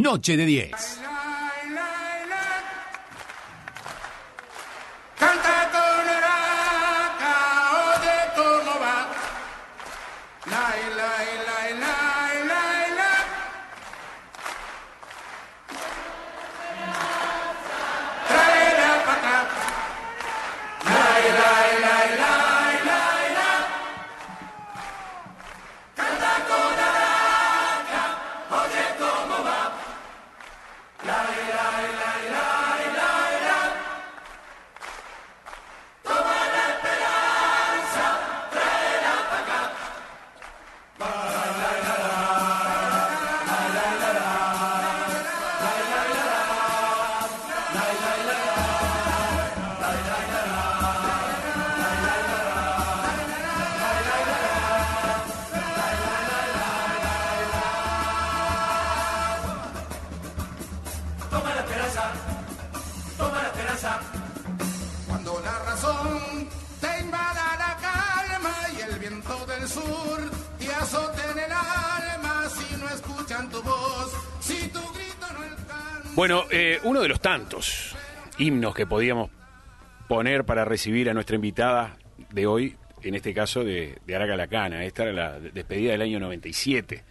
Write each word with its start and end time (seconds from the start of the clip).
Noche 0.00 0.36
de 0.36 0.46
10. 0.46 1.07
Bueno, 76.18 76.46
eh, 76.50 76.80
uno 76.82 77.00
de 77.00 77.06
los 77.06 77.20
tantos 77.20 77.94
himnos 78.38 78.74
que 78.74 78.88
podíamos 78.88 79.30
poner 80.08 80.42
para 80.42 80.64
recibir 80.64 81.08
a 81.08 81.14
nuestra 81.14 81.36
invitada 81.36 81.96
de 82.32 82.44
hoy, 82.44 82.74
en 83.04 83.14
este 83.14 83.32
caso 83.32 83.62
de, 83.62 83.98
de 84.04 84.16
Araca 84.16 84.36
Lacana. 84.36 84.82
Esta 84.82 85.04
era 85.04 85.12
la 85.12 85.38
despedida 85.38 85.92
del 85.92 86.02
año 86.02 86.18
97. 86.18 87.04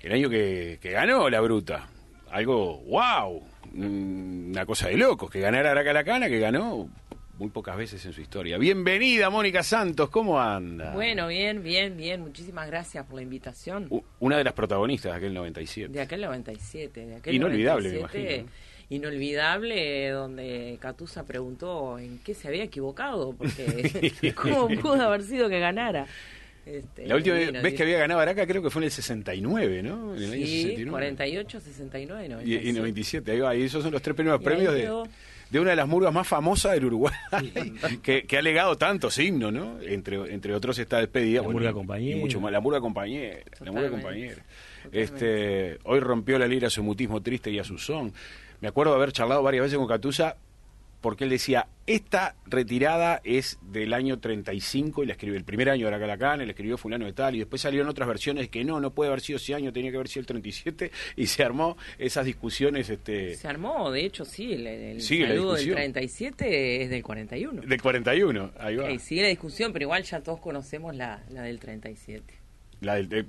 El 0.00 0.12
año 0.12 0.28
que, 0.28 0.78
que 0.82 0.90
ganó 0.90 1.30
la 1.30 1.40
Bruta. 1.40 1.88
Algo, 2.30 2.80
wow, 2.80 3.42
una 3.72 4.66
cosa 4.66 4.88
de 4.88 4.98
locos, 4.98 5.30
que 5.30 5.40
ganara 5.40 5.70
Araca 5.70 5.94
Lacana, 5.94 6.28
que 6.28 6.38
ganó 6.38 6.90
muy 7.38 7.50
pocas 7.50 7.76
veces 7.76 8.04
en 8.06 8.12
su 8.14 8.20
historia. 8.22 8.56
Bienvenida, 8.56 9.28
Mónica 9.28 9.62
Santos, 9.62 10.08
¿cómo 10.08 10.40
anda? 10.40 10.92
Bueno, 10.94 11.28
bien, 11.28 11.62
bien, 11.62 11.96
bien. 11.96 12.22
Muchísimas 12.22 12.66
gracias 12.66 13.04
por 13.04 13.16
la 13.16 13.22
invitación. 13.22 13.86
U- 13.90 14.02
Una 14.20 14.38
de 14.38 14.44
las 14.44 14.54
protagonistas 14.54 15.12
de 15.12 15.18
aquel 15.18 15.34
97. 15.34 15.92
De 15.92 16.00
aquel 16.00 16.22
97. 16.22 17.06
De 17.06 17.16
aquel 17.16 17.34
Inolvidable, 17.34 17.88
me 17.90 17.94
97, 17.96 18.34
imagino. 18.36 18.50
Inolvidable, 18.88 20.10
donde 20.10 20.78
Catusa 20.80 21.24
preguntó 21.24 21.98
en 21.98 22.18
qué 22.20 22.32
se 22.34 22.48
había 22.48 22.64
equivocado, 22.64 23.34
porque 23.36 24.32
cómo 24.34 24.68
pudo 24.68 25.02
haber 25.02 25.22
sido 25.22 25.48
que 25.50 25.58
ganara. 25.58 26.06
Este, 26.64 27.06
La 27.06 27.14
última 27.16 27.36
divino, 27.36 27.62
vez 27.62 27.74
que 27.74 27.82
había 27.84 27.98
ganado 27.98 28.18
Araca 28.20 28.44
creo 28.46 28.60
que 28.62 28.70
fue 28.70 28.80
en 28.80 28.84
el 28.86 28.90
69, 28.90 29.82
¿no? 29.84 30.16
En 30.16 30.22
el 30.22 30.32
año 30.32 30.46
Sí, 30.46 30.62
69. 30.62 30.90
48, 30.90 31.60
69 31.60 32.24
y 32.24 32.28
97. 32.28 32.66
Y, 32.66 32.70
y 32.70 32.72
97, 32.72 33.30
ahí 33.32 33.40
va, 33.40 33.54
y 33.54 33.62
esos 33.62 33.82
son 33.84 33.92
los 33.92 34.02
tres 34.02 34.16
primeros 34.16 34.40
Y 34.40 34.44
premios 34.44 34.74
de, 34.74 34.80
quedó. 34.80 35.06
De 35.50 35.60
una 35.60 35.70
de 35.70 35.76
las 35.76 35.86
murgas 35.86 36.12
más 36.12 36.26
famosas 36.26 36.72
del 36.72 36.86
Uruguay, 36.86 37.14
que, 38.02 38.24
que 38.24 38.38
ha 38.38 38.42
legado 38.42 38.76
tantos 38.76 39.18
himnos, 39.18 39.52
¿no? 39.52 39.80
Entre, 39.80 40.16
entre 40.32 40.54
otros 40.54 40.78
está 40.78 40.98
despedida. 40.98 41.42
La 41.42 41.48
Murga 41.48 41.72
Compañera. 41.72 42.16
Y 42.16 42.20
mucho 42.20 42.40
más, 42.40 42.52
la 42.52 42.60
murga 42.60 42.80
compañera, 42.80 43.38
la 43.60 43.72
murga 43.72 43.90
compañera. 43.90 44.42
Totalmente. 44.82 45.02
Este, 45.02 45.78
hoy 45.84 46.00
rompió 46.00 46.38
la 46.38 46.46
lira 46.46 46.68
a 46.68 46.70
su 46.70 46.82
mutismo 46.82 47.20
triste 47.22 47.50
y 47.50 47.58
a 47.58 47.64
su 47.64 47.78
son. 47.78 48.12
Me 48.60 48.68
acuerdo 48.68 48.92
de 48.92 48.98
haber 48.98 49.12
charlado 49.12 49.42
varias 49.42 49.64
veces 49.64 49.78
con 49.78 49.86
Catusa 49.86 50.36
porque 51.06 51.22
él 51.22 51.30
decía, 51.30 51.68
esta 51.86 52.34
retirada 52.46 53.20
es 53.22 53.60
del 53.62 53.94
año 53.94 54.18
35 54.18 55.04
y 55.04 55.06
la 55.06 55.12
escribió 55.12 55.38
el 55.38 55.44
primer 55.44 55.70
año 55.70 55.84
de 55.86 55.92
la 55.92 56.00
Calacán, 56.00 56.40
la 56.40 56.46
escribió 56.46 56.76
fulano 56.76 57.06
de 57.06 57.12
tal, 57.12 57.36
y 57.36 57.38
después 57.38 57.62
salieron 57.62 57.88
otras 57.88 58.08
versiones 58.08 58.48
que 58.48 58.64
no, 58.64 58.80
no 58.80 58.90
puede 58.92 59.10
haber 59.10 59.20
sido 59.20 59.36
ese 59.36 59.54
año, 59.54 59.72
tenía 59.72 59.92
que 59.92 59.98
haber 59.98 60.08
sido 60.08 60.22
el 60.22 60.26
37, 60.26 60.90
y 61.14 61.26
se 61.28 61.44
armó 61.44 61.76
esas 61.96 62.24
discusiones 62.26 62.90
este 62.90 63.36
Se 63.36 63.46
armó, 63.46 63.92
de 63.92 64.04
hecho, 64.04 64.24
sí, 64.24 64.52
el, 64.54 64.66
el 64.66 65.00
Sigue 65.00 65.22
la 65.22 65.28
saludo 65.28 65.52
del 65.52 65.64
discusión. 65.64 65.76
37 65.92 66.82
es 66.82 66.90
del 66.90 67.02
41. 67.04 67.62
del 67.62 67.80
41, 67.82 68.50
ahí 68.58 68.74
va. 68.74 68.90
Ok, 68.92 68.98
sigue 68.98 69.22
la 69.22 69.28
discusión, 69.28 69.72
pero 69.72 69.84
igual 69.84 70.02
ya 70.02 70.20
todos 70.22 70.40
conocemos 70.40 70.92
la, 70.96 71.22
la 71.30 71.42
del 71.42 71.60
37. 71.60 72.34
La 72.80 72.96
del, 72.96 73.08
de- 73.08 73.26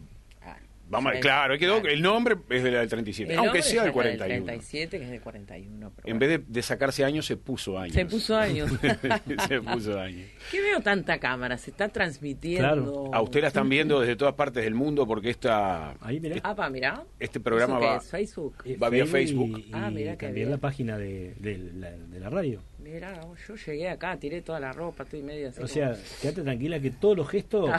vamos, 0.90 1.14
claro, 1.22 1.53
es- 1.53 1.59
quedó, 1.59 1.80
claro. 1.81 1.94
el 1.96 2.02
nombre 2.02 2.36
es 2.50 2.64
de 2.64 2.72
la 2.72 2.80
del 2.80 2.90
37, 2.90 3.34
El 3.34 3.40
aunque 3.40 3.62
sea 3.62 3.81
del 3.84 3.90
está 3.90 3.94
41. 3.94 4.46
37, 4.46 4.98
que 5.00 5.03
es 5.06 5.12
del 5.12 5.22
41. 5.22 5.92
pero 5.96 6.08
En 6.08 6.18
bueno. 6.20 6.31
vez 6.34 6.46
de, 6.48 6.53
de 6.53 6.62
sacarse 6.62 7.03
años, 7.03 7.25
se 7.25 7.38
puso 7.38 7.78
años. 7.78 7.94
Se 7.94 8.06
puso 8.06 8.36
años. 8.36 8.72
se 9.47 9.62
puso 9.62 10.00
años. 10.00 10.28
¿Qué 10.52 10.62
veo 10.62 10.80
tanta 10.81 11.20
cámara? 11.20 11.58
Se 11.58 11.72
está 11.72 11.90
transmitiendo. 11.90 12.68
Claro. 12.68 13.09
A 13.14 13.22
usted 13.22 13.42
la 13.42 13.47
están 13.47 13.70
viendo 13.70 14.00
desde 14.00 14.16
todas 14.16 14.34
partes 14.36 14.64
del 14.64 14.74
mundo 14.76 15.06
porque 15.08 15.30
esta, 15.30 15.92
Ahí, 16.02 16.20
mirá. 16.20 16.38
Ah, 16.44 16.56
pa, 16.56 16.70
mirá. 16.70 17.03
este 17.20 17.40
programa 17.40 17.74
¿Eso 17.76 17.81
qué 17.81 17.88
va... 17.88 17.97
es? 17.97 18.09
Facebook. 18.09 18.56
Eh, 18.66 18.78
va 18.78 18.90
vía 18.90 19.06
Facebook. 19.06 19.59
Y, 19.59 19.72
Ah, 19.74 19.90
mirá 19.92 20.18
qué 20.18 20.28
también 20.28 20.47
bien. 20.47 20.52
la 20.52 20.58
página 20.58 20.97
de, 20.97 21.36
de 21.40 21.58
la, 21.76 21.92
de 21.92 22.20
la 22.20 22.30
radio. 22.30 22.62
Mirá, 22.80 23.20
yo 23.47 23.56
llegué 23.56 23.90
acá, 23.90 24.18
tiré 24.18 24.42
toda 24.42 24.59
la 24.62 24.72
ropa, 24.72 25.03
estoy 25.03 25.22
medio 25.22 25.50
así. 25.50 25.62
O 25.62 25.68
sea, 25.68 25.96
quédate 26.22 26.42
tranquila 26.44 26.80
que 26.80 26.92
todos 26.92 27.18
los 27.18 27.28
gestos... 27.28 27.70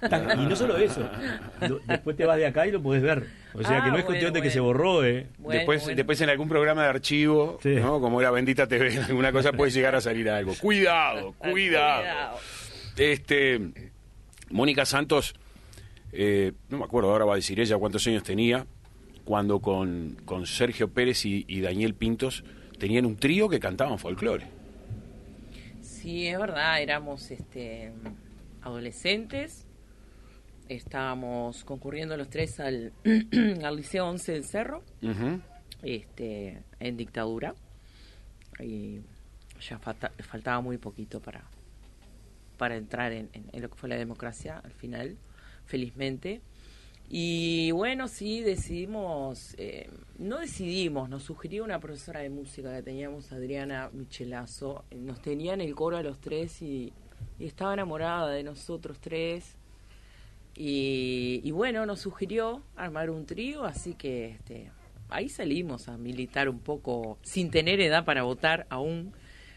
Ah. 0.00 0.08
tan- 0.08 0.40
y 0.42 0.46
no 0.46 0.54
solo 0.56 0.76
eso. 0.76 1.08
lo- 1.60 1.80
después 1.86 2.16
te 2.16 2.24
vas 2.24 2.36
de 2.36 2.46
acá 2.46 2.66
y 2.66 2.70
lo 2.72 2.82
podés 2.82 3.02
ver. 3.02 3.26
O 3.54 3.62
sea 3.62 3.78
Ah, 3.78 3.84
que 3.84 3.90
no 3.90 3.98
es 3.98 4.04
cuestión 4.04 4.30
bueno, 4.30 4.42
de 4.42 4.48
que 4.48 4.50
se 4.52 4.60
borró, 4.60 5.04
¿eh? 5.04 5.26
Bueno, 5.38 5.56
después, 5.58 5.82
bueno. 5.82 5.96
después 5.96 6.20
en 6.20 6.30
algún 6.30 6.48
programa 6.48 6.82
de 6.84 6.88
archivo, 6.90 7.58
Sí. 7.62 7.70
¿no? 7.76 8.00
como 8.00 8.20
era 8.20 8.30
Bendita 8.30 8.66
TV, 8.68 8.98
alguna 9.08 9.32
cosa 9.32 9.52
puede 9.52 9.70
llegar 9.72 9.94
a 9.96 10.00
salir 10.00 10.28
algo. 10.30 10.54
Cuidado, 10.60 11.34
Ah, 11.40 11.48
cuidado. 11.50 12.38
Este, 12.96 13.60
Mónica 14.50 14.84
Santos, 14.86 15.34
eh, 16.12 16.52
no 16.68 16.78
me 16.78 16.84
acuerdo, 16.84 17.10
ahora 17.10 17.24
va 17.24 17.32
a 17.34 17.36
decir 17.36 17.58
ella 17.60 17.76
cuántos 17.78 18.06
años 18.06 18.22
tenía, 18.22 18.66
cuando 19.24 19.60
con, 19.60 20.16
con 20.24 20.46
Sergio 20.46 20.88
Pérez 20.88 21.24
y, 21.26 21.44
y 21.48 21.60
Daniel 21.60 21.94
Pintos 21.94 22.44
tenían 22.78 23.04
un 23.06 23.16
trío 23.16 23.48
que 23.48 23.60
cantaban 23.60 23.98
folclore. 23.98 24.46
Sí, 25.82 26.26
es 26.28 26.38
verdad, 26.38 26.80
éramos 26.80 27.30
este 27.30 27.92
adolescentes. 28.62 29.66
Estábamos 30.68 31.64
concurriendo 31.64 32.16
los 32.16 32.28
tres 32.28 32.60
al, 32.60 32.92
al 33.64 33.76
Liceo 33.76 34.06
11 34.08 34.32
del 34.32 34.44
Cerro, 34.44 34.82
este, 35.82 36.62
en 36.80 36.96
dictadura. 36.96 37.54
Y 38.60 39.00
ya 39.60 39.78
falta- 39.78 40.12
faltaba 40.18 40.60
muy 40.60 40.78
poquito 40.78 41.20
para, 41.20 41.44
para 42.56 42.76
entrar 42.76 43.12
en, 43.12 43.28
en- 43.32 43.46
en 43.52 43.62
lo 43.62 43.70
que 43.70 43.76
fue 43.76 43.88
la 43.88 43.96
democracia 43.96 44.58
al 44.62 44.72
final, 44.72 45.16
felizmente. 45.66 46.40
Y 47.10 47.70
bueno, 47.70 48.06
sí, 48.06 48.42
decidimos, 48.42 49.54
eh, 49.56 49.88
no 50.18 50.38
decidimos, 50.40 51.08
nos 51.08 51.22
sugirió 51.22 51.64
una 51.64 51.80
profesora 51.80 52.20
de 52.20 52.28
música 52.28 52.74
que 52.76 52.82
teníamos, 52.82 53.32
Adriana 53.32 53.88
Michelazo, 53.94 54.84
nos 54.94 55.22
tenía 55.22 55.54
en 55.54 55.62
el 55.62 55.74
coro 55.74 55.96
a 55.96 56.02
los 56.02 56.20
tres 56.20 56.60
y, 56.60 56.92
y 57.38 57.46
estaba 57.46 57.72
enamorada 57.72 58.28
de 58.30 58.42
nosotros 58.42 58.98
tres. 59.00 59.56
Y, 60.60 61.40
y 61.44 61.50
bueno, 61.52 61.86
nos 61.86 62.00
sugirió 62.00 62.62
armar 62.74 63.10
un 63.10 63.26
trío, 63.26 63.64
así 63.64 63.94
que 63.94 64.30
este, 64.30 64.70
ahí 65.08 65.28
salimos 65.28 65.88
a 65.88 65.96
militar 65.96 66.48
un 66.48 66.58
poco, 66.58 67.16
sin 67.22 67.50
tener 67.52 67.80
edad 67.80 68.04
para 68.04 68.24
votar 68.24 68.66
aún, 68.68 69.12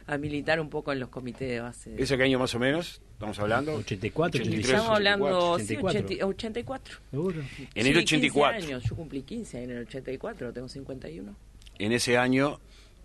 a 0.06 0.20
militar 0.20 0.60
un 0.60 0.70
poco 0.70 0.92
en 0.94 1.00
los 1.00 1.10
comités 1.10 1.50
de 1.50 1.60
base. 1.60 1.90
de- 1.90 2.04
¿Eso 2.04 2.18
qué 2.18 2.24
año 2.24 2.38
más 2.38 2.54
o 2.54 2.60
menos? 2.60 3.02
¿Estamos 3.14 3.40
hablando? 3.40 3.74
84, 3.74 4.42
83, 4.42 4.66
Estamos 4.70 4.96
hablando, 4.96 5.52
84. 5.54 6.08
sí, 6.08 6.14
80 6.22 6.26
84. 6.28 6.98
¿Seguro? 7.10 7.40
En 7.74 7.88
el 7.88 7.94
Sí, 7.94 8.00
84. 8.00 8.58
15 8.60 8.68
años. 8.74 8.84
Yo 8.84 8.96
cumplí 8.96 9.24
15 9.24 9.64
en 9.64 9.72
el 9.72 9.78
84, 9.88 10.54
tengo 10.54 10.68
51. 10.68 11.36
En 11.80 11.92
ese 11.94 12.18
año, 12.20 12.60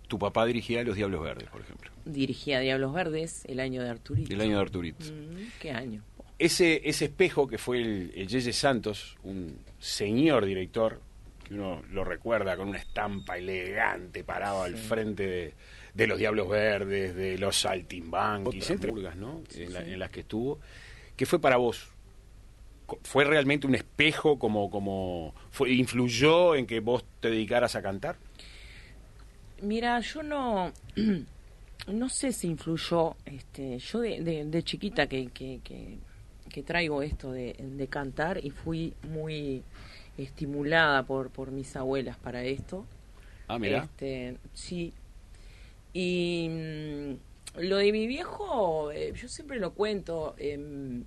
tu 0.07 0.19
papá 0.19 0.45
dirigía 0.45 0.83
Los 0.83 0.95
Diablos 0.97 1.23
Verdes, 1.23 1.49
por 1.49 1.61
ejemplo. 1.61 1.89
Dirigía 2.05 2.59
Diablos 2.59 2.93
Verdes 2.93 3.43
el 3.45 3.59
año 3.59 3.81
de 3.81 3.89
Arturito. 3.89 4.31
El 4.33 4.41
año 4.41 4.55
de 4.57 4.61
Arturito. 4.61 5.03
Mm, 5.03 5.59
¿Qué 5.59 5.71
año? 5.71 6.03
Ese, 6.39 6.87
ese 6.87 7.05
espejo 7.05 7.47
que 7.47 7.57
fue 7.57 7.81
el, 7.81 8.11
el 8.15 8.27
Yeye 8.27 8.53
Santos, 8.53 9.17
un 9.23 9.57
señor 9.79 10.45
director, 10.45 11.01
que 11.43 11.55
uno 11.55 11.81
lo 11.91 12.03
recuerda 12.03 12.55
con 12.55 12.69
una 12.69 12.77
estampa 12.77 13.37
elegante 13.37 14.23
parado 14.23 14.61
al 14.63 14.75
frente 14.75 15.23
de, 15.27 15.53
de 15.95 16.07
los 16.07 16.19
Diablos 16.19 16.47
Verdes, 16.49 17.15
de 17.15 17.37
los 17.39 17.59
Saltimbanquis, 17.59 18.69
entre 18.69 18.91
purgas, 18.91 19.15
¿no? 19.15 19.41
en, 19.55 19.73
la- 19.73 19.81
en 19.81 19.97
las 19.99 20.11
que 20.11 20.19
estuvo. 20.19 20.59
¿Qué 21.15 21.25
fue 21.25 21.39
para 21.39 21.57
vos 21.57 21.89
fue 23.03 23.25
realmente 23.25 23.67
un 23.67 23.75
espejo 23.75 24.39
como 24.39 24.69
como 24.69 25.33
fue, 25.51 25.71
influyó 25.73 26.55
en 26.55 26.65
que 26.65 26.79
vos 26.79 27.03
te 27.19 27.29
dedicaras 27.29 27.75
a 27.75 27.81
cantar 27.81 28.15
Mira, 29.61 29.99
yo 29.99 30.23
no, 30.23 30.71
no 31.87 32.09
sé 32.09 32.31
si 32.31 32.47
influyó, 32.47 33.15
este, 33.25 33.79
yo 33.79 33.99
de, 34.01 34.21
de- 34.23 34.45
de 34.45 34.63
chiquita 34.63 35.07
que, 35.07 35.27
que, 35.27 35.59
que, 35.63 35.97
que 36.57 36.63
traigo 36.63 37.03
esto 37.03 37.31
de, 37.31 37.53
de 37.53 37.87
cantar 37.87 38.43
y 38.43 38.49
fui 38.49 38.95
muy 39.03 39.63
estimulada 40.17 41.03
por, 41.03 41.29
por 41.29 41.51
mis 41.51 41.75
abuelas 41.75 42.17
para 42.17 42.43
esto. 42.45 42.83
ah 43.47 43.59
mira 43.59 43.83
Este, 43.83 44.37
sí. 44.55 44.91
Y 45.93 46.49
mm, 46.49 47.59
lo 47.61 47.77
de 47.77 47.91
mi 47.91 48.07
viejo, 48.07 48.91
eh, 48.91 49.13
yo 49.15 49.27
siempre 49.27 49.59
lo 49.59 49.75
cuento. 49.75 50.33
em, 50.39 51.03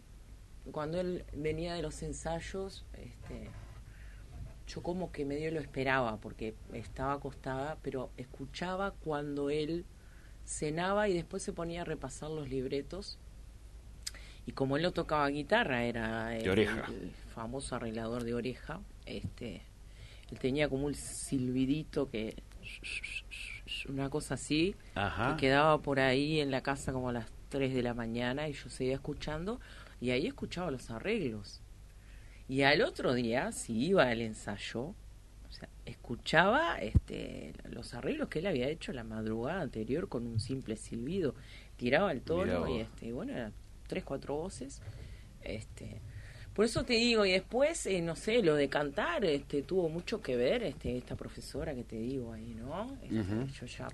cuando 0.71 1.01
él 1.01 1.25
venía 1.33 1.75
de 1.75 1.83
los 1.83 2.01
ensayos, 2.05 2.85
este, 2.93 3.51
yo 4.69 4.85
como 4.85 5.11
que 5.11 5.25
medio 5.25 5.51
lo 5.51 5.59
esperaba 5.59 6.19
porque 6.19 6.55
estaba 6.73 7.15
acostada, 7.15 7.77
pero 7.83 8.11
escuchaba 8.17 8.93
cuando 8.93 9.51
él 9.51 9.85
cenaba 10.45 11.09
y 11.09 11.15
después 11.15 11.43
se 11.43 11.53
ponía 11.53 11.81
a 11.83 11.85
repasar 11.85 12.31
los 12.31 12.49
libretos. 12.49 13.19
Y 14.51 14.53
como 14.53 14.77
él 14.77 14.83
no 14.83 14.91
tocaba 14.91 15.29
guitarra, 15.29 15.85
era 15.85 16.37
el, 16.37 17.13
famoso 17.33 17.77
arreglador 17.77 18.25
de 18.25 18.35
oreja, 18.35 18.81
este, 19.07 19.63
él 20.29 20.41
tenía 20.41 20.69
como 20.69 20.87
un 20.87 20.95
silbidito 20.95 22.11
que 22.11 22.35
una 23.89 24.11
cosa 24.11 24.35
así 24.35 24.75
Ajá. 24.97 25.37
que 25.37 25.43
quedaba 25.43 25.81
por 25.81 26.01
ahí 26.01 26.41
en 26.41 26.51
la 26.51 26.65
casa 26.65 26.93
como 26.93 27.11
a 27.11 27.13
las 27.13 27.27
3 27.51 27.73
de 27.73 27.83
la 27.85 27.95
mañana 27.95 28.49
y 28.49 28.55
yo 28.55 28.69
seguía 28.71 28.95
escuchando 28.95 29.61
y 30.01 30.11
ahí 30.11 30.27
escuchaba 30.27 30.73
los 30.73 30.91
arreglos. 30.91 31.61
Y 32.49 32.63
al 32.63 32.83
otro 32.83 33.15
día, 33.15 33.53
si 33.53 33.87
iba 33.87 34.09
al 34.09 34.21
ensayo, 34.21 34.81
o 34.81 35.53
sea, 35.53 35.69
escuchaba 35.87 36.81
este, 36.81 37.53
los 37.71 37.95
arreglos 37.95 38.29
que 38.29 38.41
él 38.41 38.49
había 38.49 38.69
hecho 38.69 38.93
la 38.93 39.05
madrugada 39.05 39.61
anterior 39.61 40.09
con 40.09 40.27
un 40.27 40.41
simple 40.41 40.77
silbido. 40.77 41.37
Tiraba 41.77 42.11
el 42.11 42.23
tono 42.23 42.67
y 42.67 42.81
este, 42.81 43.07
y 43.07 43.13
bueno, 43.13 43.33
eran 43.33 43.53
tres, 43.91 44.05
cuatro 44.05 44.37
voces. 44.37 44.81
Este, 45.43 46.01
por 46.55 46.65
eso 46.65 46.85
te 46.85 46.95
digo, 46.95 47.25
y 47.27 47.33
después, 47.33 47.87
eh, 47.87 48.01
no 48.03 48.17
sé, 48.17 48.43
lo 48.43 48.55
de 48.55 48.69
cantar 48.69 49.25
este, 49.25 49.63
tuvo 49.63 49.89
mucho 49.89 50.21
que 50.23 50.37
ver 50.37 50.63
este, 50.63 50.97
esta 50.97 51.17
profesora 51.17 51.75
que 51.75 51.85
te 51.85 51.97
digo 51.97 52.33
ahí, 52.33 52.55
¿no? 52.59 52.97
Este. 53.03 53.15
Yo 53.61 53.67
ya, 53.67 53.89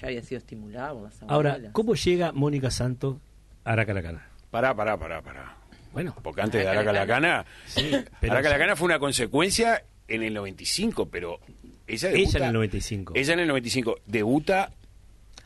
ya 0.00 0.06
había 0.06 0.22
sido 0.22 0.38
estimulado 0.38 0.94
por 0.96 1.04
las 1.04 1.22
Ahora, 1.22 1.50
abuelas. 1.52 1.72
¿cómo 1.72 1.94
llega 1.94 2.32
Mónica 2.32 2.70
Santos 2.70 3.16
a 3.64 3.72
Aracalacana? 3.72 4.28
pará 4.50 4.74
pará 4.74 4.98
pará 4.98 5.22
pará 5.22 5.56
Bueno, 5.92 6.14
porque 6.22 6.42
antes 6.42 6.62
de 6.62 6.68
Araca 6.68 6.92
la 6.92 7.06
Cana 7.06 7.46
Sí, 7.66 7.90
pero- 8.20 8.32
Araca 8.34 8.50
la 8.50 8.58
Cana 8.58 8.76
fue 8.76 8.84
una 8.86 8.98
consecuencia 8.98 9.82
en 10.08 10.22
el 10.22 10.34
95 10.34 11.08
pero 11.08 11.38
ella 11.86 12.08
debuta, 12.10 12.28
ella 12.30 12.38
en 12.38 12.44
el 12.48 12.52
95. 12.52 13.12
ella 13.16 13.32
en 13.34 13.40
el 13.40 13.48
95 13.48 13.96
debuta 14.06 14.72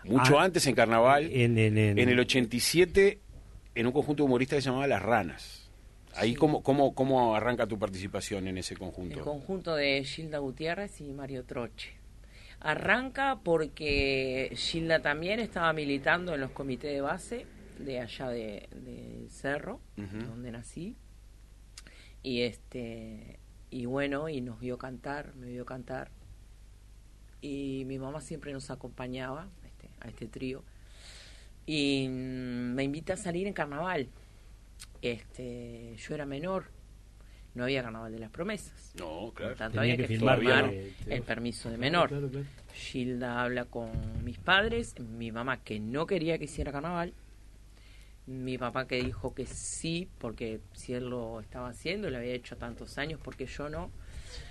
mucho 0.04 0.38
Ah, 0.40 0.44
antes 0.44 0.66
en 0.66 0.74
Carnaval 0.74 1.24
en, 1.30 1.56
en- 1.58 1.78
en- 1.78 1.98
en 1.98 2.08
el 2.08 2.18
87 2.18 3.20
en 3.76 3.86
un 3.86 3.92
conjunto 3.92 4.24
humorista 4.24 4.56
que 4.56 4.62
se 4.62 4.70
llamaba 4.70 4.86
Las 4.86 5.02
Ranas. 5.02 5.70
Ahí, 6.14 6.34
¿cómo, 6.34 6.62
cómo, 6.62 6.94
¿cómo 6.94 7.36
arranca 7.36 7.66
tu 7.66 7.78
participación 7.78 8.48
en 8.48 8.56
ese 8.56 8.74
conjunto? 8.74 9.18
El 9.18 9.22
conjunto 9.22 9.74
de 9.74 10.02
Gilda 10.02 10.38
Gutiérrez 10.38 11.00
y 11.02 11.12
Mario 11.12 11.44
Troche. 11.44 11.92
Arranca 12.58 13.38
porque 13.44 14.50
Gilda 14.56 15.02
también 15.02 15.40
estaba 15.40 15.74
militando 15.74 16.34
en 16.34 16.40
los 16.40 16.52
comités 16.52 16.90
de 16.90 17.02
base 17.02 17.46
de 17.78 18.00
allá 18.00 18.30
de, 18.30 18.66
de 18.72 19.26
Cerro, 19.28 19.80
donde 19.96 20.50
nací. 20.50 20.96
Y 22.22 22.40
este 22.40 23.38
y 23.70 23.84
bueno, 23.84 24.30
y 24.30 24.40
nos 24.40 24.58
vio 24.58 24.78
cantar, 24.78 25.34
me 25.34 25.48
vio 25.48 25.66
cantar. 25.66 26.10
Y 27.42 27.84
mi 27.86 27.98
mamá 27.98 28.22
siempre 28.22 28.54
nos 28.54 28.70
acompañaba 28.70 29.48
este, 29.66 29.90
a 30.00 30.08
este 30.08 30.28
trío. 30.28 30.64
Y 31.66 32.08
mm, 32.08 32.74
me 32.74 32.84
invita 32.84 33.14
a 33.14 33.16
salir 33.16 33.46
en 33.46 33.52
carnaval. 33.52 34.08
Este, 35.02 35.94
yo 35.96 36.14
era 36.14 36.26
menor, 36.26 36.70
no 37.54 37.64
había 37.64 37.82
carnaval 37.82 38.12
de 38.12 38.18
las 38.18 38.30
promesas. 38.30 38.92
No, 38.98 39.20
Por 39.26 39.34
claro. 39.34 39.54
tanto, 39.56 39.80
Tenía 39.80 39.94
había 39.94 39.96
que 39.96 40.02
que, 40.12 40.18
firmar 40.18 40.72
el 41.08 41.22
permiso 41.22 41.70
de 41.70 41.78
menor. 41.78 42.08
Claro, 42.08 42.28
claro. 42.28 42.46
Gilda 42.74 43.42
habla 43.42 43.64
con 43.64 43.90
mis 44.24 44.38
padres, 44.38 44.98
mi 45.00 45.32
mamá 45.32 45.62
que 45.62 45.80
no 45.80 46.06
quería 46.06 46.38
que 46.38 46.44
hiciera 46.44 46.72
carnaval, 46.72 47.14
mi 48.26 48.58
papá 48.58 48.86
que 48.86 49.02
dijo 49.02 49.34
que 49.34 49.46
sí, 49.46 50.08
porque 50.18 50.60
si 50.72 50.92
él 50.94 51.08
lo 51.08 51.40
estaba 51.40 51.68
haciendo, 51.68 52.10
lo 52.10 52.18
había 52.18 52.34
hecho 52.34 52.56
tantos 52.56 52.98
años, 52.98 53.20
porque 53.22 53.46
yo 53.46 53.68
no. 53.70 53.90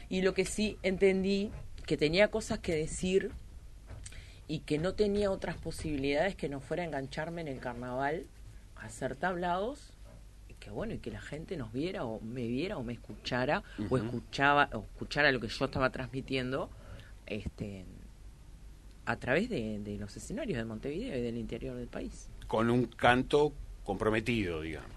Y 0.10 0.22
lo 0.22 0.34
que 0.34 0.46
sí 0.46 0.78
entendí, 0.82 1.52
que 1.86 1.98
tenía 1.98 2.30
cosas 2.30 2.60
que 2.60 2.74
decir 2.74 3.32
y 4.48 4.60
que 4.60 4.78
no 4.78 4.94
tenía 4.94 5.32
otras 5.32 5.58
posibilidades 5.58 6.36
que 6.36 6.50
no 6.50 6.60
fuera 6.60 6.84
engancharme 6.84 7.42
en 7.42 7.48
el 7.48 7.60
carnaval, 7.60 8.26
a 8.76 8.86
hacer 8.86 9.16
tablados, 9.16 9.94
y 10.50 10.54
que 10.56 10.70
bueno, 10.70 10.94
y 10.94 11.00
que 11.00 11.12
la 11.12 11.22
gente 11.22 11.58
nos 11.58 11.72
viera 11.74 12.06
o 12.06 12.20
me 12.22 12.46
viera 12.48 12.78
o 12.78 12.84
me 12.84 12.94
escuchara 12.94 13.64
o 13.90 13.98
escuchaba 13.98 14.70
o 14.74 14.82
escuchara 14.82 15.32
lo 15.32 15.40
que 15.40 15.48
yo 15.48 15.66
estaba 15.66 15.90
transmitiendo 15.90 16.70
este 17.26 17.86
a 19.06 19.16
través 19.18 19.50
de, 19.50 19.80
de 19.80 19.98
los 19.98 20.16
escenarios 20.18 20.58
de 20.58 20.66
Montevideo 20.66 21.18
y 21.18 21.22
del 21.22 21.38
interior 21.38 21.76
del 21.76 21.88
país. 21.88 22.28
Con 22.48 22.70
un 22.72 22.86
canto 22.86 23.54
comprometido, 23.84 24.62
digamos. 24.62 24.90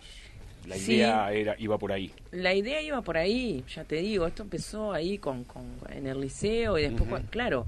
La 0.67 0.77
Sí. 0.77 0.95
idea 0.95 1.33
era 1.33 1.55
iba 1.59 1.79
por 1.79 1.93
ahí. 1.93 2.12
La 2.33 2.55
idea 2.55 2.81
iba 2.83 3.00
por 3.03 3.17
ahí, 3.17 3.65
ya 3.75 3.85
te 3.85 3.97
digo, 3.97 4.27
esto 4.27 4.43
empezó 4.43 4.93
ahí 4.93 5.19
con, 5.19 5.45
con 5.45 5.65
en 5.91 6.06
el 6.06 6.21
liceo 6.21 6.79
y 6.79 6.83
después, 6.83 7.25
claro, 7.31 7.67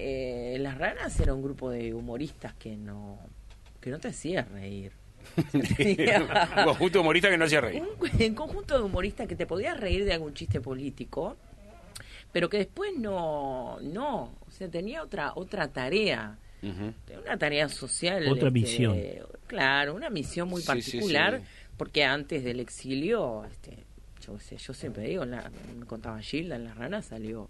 eh, 0.00 0.56
Las 0.60 0.78
Ranas 0.78 1.18
era 1.20 1.34
un 1.34 1.42
grupo 1.42 1.70
de 1.70 1.92
humoristas 1.94 2.54
que 2.54 2.76
no 2.76 3.18
que 3.80 3.90
no 3.90 3.98
te 3.98 4.08
hacía 4.08 4.42
reír. 4.42 4.92
un 5.52 6.64
conjunto 6.64 7.00
humorista 7.00 7.28
que 7.30 7.36
no 7.38 7.44
hacía 7.44 7.60
reír. 7.60 7.82
un, 7.82 8.22
un 8.22 8.34
conjunto 8.34 8.76
de 8.78 8.84
humoristas 8.84 9.26
que 9.26 9.36
te 9.36 9.46
podías 9.46 9.78
reír 9.78 10.04
de 10.04 10.12
algún 10.14 10.34
chiste 10.34 10.60
político, 10.60 11.36
pero 12.32 12.48
que 12.48 12.58
después 12.58 12.92
no, 12.98 13.78
no, 13.80 14.32
o 14.46 14.50
sea, 14.50 14.68
tenía 14.68 15.02
otra 15.02 15.32
otra 15.34 15.68
tarea, 15.68 16.38
una 16.62 17.36
tarea 17.38 17.68
social. 17.68 18.18
este, 18.22 18.30
Otra 18.30 18.50
misión. 18.50 18.96
Claro, 19.46 19.94
una 19.94 20.10
misión 20.10 20.48
muy 20.48 20.60
Sí, 20.62 20.66
sí, 20.66 20.82
sí. 20.82 20.90
particular, 20.96 21.40
porque 21.76 22.04
antes 22.04 22.42
del 22.44 22.60
exilio, 22.60 23.44
este, 23.44 23.84
yo 24.26 24.38
sé, 24.38 24.56
yo 24.58 24.74
siempre 24.74 25.04
digo, 25.04 25.22
en 25.22 25.30
la- 25.32 25.50
me 25.78 25.86
contaba 25.86 26.20
Gilda, 26.20 26.56
en 26.56 26.64
Las 26.64 26.76
Ranas 26.76 27.06
salió 27.06 27.48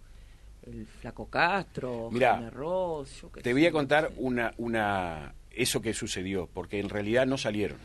el 0.70 0.86
Flaco 0.86 1.28
Castro, 1.28 2.08
Mirá, 2.12 2.34
Jaime 2.34 2.50
Ross, 2.50 3.20
yo 3.22 3.32
qué 3.32 3.40
Te 3.40 3.50
sé, 3.50 3.54
voy 3.54 3.66
a 3.66 3.70
no 3.70 3.76
contar 3.76 4.08
sé. 4.08 4.14
una, 4.18 4.52
una 4.58 5.34
eso 5.50 5.80
que 5.80 5.92
sucedió, 5.94 6.48
porque 6.52 6.78
en 6.78 6.88
realidad 6.88 7.26
no 7.26 7.38
salieron. 7.38 7.78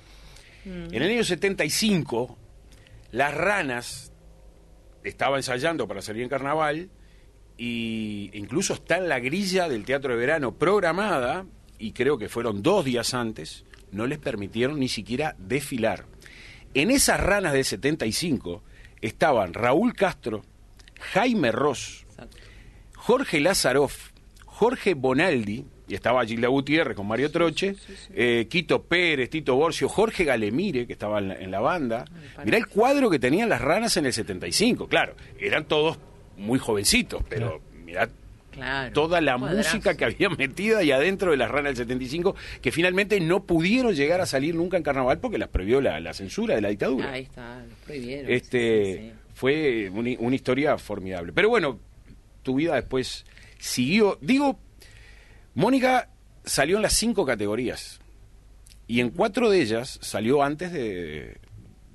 Mm. 0.66 0.94
En 0.94 1.02
el 1.02 1.12
año 1.12 1.24
75, 1.24 2.38
las 3.12 3.34
ranas 3.34 4.12
estaba 5.04 5.38
ensayando 5.38 5.88
para 5.88 6.02
salir 6.02 6.24
en 6.24 6.30
carnaval 6.30 6.90
y 7.58 8.30
incluso 8.34 8.74
está 8.74 8.98
en 8.98 9.10
la 9.10 9.20
grilla 9.20 9.68
del 9.70 9.86
teatro 9.86 10.14
de 10.14 10.20
verano 10.20 10.54
programada 10.58 11.46
y 11.78 11.92
creo 11.92 12.18
que 12.18 12.30
fueron 12.30 12.62
dos 12.64 12.86
días 12.86 13.14
antes, 13.14 13.66
no 13.92 14.08
les 14.08 14.20
permitieron 14.20 14.80
ni 14.80 14.88
siquiera 14.88 15.36
desfilar. 15.38 16.06
En 16.74 16.90
esas 16.90 17.20
ranas 17.20 17.54
del 17.54 17.66
75 17.66 18.64
estaban 19.02 19.54
Raúl 19.54 19.94
Castro, 19.94 20.44
Jaime 21.14 21.52
Ross, 21.52 22.06
Exacto. 22.10 22.38
Jorge 23.06 23.42
Lazaroff, 23.42 24.12
Jorge 24.46 24.94
Bonaldi, 24.94 25.66
y 25.90 25.94
estaba 25.96 26.26
Gilda 26.26 26.48
Gutiérrez 26.48 26.96
con 26.96 27.06
Mario 27.06 27.30
Troche, 27.30 27.76
eh, 28.14 28.48
Quito 28.50 28.84
Pérez, 28.84 29.30
Tito 29.30 29.56
Borcio, 29.56 29.90
Jorge 29.90 30.24
Galemire, 30.24 30.88
que 30.88 30.94
estaba 30.94 31.20
en 31.20 31.28
la, 31.28 31.36
en 31.36 31.52
la 31.52 31.60
banda. 31.60 32.06
Mirá 32.46 32.58
el 32.58 32.68
cuadro 32.68 33.10
que 33.10 33.20
tenían 33.20 33.50
las 33.50 33.60
ranas 33.60 33.98
en 33.98 34.06
el 34.06 34.14
75, 34.14 34.88
claro, 34.88 35.16
eran 35.38 35.66
todos 35.66 35.98
muy 36.38 36.60
jovencitos, 36.60 37.22
pero 37.28 37.62
mirá 37.86 38.10
Claro, 38.52 38.94
toda 38.94 39.20
la 39.20 39.38
cuadrazo. 39.38 39.70
música 39.76 39.98
que 39.98 40.06
había 40.06 40.30
metida 40.38 40.78
ahí 40.78 40.92
adentro 40.92 41.32
de 41.32 41.38
las 41.38 41.52
ranas 41.52 41.72
del 41.76 41.88
75, 41.88 42.36
que 42.62 42.72
finalmente 42.72 43.20
no 43.20 43.44
pudieron 43.44 43.94
llegar 43.96 44.22
a 44.22 44.26
salir 44.28 44.56
nunca 44.56 44.78
en 44.78 44.84
carnaval 44.84 45.20
porque 45.20 45.38
las 45.40 45.50
prohibió 45.50 45.82
la, 45.82 46.00
la 46.00 46.14
censura 46.14 46.56
de 46.56 46.62
la 46.62 46.70
dictadura. 46.70 47.12
Ahí 47.12 47.24
está, 47.24 47.64
lo 47.68 47.76
prohibieron. 47.86 48.32
Este 48.32 48.94
sí, 48.94 49.00
sí, 49.00 49.08
sí. 49.10 49.12
fue 49.34 49.90
una 49.90 50.36
historia 50.36 50.78
formidable. 50.78 51.34
Pero 51.34 51.50
bueno, 51.50 51.80
tu 52.44 52.56
vida 52.56 52.76
después 52.76 53.26
siguió. 53.60 54.18
Digo, 54.22 54.60
Mónica 55.56 56.10
salió 56.46 56.76
en 56.76 56.82
las 56.84 56.94
cinco 56.94 57.26
categorías 57.26 58.00
y 58.88 59.00
en 59.00 59.10
cuatro 59.10 59.50
de 59.50 59.62
ellas 59.62 60.00
salió 60.02 60.44
antes 60.44 60.72
de, 60.72 61.38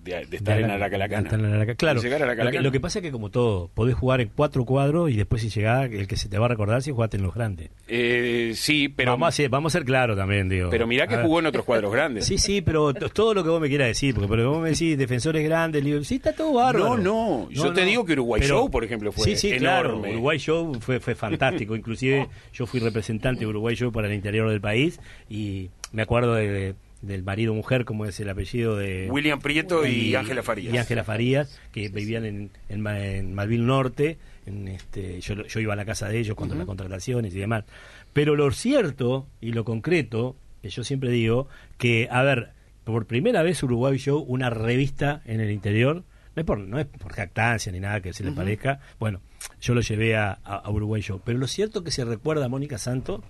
de, 0.08 0.26
de 0.26 0.36
estar 0.36 0.58
en 0.58 0.70
Aracalacana. 0.70 1.22
Estar 1.22 1.38
en 1.38 1.46
Aracalacana. 1.46 1.76
Claro, 1.76 2.00
De 2.00 2.04
llegar 2.06 2.22
a 2.22 2.24
lo, 2.24 2.28
que, 2.28 2.32
Aracalacana. 2.32 2.62
lo 2.64 2.72
que 2.72 2.80
pasa 2.80 2.98
es 2.98 3.02
que 3.04 3.12
como 3.12 3.30
todo, 3.30 3.68
podés 3.74 3.94
jugar 3.94 4.20
en 4.20 4.30
cuatro 4.34 4.64
cuadros 4.64 5.10
y 5.10 5.16
después 5.16 5.42
si 5.42 5.50
llegás, 5.50 5.90
el 5.90 6.06
que 6.08 6.16
se 6.16 6.28
te 6.28 6.38
va 6.38 6.46
a 6.46 6.48
recordar 6.48 6.82
si 6.82 6.90
jugaste 6.90 7.16
en 7.16 7.22
los 7.22 7.34
grandes. 7.34 7.70
Eh, 7.86 8.52
sí, 8.54 8.88
pero, 8.88 9.12
vamos, 9.12 9.28
a 9.28 9.32
ser, 9.32 9.48
vamos 9.48 9.74
a 9.74 9.78
ser 9.78 9.84
claros 9.84 10.16
también, 10.16 10.48
digo. 10.48 10.70
pero 10.70 10.86
mirá 10.86 11.06
que 11.06 11.16
jugó 11.18 11.38
en 11.40 11.46
otros 11.46 11.64
cuadros 11.64 11.92
grandes. 11.92 12.24
Sí, 12.26 12.38
sí, 12.38 12.60
pero 12.60 12.92
todo 12.94 13.34
lo 13.34 13.42
que 13.44 13.50
vos 13.50 13.60
me 13.60 13.68
quieras 13.68 13.88
decir, 13.88 14.14
porque, 14.14 14.28
porque 14.28 14.44
vos 14.44 14.60
me 14.62 14.70
decís 14.70 14.96
defensores 14.98 15.44
grandes, 15.44 15.84
digo, 15.84 16.02
sí, 16.04 16.16
está 16.16 16.32
todo 16.32 16.54
bárbaro. 16.54 16.96
No, 16.96 17.46
no, 17.46 17.50
yo 17.50 17.72
te 17.72 17.84
digo 17.84 18.04
que 18.04 18.12
Uruguay 18.14 18.42
Show, 18.42 18.70
por 18.70 18.84
ejemplo, 18.84 19.12
fue 19.12 19.24
Sí, 19.24 19.36
sí, 19.36 19.56
claro, 19.58 19.90
enorme. 19.90 20.12
Uruguay 20.12 20.38
Show 20.38 20.74
fue, 20.80 21.00
fue 21.00 21.14
fantástico, 21.14 21.76
inclusive 21.76 22.28
yo 22.52 22.66
fui 22.66 22.80
representante 22.80 23.40
de 23.40 23.46
Uruguay 23.46 23.74
Show 23.74 23.92
para 23.92 24.08
el 24.08 24.14
interior 24.14 24.48
del 24.50 24.60
país 24.60 25.00
y 25.28 25.70
me 25.92 26.02
acuerdo 26.02 26.34
de- 26.34 26.74
del 27.02 27.22
marido 27.22 27.54
mujer, 27.54 27.84
como 27.84 28.04
es 28.06 28.18
el 28.20 28.28
apellido 28.28 28.76
de... 28.76 29.08
William 29.10 29.40
Prieto 29.40 29.86
y 29.86 30.14
Ángela 30.14 30.42
Farías. 30.42 30.74
Y 30.74 30.78
Ángela 30.78 31.04
Farías, 31.04 31.58
que 31.72 31.88
vivían 31.88 32.24
en, 32.24 32.50
en, 32.68 32.80
Ma- 32.80 32.98
en 33.04 33.34
Malvin 33.34 33.66
Norte. 33.66 34.18
En 34.46 34.66
este, 34.68 35.20
yo, 35.20 35.34
yo 35.46 35.60
iba 35.60 35.74
a 35.74 35.76
la 35.76 35.84
casa 35.84 36.08
de 36.08 36.18
ellos 36.18 36.34
cuando 36.34 36.54
las 36.54 36.66
contrataciones 36.66 37.34
y 37.34 37.38
demás. 37.38 37.64
Pero 38.12 38.34
lo 38.34 38.50
cierto 38.50 39.26
y 39.40 39.52
lo 39.52 39.64
concreto, 39.64 40.36
que 40.62 40.70
yo 40.70 40.82
siempre 40.84 41.10
digo, 41.10 41.48
que, 41.76 42.08
a 42.10 42.22
ver, 42.22 42.50
por 42.84 43.06
primera 43.06 43.42
vez 43.42 43.62
Uruguay 43.62 43.96
Show, 43.98 44.18
una 44.26 44.48
revista 44.50 45.20
en 45.26 45.40
el 45.40 45.50
interior, 45.50 46.02
no 46.34 46.40
es 46.40 46.44
por, 46.46 46.58
no 46.58 46.78
es 46.80 46.86
por 46.86 47.12
jactancia 47.12 47.70
ni 47.70 47.78
nada 47.80 48.00
que 48.00 48.12
se 48.12 48.24
le 48.24 48.32
parezca, 48.32 48.80
bueno, 48.98 49.20
yo 49.60 49.74
lo 49.74 49.82
llevé 49.82 50.16
a, 50.16 50.38
a- 50.42 50.56
a 50.56 50.70
Uruguay 50.70 51.02
Show. 51.02 51.20
Pero 51.24 51.38
lo 51.38 51.46
cierto 51.46 51.84
que 51.84 51.90
se 51.90 52.04
recuerda 52.04 52.46
a 52.46 52.48
Mónica 52.48 52.78
Santos, 52.78 53.20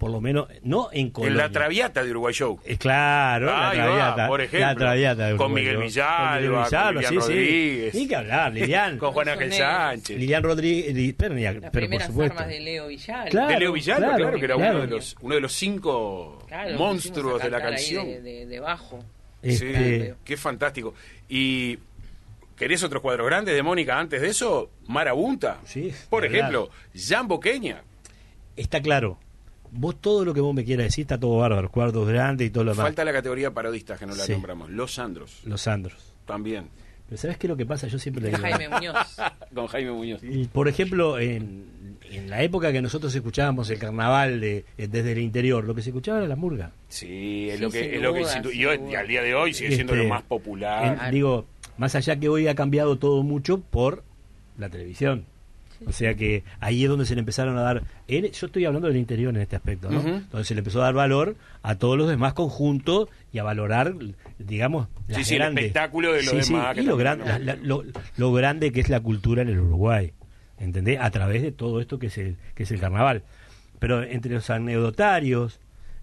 por 0.00 0.10
lo 0.10 0.20
menos, 0.22 0.48
no 0.62 0.88
en 0.92 0.98
En 1.00 1.10
Colombia. 1.10 1.42
la 1.44 1.50
Traviata 1.52 2.02
de 2.02 2.10
Uruguay 2.10 2.32
Show. 2.32 2.58
Es 2.64 2.78
claro, 2.78 3.54
Ahí 3.54 3.76
la 3.76 3.84
va, 3.84 3.90
traviata. 3.90 4.26
por 4.28 4.40
ejemplo. 4.40 4.66
La 4.68 4.74
traviata 4.74 5.26
de 5.26 5.36
Con 5.36 5.52
Uruguay, 5.52 5.62
Miguel 5.62 5.74
¿no? 5.74 5.80
Villalba, 5.84 6.16
Con 6.16 6.36
Miguel 6.40 6.50
con 6.54 6.64
Villalba, 6.64 6.92
Lilian 6.92 7.10
sí, 7.12 7.14
sí. 7.20 7.20
Rodríguez. 7.20 7.94
Ni 7.94 8.08
que 8.08 8.16
hablar, 8.16 8.52
Lilian. 8.54 8.98
Con 8.98 9.12
Juan 9.12 9.28
Ángel. 9.28 9.52
Sánchez. 9.52 10.18
Lilian 10.18 10.42
Rodríguez, 10.42 10.94
li- 10.94 11.12
pero, 11.12 11.34
ni- 11.34 11.42
Las 11.42 11.52
pero 11.54 11.62
por 11.70 11.70
primeras 11.72 12.06
supuesto. 12.08 12.38
armas 12.38 12.48
de 12.48 12.60
Leo 12.60 12.86
Villar. 12.88 13.28
Claro. 13.28 13.48
de 13.48 13.58
Leo 13.60 13.72
Villalba, 13.72 14.00
claro, 14.06 14.16
claro, 14.16 14.38
que 14.38 14.44
era 14.46 14.54
claro. 14.56 14.70
uno, 14.72 14.80
de 14.80 14.86
los, 14.90 15.16
uno 15.20 15.34
de 15.34 15.40
los 15.42 15.52
cinco 15.52 16.44
Claro, 16.48 16.78
monstruos 16.78 17.42
de 17.42 17.50
la 17.50 17.56
ahí 17.58 17.62
canción. 17.62 18.06
De, 18.06 18.20
de- 18.22 18.46
de 18.46 18.60
bajo. 18.60 19.04
Este, 19.42 20.06
Sí, 20.08 20.14
qué 20.24 20.36
fantástico. 20.38 20.94
Y 21.28 21.78
¿querés 22.56 22.82
otros 22.82 23.02
cuadros 23.02 23.26
grandes 23.26 23.54
de 23.54 23.62
Mónica 23.62 23.98
antes 23.98 24.20
de 24.22 24.28
eso? 24.28 24.70
Marabunta. 24.86 25.58
Sí, 25.64 25.92
Por 26.08 26.24
ejemplo, 26.24 26.70
Jan 26.96 27.28
Boqueña. 27.28 27.82
Está 28.56 28.80
claro. 28.82 29.18
Vos 29.72 30.00
todo 30.00 30.24
lo 30.24 30.34
que 30.34 30.40
vos 30.40 30.54
me 30.54 30.64
quieras 30.64 30.86
decir 30.86 31.02
está 31.02 31.18
todo 31.18 31.38
bárbaro. 31.38 31.70
Cuartos 31.70 32.08
grandes 32.08 32.48
y 32.48 32.50
todo 32.50 32.64
lo 32.64 32.72
demás. 32.72 32.86
Falta 32.86 33.04
la 33.04 33.12
categoría 33.12 33.52
parodistas 33.52 33.98
que 33.98 34.06
no 34.06 34.14
la 34.14 34.24
Sí. 34.24 34.32
nombramos. 34.32 34.70
Los 34.70 34.94
Sandros. 34.94 35.40
Los 35.44 35.60
Sandros. 35.62 36.12
También. 36.26 36.66
Pero 37.08 37.20
¿sabes 37.20 37.38
qué 37.38 37.46
es 37.46 37.48
lo 37.48 37.56
que 37.56 37.66
pasa? 37.66 37.88
Yo 37.88 37.98
siempre 37.98 38.22
le 38.22 38.30
digo. 38.30 38.40
Jaime 38.42 38.68
Muñoz. 38.68 38.96
Con 39.54 39.66
Jaime 39.66 39.90
Muñoz. 39.92 40.22
Y, 40.22 40.44
Por 40.46 40.68
ejemplo, 40.68 41.18
en, 41.18 41.96
en 42.08 42.30
la 42.30 42.42
época 42.42 42.70
que 42.72 42.80
nosotros 42.80 43.12
escuchábamos 43.14 43.68
el 43.70 43.78
carnaval 43.80 44.40
de, 44.40 44.64
eh, 44.78 44.86
desde 44.88 45.12
el 45.12 45.18
interior, 45.18 45.64
lo 45.64 45.74
que 45.74 45.82
se 45.82 45.90
escuchaba 45.90 46.18
era 46.18 46.28
la 46.28 46.36
murga. 46.36 46.70
Sí, 46.88 47.48
es 47.50 47.56
Sí, 47.56 47.62
lo 47.62 47.70
que, 47.70 47.96
es 47.96 48.00
lo 48.02 48.12
que 48.14 48.20
duda, 48.20 48.32
sin 48.32 48.42
duda. 48.42 48.54
y 48.54 48.94
al 48.94 49.08
día 49.08 49.22
de 49.22 49.34
hoy 49.34 49.52
sigue 49.54 49.74
siendo 49.74 49.92
Este, 49.94 50.04
lo 50.04 50.08
más 50.14 50.22
popular. 50.22 50.98
en- 51.04 51.10
digo, 51.12 51.46
más 51.78 51.94
allá 51.96 52.14
que 52.18 52.28
hoy 52.28 52.46
ha 52.46 52.54
cambiado 52.54 52.96
todo 52.98 53.22
mucho 53.24 53.60
por 53.60 54.04
la 54.56 54.68
televisión. 54.68 55.24
O 55.86 55.92
sea 55.92 56.14
que 56.14 56.44
ahí 56.60 56.82
es 56.84 56.90
donde 56.90 57.06
se 57.06 57.14
le 57.14 57.20
empezaron 57.20 57.56
a 57.56 57.62
dar. 57.62 57.82
yo 58.08 58.46
estoy 58.46 58.64
hablando 58.66 58.88
del 58.88 58.96
interior 58.98 59.34
en 59.34 59.40
este 59.40 59.56
aspecto, 59.56 59.90
¿no? 59.90 60.00
Ujú. 60.00 60.22
Donde 60.30 60.44
se 60.44 60.54
le 60.54 60.58
empezó 60.60 60.80
a 60.80 60.84
dar 60.84 60.94
valor 60.94 61.36
a 61.62 61.76
todos 61.76 61.96
los 61.96 62.08
demás 62.08 62.34
conjuntos 62.34 63.08
y 63.32 63.38
a 63.38 63.44
valorar, 63.44 63.94
digamos, 64.38 64.88
las 65.08 65.18
Sí, 65.18 65.24
sí, 65.24 65.34
el 65.36 65.42
espectáculo 65.42 66.12
de 66.12 66.22
los 66.22 66.46
Sí, 66.46 66.52
demás, 66.52 66.76
y 66.76 66.82
lo, 66.82 66.96
también, 66.96 66.98
gran- 66.98 67.18
¿no? 67.20 67.24
la- 67.26 67.38
la- 67.38 67.56
lo, 67.56 67.84
lo 68.16 68.32
grande 68.32 68.72
que 68.72 68.80
es 68.80 68.88
la 68.90 69.00
cultura 69.00 69.42
en 69.42 69.48
el 69.48 69.58
Uruguay. 69.60 70.12
¿Entendés? 70.58 70.98
A 71.00 71.10
través 71.10 71.40
de 71.40 71.52
todo 71.52 71.80
esto 71.80 71.98
que 71.98 72.08
es 72.08 72.18
el, 72.18 72.36
que 72.54 72.64
es 72.64 72.70
el 72.70 72.78
carnaval. 72.80 73.22
Pero 73.78 74.02
entre 74.02 74.32
los 74.34 74.50
anecdotarios 74.50 75.58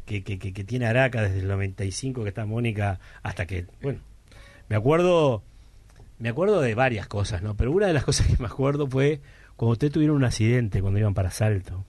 que, 0.08 0.24
que, 0.24 0.40
que, 0.40 0.54
que 0.54 0.64
tiene 0.64 0.88
Araca 0.88 1.22
desde 1.22 1.40
el 1.42 1.48
95 1.48 2.24
que 2.24 2.30
está 2.30 2.46
Mónica 2.46 3.00
hasta 3.22 3.46
que, 3.46 3.66
bueno, 3.82 4.00
me 4.70 4.76
acuerdo 4.76 5.44
me 6.20 6.30
acuerdo 6.30 6.62
de 6.62 6.74
varias 6.74 7.06
cosas, 7.06 7.44
¿no? 7.44 7.54
Pero 7.56 7.72
una 7.72 7.86
de 7.86 7.94
las 7.94 8.04
cosas 8.04 8.26
que 8.26 8.36
me 8.42 8.48
acuerdo 8.48 8.88
fue 8.88 9.20
cuando 9.58 9.74
ustedes 9.74 9.92
tuvieron 9.92 10.16
un 10.16 10.24
accidente 10.24 10.82
cuando 10.82 11.00
iban 11.00 11.14
para 11.14 11.30
Salto. 11.32 11.84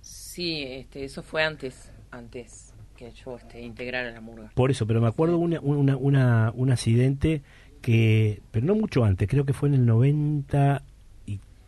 Sí, 0.00 0.62
este, 0.64 1.04
eso 1.04 1.22
fue 1.22 1.42
antes, 1.44 1.90
antes 2.10 2.72
que 2.96 3.12
yo 3.12 3.36
este, 3.36 3.60
integrara 3.60 4.10
la 4.10 4.20
murga. 4.20 4.50
Por 4.54 4.70
eso, 4.70 4.86
pero 4.86 5.00
me 5.00 5.08
acuerdo 5.08 5.38
una, 5.38 5.60
una, 5.60 5.96
una- 5.96 6.52
un 6.54 6.70
accidente 6.70 7.42
que, 7.82 8.40
pero 8.50 8.66
no 8.66 8.74
mucho 8.74 9.04
antes, 9.04 9.28
creo 9.28 9.44
que 9.44 9.52
fue 9.52 9.68
en 9.68 9.74
el 9.76 9.86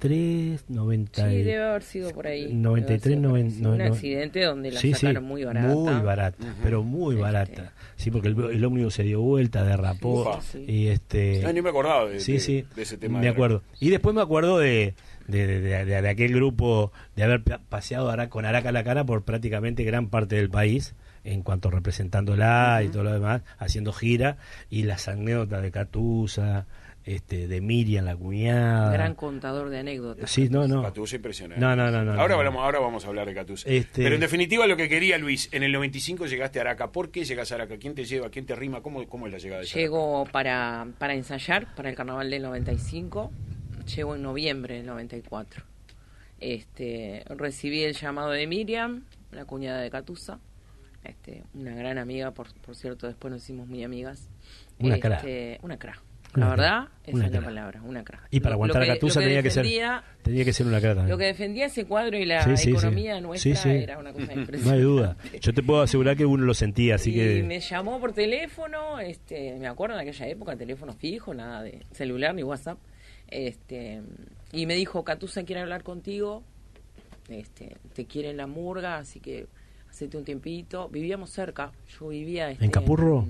93, 0.00 0.64
90 0.68 1.28
Sí, 1.28 1.34
y- 1.34 1.42
debe 1.42 1.64
haber 1.64 1.82
sido 1.82 2.10
por 2.12 2.26
ahí. 2.26 2.52
93, 2.52 3.02
Debe 3.02 3.16
haber 3.16 3.22
sido 3.22 3.28
por 3.30 3.36
ahí, 3.36 3.42
90, 3.42 3.56
sí. 3.56 3.62
no, 3.62 3.70
Un 3.72 3.78
no. 3.78 3.84
accidente 3.84 4.44
donde 4.44 4.70
la 4.72 4.80
Sí, 4.80 4.94
sí, 4.94 5.00
sacaron 5.00 5.24
muy 5.24 5.44
barata. 5.44 5.68
Muy 5.74 6.00
barata, 6.02 6.54
pero 6.62 6.82
muy 6.82 7.14
Este. 7.16 7.22
barata. 7.22 7.72
Sí, 7.96 8.10
porque 8.10 8.28
el, 8.28 8.38
el 8.52 8.64
ómnibus 8.64 8.94
se 8.94 9.02
dio 9.02 9.20
vuelta, 9.20 9.64
derrapó. 9.64 10.38
Sí, 10.42 10.64
sí. 10.66 10.72
y 10.72 10.86
este 10.88 11.44
Ah, 11.44 11.52
ni 11.52 11.62
me 11.62 11.70
acordaba 11.70 12.08
de, 12.08 12.20
sí, 12.20 12.34
de- 12.34 12.40
sí, 12.40 12.64
de 12.76 12.82
ese 12.82 12.96
tema. 12.96 13.18
me 13.18 13.24
de- 13.26 13.30
acuerdo. 13.32 13.62
Y 13.80 13.90
después 13.90 14.14
me 14.14 14.22
acuerdo 14.22 14.58
de, 14.58 14.94
de, 15.26 15.46
de- 15.46 15.60
de- 15.60 15.84
de- 15.84 16.08
aquel 16.08 16.32
grupo, 16.34 16.92
de 17.16 17.24
haber 17.24 17.42
pa- 17.42 17.60
paseado 17.68 18.08
Ara- 18.10 18.28
con 18.28 18.44
Araca 18.44 18.68
a 18.68 18.72
la 18.72 18.84
cara 18.84 19.04
por 19.04 19.24
prácticamente 19.24 19.82
gran 19.84 20.08
parte 20.08 20.36
del 20.36 20.48
país, 20.48 20.94
en 21.24 21.42
cuanto 21.42 21.70
representándola 21.70 22.82
y 22.84 22.88
todo 22.88 23.02
lo 23.02 23.12
demás, 23.12 23.42
haciendo 23.58 23.92
gira, 23.92 24.36
y 24.70 24.84
las 24.84 25.08
anécdotas 25.08 25.60
de 25.62 25.70
Catusa, 25.72 26.66
este, 27.04 27.48
de 27.48 27.60
Miriam, 27.60 28.04
la 28.04 28.16
cuñada. 28.16 28.92
Gran 28.92 29.14
contador 29.14 29.70
de 29.70 29.78
anécdotas. 29.78 30.30
Sí, 30.30 30.48
no, 30.50 30.68
no. 30.68 30.82
Catusa 30.82 31.16
impresionante. 31.16 31.60
No, 31.64 31.74
no, 31.74 31.90
no, 31.90 32.04
no, 32.04 32.12
ahora, 32.20 32.34
no. 32.34 32.38
Hablamos, 32.40 32.62
ahora 32.62 32.78
vamos 32.80 33.04
a 33.04 33.08
hablar 33.08 33.26
de 33.26 33.34
Catusa. 33.34 33.68
Este- 33.68 34.02
Pero 34.02 34.14
en 34.14 34.20
definitiva 34.20 34.66
lo 34.66 34.76
que 34.76 34.88
quería 34.88 35.16
Luis, 35.18 35.48
en 35.52 35.62
el 35.62 35.72
95 35.72 36.26
llegaste 36.26 36.58
a 36.58 36.62
Araca. 36.62 36.92
¿Por 36.92 37.10
qué 37.10 37.24
llegas 37.24 37.50
a 37.52 37.54
Araca? 37.56 37.78
¿Quién 37.78 37.94
te 37.94 38.04
lleva? 38.04 38.28
¿Quién 38.30 38.44
te 38.46 38.54
rima? 38.54 38.82
¿Cómo, 38.82 39.06
cómo 39.08 39.26
es 39.26 39.32
la 39.32 39.38
llegada 39.38 39.62
de 39.62 39.66
Llego 39.68 40.26
para, 40.32 40.86
para 40.98 41.14
ensayar 41.14 41.74
para 41.74 41.88
el 41.88 41.94
carnaval 41.96 42.30
del 42.30 42.42
95. 42.42 43.32
Llego 43.96 44.14
en 44.16 44.22
noviembre 44.22 44.74
del 44.76 44.86
94. 44.86 45.64
Este, 46.40 47.24
recibí 47.30 47.82
el 47.82 47.94
llamado 47.94 48.30
de 48.30 48.46
Miriam, 48.46 49.04
la 49.32 49.44
cuñada 49.44 49.80
de 49.80 49.90
Catusa. 49.90 50.38
Este, 51.04 51.42
una 51.54 51.74
gran 51.74 51.96
amiga, 51.98 52.32
por, 52.32 52.52
por 52.60 52.76
cierto, 52.76 53.06
después 53.06 53.32
nos 53.32 53.42
hicimos 53.42 53.66
muy 53.66 53.82
amigas. 53.82 54.28
Una 54.78 54.98
cra. 55.00 55.16
Este, 55.16 55.58
Una 55.62 55.78
cra. 55.78 56.00
La 56.34 56.50
verdad, 56.50 56.88
esa 57.06 57.16
Una 57.16 57.26
es 57.26 57.32
la 57.32 57.40
palabra, 57.40 57.82
una 57.82 58.04
cra. 58.04 58.20
Y 58.30 58.40
para 58.40 58.54
aguantar 58.54 58.84
que- 58.84 58.90
a 58.90 58.94
Catusa 58.94 59.20
tenía 59.20 59.42
que 59.42 59.50
ser 59.50 59.66
tenía 60.22 60.44
que 60.44 60.52
ser 60.52 60.66
una 60.66 60.80
también. 60.80 61.08
Lo 61.08 61.16
que 61.18 61.24
defendía 61.24 61.66
ese 61.66 61.86
cuadro 61.86 62.18
y 62.18 62.26
la 62.26 62.42
Sí, 62.44 62.50
sí, 62.56 62.64
sí. 62.64 62.70
economía 62.70 63.20
nuestra 63.20 63.56
Sí, 63.56 63.68
era 63.70 63.98
una 63.98 64.12
cosa 64.12 64.26
No 64.26 64.32
hay 64.32 64.38
impresionante. 64.40 64.82
duda. 64.82 65.16
Yo 65.40 65.54
te 65.54 65.62
puedo 65.62 65.80
asegurar 65.82 66.16
que 66.16 66.26
uno 66.26 66.44
lo 66.44 66.52
sentía, 66.54 66.96
así 66.96 67.10
y 67.10 67.14
que 67.14 67.42
me 67.42 67.60
llamó 67.60 67.98
por 67.98 68.12
teléfono, 68.12 69.00
este, 69.00 69.56
me 69.58 69.66
acuerdo 69.68 69.94
en 69.96 70.02
aquella 70.02 70.26
época, 70.28 70.54
teléfono 70.54 70.92
fijo, 70.92 71.32
nada 71.32 71.62
de 71.62 71.80
celular 71.92 72.34
ni 72.34 72.42
WhatsApp, 72.42 72.78
este, 73.28 74.02
y 74.52 74.66
me 74.66 74.74
dijo, 74.74 75.02
Catusa 75.04 75.44
quiere 75.44 75.62
hablar 75.62 75.82
contigo, 75.82 76.42
este, 77.30 77.76
te 77.94 78.04
quiere 78.04 78.30
en 78.30 78.36
la 78.36 78.46
murga, 78.46 78.98
así 78.98 79.18
que 79.20 79.46
hacete 79.90 80.16
un 80.18 80.24
tiempito. 80.24 80.88
Vivíamos 80.88 81.30
cerca, 81.30 81.72
yo 81.98 82.08
vivía... 82.08 82.50
este, 82.50 82.64
¿En 82.64 82.70
Capurro? 82.70 83.26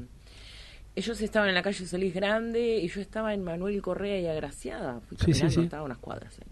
Ellos 0.99 1.21
estaban 1.21 1.49
en 1.49 1.55
la 1.55 1.63
calle 1.63 1.87
Solís 1.87 2.15
Grande 2.15 2.79
y 2.79 2.89
yo 2.89 3.01
estaba 3.01 3.33
en 3.35 3.43
Manuel 3.43 3.81
Correa 3.83 4.21
y 4.21 4.27
Agraciada, 4.27 5.01
fui 5.01 5.17
Sí, 5.19 5.33
sí, 5.35 5.51
sí. 5.51 5.61
estaba 5.63 5.83
unas 5.83 5.99
cuadras. 5.99 6.39
ahí. 6.39 6.47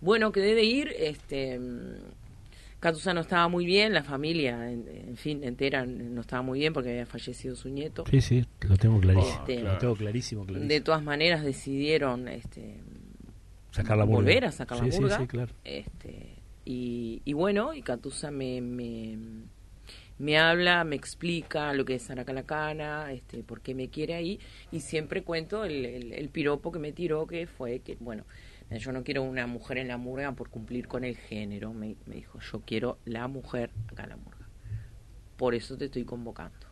Bueno, 0.00 0.30
quedé 0.32 0.54
de 0.54 0.64
ir, 0.64 0.92
este... 0.98 1.58
mm, 1.58 1.94
Catusa 2.80 3.12
no 3.12 3.22
estaba 3.22 3.48
muy 3.48 3.66
bien, 3.66 3.92
la 3.92 4.04
familia, 4.04 4.70
en, 4.70 4.86
en 4.88 5.16
fin, 5.16 5.42
entera 5.42 5.84
no 5.84 6.20
estaba 6.20 6.42
muy 6.42 6.60
bien 6.60 6.72
porque 6.72 6.90
había 6.90 7.06
fallecido 7.06 7.56
su 7.56 7.68
nieto. 7.70 8.04
sí, 8.08 8.20
sí, 8.20 8.46
lo 8.68 8.76
tengo 8.76 9.00
clarísimo. 9.00 9.34
Este, 9.40 9.62
Lo 9.62 9.78
tengo 9.78 9.96
clarísimo, 9.96 10.44
clarísimo. 10.46 10.68
De 10.68 10.80
todas 10.80 11.02
maneras 11.02 11.42
decidieron 11.42 12.28
este, 12.28 12.76
sacar 13.72 13.98
la 13.98 14.04
volver 14.04 14.44
a 14.44 14.52
sacar 14.52 14.78
Sí, 14.78 14.84
la 14.86 14.92
sí, 14.92 15.00
murga. 15.00 15.18
Sí, 15.18 15.26
claro. 15.26 15.52
este, 15.64 16.36
y, 16.64 17.20
y 17.24 17.32
bueno, 17.32 17.74
y 17.74 17.82
Catusa 17.82 18.30
me, 18.30 18.60
me, 18.60 19.18
me 20.18 20.38
habla, 20.38 20.84
me 20.84 20.96
explica 20.96 21.72
lo 21.72 21.84
que 21.84 21.94
es 21.94 22.10
Aracalacana, 22.10 23.12
este, 23.12 23.42
por 23.42 23.60
qué 23.60 23.74
me 23.74 23.88
quiere 23.88 24.14
ahí, 24.14 24.40
y 24.72 24.80
siempre 24.80 25.22
cuento 25.22 25.64
el, 25.64 25.84
el, 25.84 26.12
el 26.12 26.28
piropo 26.28 26.72
que 26.72 26.78
me 26.78 26.92
tiró, 26.92 27.26
que 27.26 27.46
fue 27.46 27.80
que, 27.80 27.96
bueno, 28.00 28.24
yo 28.70 28.92
no 28.92 29.02
quiero 29.02 29.22
una 29.22 29.46
mujer 29.46 29.78
en 29.78 29.88
la 29.88 29.96
murga 29.96 30.32
por 30.32 30.50
cumplir 30.50 30.88
con 30.88 31.04
el 31.04 31.16
género, 31.16 31.72
me, 31.72 31.96
me 32.06 32.16
dijo, 32.16 32.38
yo 32.40 32.60
quiero 32.60 32.98
la 33.04 33.26
mujer 33.26 33.70
acá 33.90 34.04
en 34.04 34.10
la 34.10 34.16
murga. 34.16 34.46
Por 35.36 35.54
eso 35.54 35.76
te 35.78 35.86
estoy 35.86 36.04
convocando. 36.04 36.66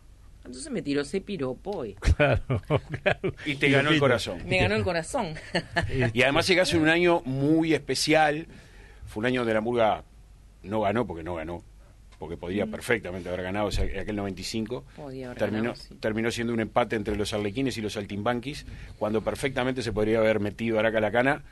Entonces 0.44 0.70
me 0.70 0.82
tiró 0.82 1.00
ese 1.00 1.20
piropo 1.20 1.84
y 1.84 1.94
Claro, 2.16 2.62
claro. 3.02 3.34
Y 3.44 3.56
te 3.56 3.70
ganó 3.70 3.90
el 3.90 3.98
corazón. 3.98 4.40
me 4.46 4.58
ganó 4.58 4.74
el 4.76 4.84
corazón. 4.84 5.34
Y 6.12 6.22
además 6.22 6.46
llegaste 6.46 6.76
en 6.76 6.82
un 6.82 6.88
año 6.88 7.22
muy 7.24 7.74
especial. 7.74 8.46
Fue 9.06 9.20
un 9.20 9.26
año 9.26 9.40
donde 9.40 9.54
la 9.54 9.60
Murga 9.60 10.04
no 10.62 10.80
ganó, 10.82 11.06
porque 11.06 11.22
no 11.22 11.34
ganó. 11.34 11.62
Porque 12.18 12.36
podía 12.36 12.66
perfectamente 12.66 13.28
haber 13.28 13.42
ganado 13.42 13.68
ese- 13.68 13.98
aquel 14.00 14.16
95. 14.16 14.84
Podía 14.96 15.26
haber 15.26 15.38
terminó, 15.38 15.62
ganado, 15.64 15.76
sí. 15.80 15.94
terminó 16.00 16.30
siendo 16.30 16.52
un 16.52 16.60
empate 16.60 16.96
entre 16.96 17.16
los 17.16 17.32
arlequines 17.34 17.76
y 17.76 17.82
los 17.82 17.92
saltimbanquis, 17.94 18.64
cuando 18.98 19.20
perfectamente 19.22 19.82
se 19.82 19.92
podría 19.92 20.18
haber 20.18 20.40
metido 20.40 20.78
Araca 20.78 21.00
la 21.00 21.10
cana 21.12 21.42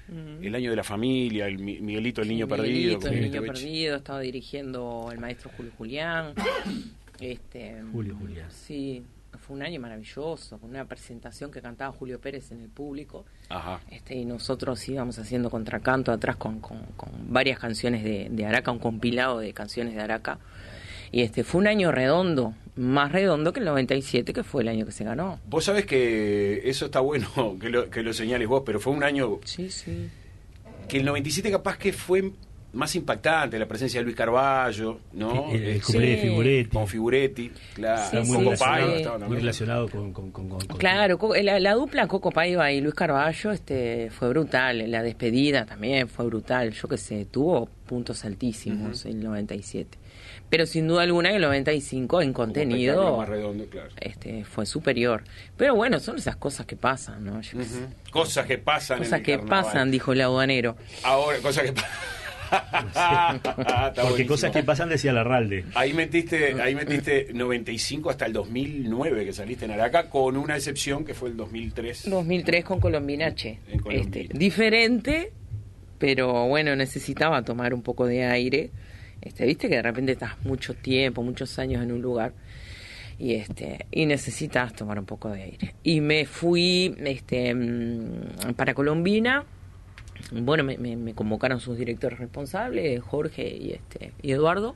el 0.43 0.55
año 0.55 0.71
de 0.71 0.77
la 0.77 0.85
familia, 0.85 1.47
el 1.47 1.59
Mi- 1.59 1.81
Miguelito 1.81 2.23
el 2.23 2.29
niño 2.29 2.49
perdido. 2.49 2.69
Miguelito, 2.73 3.01
con 3.01 3.15
el 3.15 3.21
niño 3.23 3.43
Bech. 3.43 3.53
perdido, 3.53 3.97
estaba 3.97 4.21
dirigiendo 4.21 5.09
el 5.13 5.19
maestro 5.19 5.51
Julio 5.57 5.73
Julián. 5.77 6.35
Este, 7.21 7.77
Julio 7.93 8.17
Julián. 8.19 8.49
Sí, 8.51 9.03
fue 9.47 9.57
un 9.57 9.63
año 9.63 9.81
maravilloso, 9.81 10.59
con 10.59 10.71
una 10.71 10.85
presentación 10.87 11.51
que 11.51 11.61
cantaba 11.61 11.93
Julio 11.93 12.21
Pérez 12.21 12.51
en 12.53 12.61
el 12.63 12.69
público. 12.69 13.25
Ajá. 13.49 13.81
Este, 13.91 14.15
y 14.15 14.25
nosotros 14.25 14.89
íbamos 14.89 15.19
haciendo 15.19 15.51
contracanto 15.51 16.13
atrás 16.13 16.37
con, 16.37 16.61
con, 16.61 16.79
con 16.97 17.11
varias 17.29 17.59
canciones 17.59 18.03
de, 18.03 18.29
de 18.31 18.47
Araca, 18.47 18.71
un 18.71 18.79
compilado 18.79 19.39
de 19.41 19.53
canciones 19.53 19.95
de 19.95 20.01
Araca. 20.01 20.39
Y 21.13 21.23
este 21.23 21.45
fue 21.45 21.61
un 21.61 21.67
año 21.69 21.93
redondo, 21.93 22.55
más 22.75 23.13
redondo 23.13 23.53
que 23.53 23.61
el 23.61 23.67
97, 23.67 24.33
que 24.33 24.43
fue 24.43 24.63
el 24.63 24.69
año 24.69 24.85
que 24.87 24.93
se 24.93 25.05
ganó. 25.05 25.39
Vos 25.47 25.65
sabés 25.67 25.87
que 25.87 26.63
eso 26.69 26.87
está 26.87 27.01
bueno 27.01 27.29
que 27.61 27.69
lo, 27.69 27.91
que 27.91 28.03
lo 28.03 28.13
señales 28.13 28.49
vos, 28.49 28.63
pero 28.67 28.81
fue 28.81 28.93
un 28.93 29.05
año 29.05 29.39
Sí, 29.45 29.71
sí. 29.71 30.09
que 30.89 30.97
el 30.99 31.05
97 31.05 31.51
capaz 31.51 31.77
que 31.79 31.93
fue 31.93 32.33
más 32.75 32.95
impactante, 32.97 33.59
la 33.59 33.67
presencia 33.67 34.01
de 34.01 34.05
Luis 34.05 34.17
Carballo, 34.17 35.01
¿no? 35.13 35.51
El, 35.51 35.63
el 35.65 35.83
cumpleaños 35.83 36.17
de. 36.23 36.29
Figuretti. 36.29 36.71
Con 36.71 36.87
Figuretti, 36.89 37.53
claro, 37.75 38.25
Sí, 38.25 38.31
muy, 38.33 38.45
Coco 38.45 38.57
Paiva 38.59 39.19
muy 39.19 39.37
relacionado 39.37 39.89
con, 39.89 40.13
con, 40.13 40.31
con, 40.31 40.49
con- 40.49 40.61
con- 40.67 40.79
Claro, 40.79 41.19
la, 41.43 41.61
la 41.61 41.75
dupla 41.75 42.07
Coco 42.07 42.31
Paiva 42.31 42.71
y 42.73 42.81
Luis 42.81 42.95
Carballo 42.95 43.51
este, 43.53 44.11
fue 44.11 44.29
brutal. 44.29 44.91
La 44.91 45.03
despedida 45.03 45.65
también 45.65 46.09
fue 46.09 46.27
brutal. 46.27 46.73
Yo 46.73 46.89
que 46.89 46.99
sé, 46.99 47.25
tuvo 47.27 47.69
puntos 47.87 48.25
altísimos 48.25 49.05
el 49.07 49.23
97. 49.23 49.99
Pero 50.51 50.67
sin 50.67 50.87
duda 50.87 51.03
alguna 51.03 51.31
el 51.31 51.41
95 51.43 52.23
en 52.23 52.33
contenido 52.33 53.17
más 53.17 53.29
redondo, 53.29 53.67
claro. 53.67 53.89
este, 54.01 54.45
fue 54.45 54.67
superior. 54.67 55.23
Pero 55.57 55.75
bueno, 55.75 55.99
son 56.01 56.17
esas 56.17 56.37
cosas 56.37 56.67
que 56.67 56.77
pasan, 56.77 57.25
¿no? 57.25 57.41
Yo. 57.41 57.59
Cosas 58.11 58.47
que 58.47 58.59
pasan. 58.59 58.99
en 58.99 59.05
Cosas 59.05 59.19
el 59.21 59.25
que 59.25 59.37
carnaval. 59.39 59.65
pasan, 59.65 59.91
dijo 59.91 60.13
el 60.13 60.21
aduanero. 60.21 60.77
Ahora, 61.03 61.39
cosas 61.39 61.65
que 61.65 61.73
pasan. 61.73 61.91
Porque 64.03 64.27
cosas 64.27 64.51
que 64.51 64.63
pasan 64.63 64.89
decía 64.89 65.13
Larralde. 65.13 65.65
Ahí 65.75 65.93
metiste, 65.93 66.61
ahí 66.61 66.75
metiste 66.75 67.29
95 67.33 68.11
hasta 68.11 68.27
el 68.27 68.33
2009 68.33 69.25
que 69.25 69.33
saliste 69.33 69.65
en 69.65 69.73
Araca, 69.73 70.09
con 70.09 70.37
una 70.37 70.57
excepción 70.57 71.05
que 71.05 71.15
fue 71.15 71.31
el 71.31 71.37
2003. 71.37 72.11
2003 72.11 72.65
con 72.65 72.81
Colombinache. 72.81 73.59
Colombina. 73.83 74.19
Este, 74.21 74.39
diferente, 74.39 75.33
pero 75.99 76.47
bueno, 76.49 76.77
necesitaba 76.77 77.43
tomar 77.43 77.75
un 77.75 77.83
poco 77.83 78.07
de 78.07 78.25
aire. 78.25 78.71
Este, 79.21 79.47
Viste 79.47 79.69
que 79.69 79.77
de 79.77 79.83
repente 79.83 80.13
estás 80.13 80.43
mucho 80.45 80.75
tiempo, 80.75 81.23
muchos 81.23 81.59
años 81.59 81.83
en 81.83 81.93
un 81.93 82.03
lugar 82.03 82.33
y 83.19 83.35
este 83.35 83.87
y 83.91 84.07
necesitas 84.07 84.73
tomar 84.75 84.99
un 84.99 85.07
poco 85.07 85.31
de 85.31 85.43
aire. 85.43 85.75
Y 85.83 86.01
me 86.01 86.27
fui 86.27 86.95
este 87.05 87.55
mm, 87.55 88.55
para 88.57 88.75
Colombina. 88.75 89.45
Bueno, 90.33 90.65
me, 90.65 90.79
me- 90.79 90.97
me 90.97 91.15
convocaron 91.15 91.61
sus 91.61 91.77
directores 91.79 92.19
responsables, 92.19 93.01
Jorge 93.03 93.47
y 93.57 93.73
este 93.73 94.13
y 94.23 94.33
Eduardo. 94.33 94.75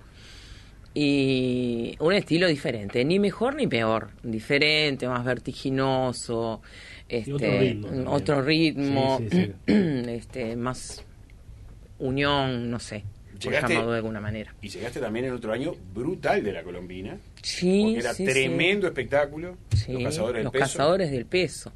Y 0.94 1.94
un 2.00 2.12
estilo 2.12 2.48
diferente, 2.48 3.04
ni 3.04 3.18
mejor 3.18 3.54
ni 3.54 3.66
peor, 3.66 4.10
diferente, 4.22 5.06
más 5.06 5.24
vertiginoso, 5.24 6.60
este, 7.08 7.32
otro 7.34 7.58
ritmo 7.60 7.86
también. 7.88 8.08
otro 8.08 8.42
ritmo, 8.42 9.18
Sí, 9.20 9.28
sí, 9.30 9.52
este, 10.08 10.56
más 10.56 11.04
unión, 11.98 12.70
no 12.70 12.80
sé, 12.80 13.04
por 13.32 13.52
Llegaste- 13.52 13.68
llamarlo 13.74 13.90
de 13.92 13.96
alguna 13.98 14.20
manera. 14.20 14.54
Y 14.60 14.68
llegaste 14.70 14.98
también 14.98 15.26
en 15.26 15.32
otro 15.34 15.52
año 15.52 15.74
brutal 15.94 16.42
de 16.42 16.52
la 16.52 16.62
Colombina. 16.64 17.16
Sí, 17.42 17.82
porque 17.84 18.00
era 18.00 18.14
sí, 18.14 18.24
tremendo 18.24 18.86
espectáculo. 18.88 19.56
sí. 19.76 19.92
Los 19.92 20.02
cazadores 20.04 20.34
del 20.36 20.44
Los 20.44 20.52
peso. 20.52 20.64
Cazadores 20.64 21.10
del 21.12 21.26
Peso. 21.26 21.72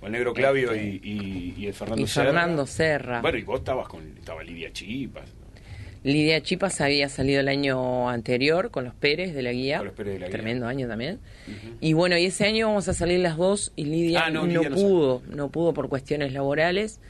Con 0.00 0.06
el 0.06 0.12
negro 0.12 0.32
Clavio 0.32 0.72
Este, 0.72 0.84
y, 0.84 1.00
y, 1.02 1.54
y 1.58 1.66
el 1.66 1.74
Fernando 1.74 2.02
y. 2.02 2.06
Fernando 2.06 2.66
Serra. 2.66 3.20
Bueno, 3.20 3.38
y 3.38 3.42
vos 3.42 3.58
estabas 3.60 3.86
con. 3.88 4.02
Estaba 4.18 4.42
Lidia 4.42 4.72
Chipas. 4.72 5.24
Lidia 6.02 6.40
Chipas 6.40 6.80
había 6.80 7.10
salido 7.10 7.40
el 7.40 7.48
año 7.48 8.08
anterior 8.08 8.70
con 8.70 8.84
los 8.84 8.94
Pérez 8.94 9.34
de 9.34 9.42
la 9.42 9.52
guía. 9.52 9.78
Con 9.78 9.86
los 9.88 9.94
Pérez 9.94 10.14
de 10.14 10.20
la 10.20 10.26
Guía. 10.28 10.32
Tremendo 10.32 10.66
año 10.66 10.88
también. 10.88 11.18
Y 11.80 11.92
bueno, 11.92 12.16
y 12.16 12.24
ese 12.24 12.46
año 12.46 12.68
vamos 12.68 12.88
a 12.88 12.94
salir 12.94 13.20
las 13.20 13.36
dos 13.36 13.72
y 13.76 13.84
Lidia, 13.84 14.24
Ah, 14.24 14.30
no, 14.30 14.40
no, 14.40 14.46
Lidia 14.46 14.70
no 14.70 14.76
pudo, 14.76 15.22
no 15.28 15.50
pudo 15.50 15.74
por 15.74 15.90
cuestiones 15.90 16.32
laborales. 16.32 17.00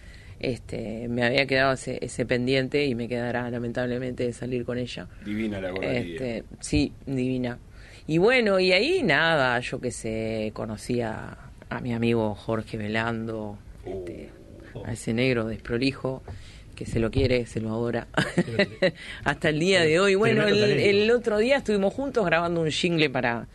Este, 0.41 1.07
me 1.09 1.23
había 1.23 1.47
quedado 1.47 1.75
ese, 1.75 1.99
ese 2.03 2.27
pendiente 2.27 2.87
y 2.87 2.95
me 2.97 3.07
quedará 3.07 3.49
lamentablemente 3.51 4.25
de 4.25 4.33
salir 4.33 4.65
con 4.65 4.79
ella. 4.79 5.07
Divina 5.25 5.61
la 5.61 5.71
gorda. 5.71 5.93
Este, 5.93 6.45
sí, 6.59 6.93
divina. 7.07 7.59
Y 8.09 8.19
bueno, 8.19 8.59
y 8.59 8.73
ahí 8.73 9.03
nada, 9.05 9.61
yo 9.61 9.81
que 9.81 9.93
sé, 9.93 10.51
conocí 10.53 11.01
a, 11.71 11.81
mi 11.81 11.95
amigo 11.95 12.35
Jorge 12.35 12.77
Velando, 12.77 13.57
este, 13.85 14.31
Oh. 14.75 14.87
a 14.87 14.93
ese 14.93 15.13
negro 15.13 15.47
desprolijo 15.47 16.23
que 16.75 16.87
se 16.87 16.99
lo 16.99 17.11
quiere, 17.11 17.47
se 17.47 17.61
lo 17.61 17.71
adora. 17.71 18.07
Hasta 19.25 19.51
el 19.51 19.59
día 19.59 19.83
de 19.83 20.01
hoy. 20.01 20.15
Bueno, 20.15 20.47
el, 20.47 21.11
otro 21.11 21.39
día 21.39 21.59
estuvimos 21.59 21.93
juntos 21.93 22.25
grabando 22.25 22.63
un 22.63 22.71
jingle 22.71 23.11
para, 23.11 23.49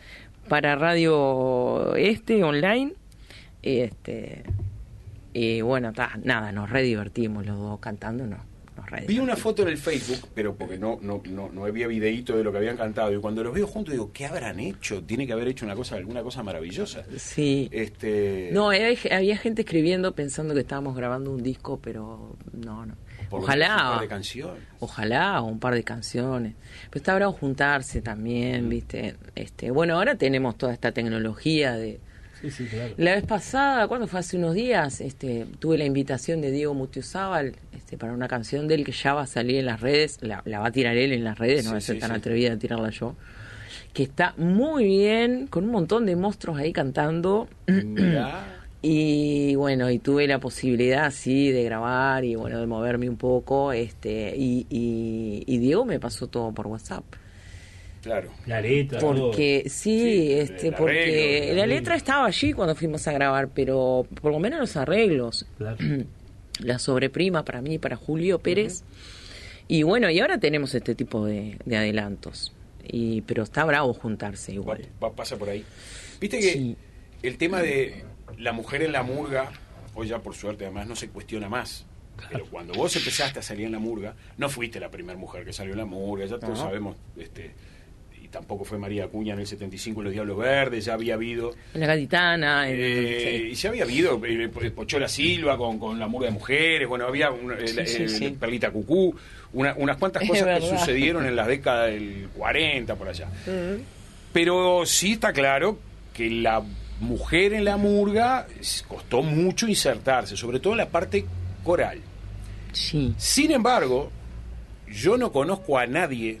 para 0.48 0.76
Radio 0.76 1.96
Este 1.96 2.44
online. 2.44 2.92
Y 3.62 3.80
este 3.80 4.44
y 5.32 5.60
bueno, 5.60 5.92
ta, 5.92 6.18
nada, 6.22 6.52
nos 6.52 6.70
re 6.70 6.82
divertimos 6.82 7.44
los 7.44 7.58
dos 7.58 7.80
cantando, 7.80 8.26
Vi 9.06 9.18
una 9.18 9.36
foto 9.36 9.62
en 9.62 9.68
el 9.68 9.78
Facebook, 9.78 10.28
pero 10.34 10.54
porque 10.56 10.78
no, 10.78 10.98
no, 11.00 11.22
no, 11.28 11.48
no 11.50 11.64
había 11.64 11.86
videíto 11.86 12.36
de 12.36 12.44
lo 12.44 12.52
que 12.52 12.58
habían 12.58 12.76
cantado. 12.76 13.12
Y 13.12 13.18
cuando 13.20 13.42
los 13.42 13.52
veo 13.54 13.66
juntos 13.66 13.92
digo, 13.92 14.10
¿qué 14.12 14.26
habrán 14.26 14.60
hecho? 14.60 15.02
Tiene 15.02 15.26
que 15.26 15.32
haber 15.32 15.48
hecho 15.48 15.64
una 15.64 15.74
cosa, 15.74 15.96
alguna 15.96 16.22
cosa 16.22 16.42
maravillosa. 16.42 17.04
Sí. 17.16 17.68
Este, 17.72 18.50
No, 18.52 18.70
había, 18.70 18.88
había 19.12 19.36
gente 19.36 19.62
escribiendo 19.62 20.14
pensando 20.14 20.54
que 20.54 20.60
estábamos 20.60 20.96
grabando 20.96 21.30
un 21.32 21.42
disco, 21.42 21.78
pero 21.82 22.36
no, 22.52 22.86
no. 22.86 22.94
por 23.28 23.40
menos 23.40 23.40
un 23.40 23.42
Ojalá, 23.44 23.76
par 23.92 24.00
de 24.02 24.08
canciones. 24.08 24.62
ojalá, 24.80 25.40
o 25.42 25.46
un 25.46 25.58
par 25.58 25.74
de 25.74 25.82
canciones. 25.84 26.54
Pero 26.90 26.98
está 27.00 27.14
bravo 27.14 27.32
juntarse 27.32 28.00
también, 28.02 28.68
¿viste? 28.68 29.16
Este, 29.34 29.70
bueno, 29.70 29.94
ahora 29.96 30.14
tenemos 30.16 30.56
toda 30.56 30.72
esta 30.72 30.92
tecnología 30.92 31.74
de... 31.76 32.00
Sí, 32.46 32.64
sí, 32.64 32.66
claro. 32.66 32.94
La 32.96 33.14
vez 33.16 33.24
pasada, 33.24 33.88
cuando 33.88 34.06
fue 34.06 34.20
hace 34.20 34.36
unos 34.36 34.54
días, 34.54 35.00
este, 35.00 35.46
tuve 35.58 35.78
la 35.78 35.84
invitación 35.84 36.40
de 36.40 36.52
Diego 36.52 36.74
Mutiuzábal 36.74 37.56
este, 37.74 37.98
para 37.98 38.12
una 38.12 38.28
canción 38.28 38.68
de 38.68 38.76
él 38.76 38.84
que 38.84 38.92
ya 38.92 39.14
va 39.14 39.22
a 39.22 39.26
salir 39.26 39.56
en 39.56 39.66
las 39.66 39.80
redes, 39.80 40.18
la, 40.20 40.42
la 40.44 40.60
va 40.60 40.68
a 40.68 40.70
tirar 40.70 40.96
él 40.96 41.12
en 41.12 41.24
las 41.24 41.38
redes, 41.38 41.64
no 41.64 41.72
va 41.72 41.78
a 41.78 41.80
ser 41.80 41.96
sí, 41.96 42.00
tan 42.00 42.10
sí. 42.10 42.16
atrevida 42.16 42.52
a 42.52 42.56
tirarla 42.56 42.90
yo, 42.90 43.16
que 43.92 44.04
está 44.04 44.32
muy 44.36 44.84
bien, 44.84 45.48
con 45.48 45.64
un 45.64 45.72
montón 45.72 46.06
de 46.06 46.14
monstruos 46.14 46.58
ahí 46.58 46.72
cantando. 46.72 47.48
Y 48.88 49.56
bueno, 49.56 49.90
y 49.90 49.98
tuve 49.98 50.28
la 50.28 50.38
posibilidad 50.38 51.06
así 51.06 51.50
de 51.50 51.64
grabar 51.64 52.24
y 52.24 52.36
bueno, 52.36 52.60
de 52.60 52.68
moverme 52.68 53.08
un 53.08 53.16
poco, 53.16 53.72
este, 53.72 54.32
y, 54.36 54.64
y, 54.70 55.42
y 55.44 55.58
Diego 55.58 55.84
me 55.84 55.98
pasó 55.98 56.28
todo 56.28 56.52
por 56.52 56.68
WhatsApp. 56.68 57.02
Claro. 58.02 58.30
La 58.46 58.60
letra, 58.60 58.98
todo. 59.00 59.26
Porque 59.30 59.64
sí, 59.66 59.98
Sí, 60.00 60.32
este, 60.32 60.68
el 60.68 60.74
porque 60.74 61.40
arreglo, 61.42 61.54
la 61.56 61.66
letra 61.66 61.94
estaba 61.96 62.26
allí 62.26 62.52
cuando 62.52 62.74
fuimos 62.76 63.06
a 63.08 63.12
grabar, 63.12 63.48
pero 63.48 64.06
por 64.20 64.30
lo 64.32 64.38
menos 64.38 64.60
los 64.60 64.76
arreglos, 64.76 65.46
Claro. 65.58 65.76
la 66.60 66.78
sobreprima 66.78 67.44
para 67.44 67.60
mí, 67.62 67.74
y 67.74 67.78
para 67.78 67.96
Julio 67.96 68.38
Pérez. 68.38 68.84
Y 69.68 69.82
bueno, 69.82 70.08
y 70.10 70.20
ahora 70.20 70.38
tenemos 70.38 70.74
este 70.74 70.94
tipo 70.94 71.24
de, 71.26 71.58
de 71.64 71.76
adelantos. 71.76 72.52
Y, 72.88 73.22
pero 73.22 73.42
está 73.42 73.64
bravo 73.64 73.92
juntarse 73.94 74.52
Va- 74.52 74.54
igual. 74.54 74.86
va- 75.02 75.12
pasa 75.12 75.36
por 75.36 75.48
ahí. 75.48 75.64
Viste 76.20 76.38
que 76.38 76.52
Sí. 76.52 76.76
el 77.22 77.36
tema 77.36 77.60
de 77.60 78.04
la 78.38 78.52
mujer 78.52 78.82
en 78.82 78.92
la 78.92 79.02
murga, 79.02 79.50
hoy 79.94 80.06
ya 80.08 80.20
por 80.20 80.34
suerte 80.36 80.64
además 80.64 80.86
no 80.86 80.94
se 80.94 81.08
cuestiona 81.08 81.48
más. 81.48 81.84
Pero 82.30 82.46
cuando 82.46 82.72
vos 82.74 82.94
empezaste 82.96 83.40
a 83.40 83.42
salir 83.42 83.66
en 83.66 83.72
la 83.72 83.78
murga, 83.78 84.14
no 84.38 84.48
fuiste 84.48 84.78
la 84.80 84.90
primera 84.90 85.18
mujer 85.18 85.44
que 85.44 85.52
salió 85.52 85.72
en 85.72 85.78
la 85.78 85.84
murga, 85.84 86.24
ya 86.26 86.38
todos 86.38 86.58
sabemos, 86.60 86.96
este, 87.18 87.50
tampoco 88.36 88.64
fue 88.66 88.76
María 88.76 89.04
Acuña 89.04 89.32
en 89.32 89.40
el 89.40 89.46
75 89.46 90.00
en 90.00 90.04
Los 90.04 90.12
Diablos 90.12 90.36
Verdes, 90.36 90.84
ya 90.84 90.92
había 90.92 91.14
habido, 91.14 91.54
En 91.72 91.80
la 91.80 91.86
Gaditana, 91.86 92.68
en- 92.68 92.76
eh, 92.78 93.18
sí. 93.46 93.48
y 93.52 93.54
ya 93.54 93.70
había 93.70 93.84
habido 93.84 94.20
eh, 94.26 94.48
Pochola 94.74 95.08
Silva 95.08 95.56
con, 95.56 95.78
con 95.78 95.98
la 95.98 96.06
murga 96.06 96.26
de 96.26 96.32
mujeres, 96.34 96.86
bueno, 96.86 97.06
había 97.06 97.30
una- 97.30 97.56
Sí, 97.66 97.74
la- 97.74 97.86
sí, 97.86 98.06
sí. 98.10 98.36
Perlita 98.38 98.70
Cucú, 98.70 99.16
una- 99.54 99.72
unas 99.78 99.96
cuantas 99.96 100.22
cosas 100.28 100.60
que 100.60 100.66
sucedieron 100.68 101.24
en 101.24 101.34
la 101.34 101.46
década 101.46 101.86
del 101.86 102.28
40 102.36 102.94
por 102.94 103.08
allá. 103.08 103.26
Pero 104.34 104.84
sí 104.84 105.12
está 105.12 105.32
claro 105.32 105.78
que 106.12 106.28
la 106.28 106.62
mujer 107.00 107.54
en 107.54 107.64
la 107.64 107.78
murga 107.78 108.46
costó 108.86 109.22
mucho 109.22 109.66
insertarse, 109.66 110.36
sobre 110.36 110.60
todo 110.60 110.74
en 110.74 110.78
la 110.78 110.88
parte 110.90 111.24
coral. 111.64 112.00
Sí. 112.72 113.14
Sin 113.16 113.50
embargo, 113.52 114.10
yo 114.92 115.16
no 115.16 115.32
conozco 115.32 115.78
a 115.78 115.86
nadie 115.86 116.40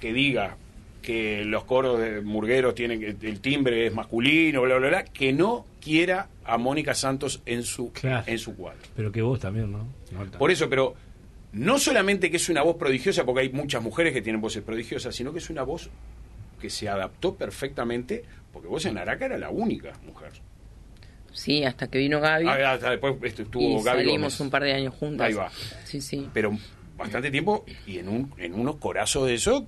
que 0.00 0.12
diga 0.12 0.56
que 1.04 1.44
los 1.44 1.64
coros 1.64 2.00
de 2.00 2.20
murgueros 2.22 2.74
tienen 2.74 2.98
que 3.00 3.28
el 3.28 3.40
timbre 3.40 3.86
es 3.86 3.94
masculino, 3.94 4.62
bla 4.62 4.76
bla 4.78 4.88
bla, 4.88 5.04
que 5.04 5.32
no 5.32 5.66
quiera 5.80 6.28
a 6.44 6.56
Mónica 6.58 6.94
Santos 6.94 7.42
en 7.46 7.62
su 7.62 7.92
Claro. 7.92 8.24
en 8.26 8.38
su 8.38 8.56
cuadro. 8.56 8.80
Pero 8.96 9.12
que 9.12 9.20
vos 9.22 9.38
también, 9.38 9.70
¿no? 9.70 9.86
No, 10.12 10.24
Por 10.38 10.50
eso, 10.50 10.68
pero 10.70 10.94
no 11.52 11.78
solamente 11.78 12.30
que 12.30 12.38
es 12.38 12.48
una 12.48 12.62
voz 12.62 12.76
prodigiosa, 12.76 13.24
porque 13.24 13.42
hay 13.42 13.50
muchas 13.50 13.82
mujeres 13.82 14.12
que 14.12 14.22
tienen 14.22 14.40
voces 14.40 14.62
prodigiosas, 14.62 15.14
sino 15.14 15.32
que 15.32 15.38
es 15.38 15.50
una 15.50 15.62
voz 15.62 15.90
que 16.60 16.70
se 16.70 16.88
adaptó 16.88 17.34
perfectamente, 17.34 18.24
porque 18.52 18.68
vos 18.68 18.84
en 18.86 18.96
Araca 18.96 19.26
era 19.26 19.36
la 19.38 19.50
única 19.50 19.92
mujer. 20.06 20.32
Sí, 21.32 21.64
hasta 21.64 21.88
que 21.88 21.98
vino 21.98 22.20
Gaby. 22.20 22.46
Ah, 22.46 22.72
hasta 22.72 22.90
después 22.90 23.16
estuvo 23.22 23.80
y 23.80 23.82
Gaby 23.84 23.84
salimos 24.04 24.18
Gómez. 24.18 24.40
un 24.40 24.50
par 24.50 24.62
de 24.62 24.72
años 24.72 24.94
juntas. 24.94 25.26
Ahí 25.26 25.34
va. 25.34 25.50
Sí, 25.84 26.00
sí. 26.00 26.28
Pero 26.32 26.56
bastante 26.96 27.30
tiempo 27.30 27.64
y 27.86 27.98
en, 27.98 28.08
un, 28.08 28.32
en 28.38 28.54
unos 28.54 28.76
corazos 28.76 29.26
de 29.26 29.34
eso, 29.34 29.66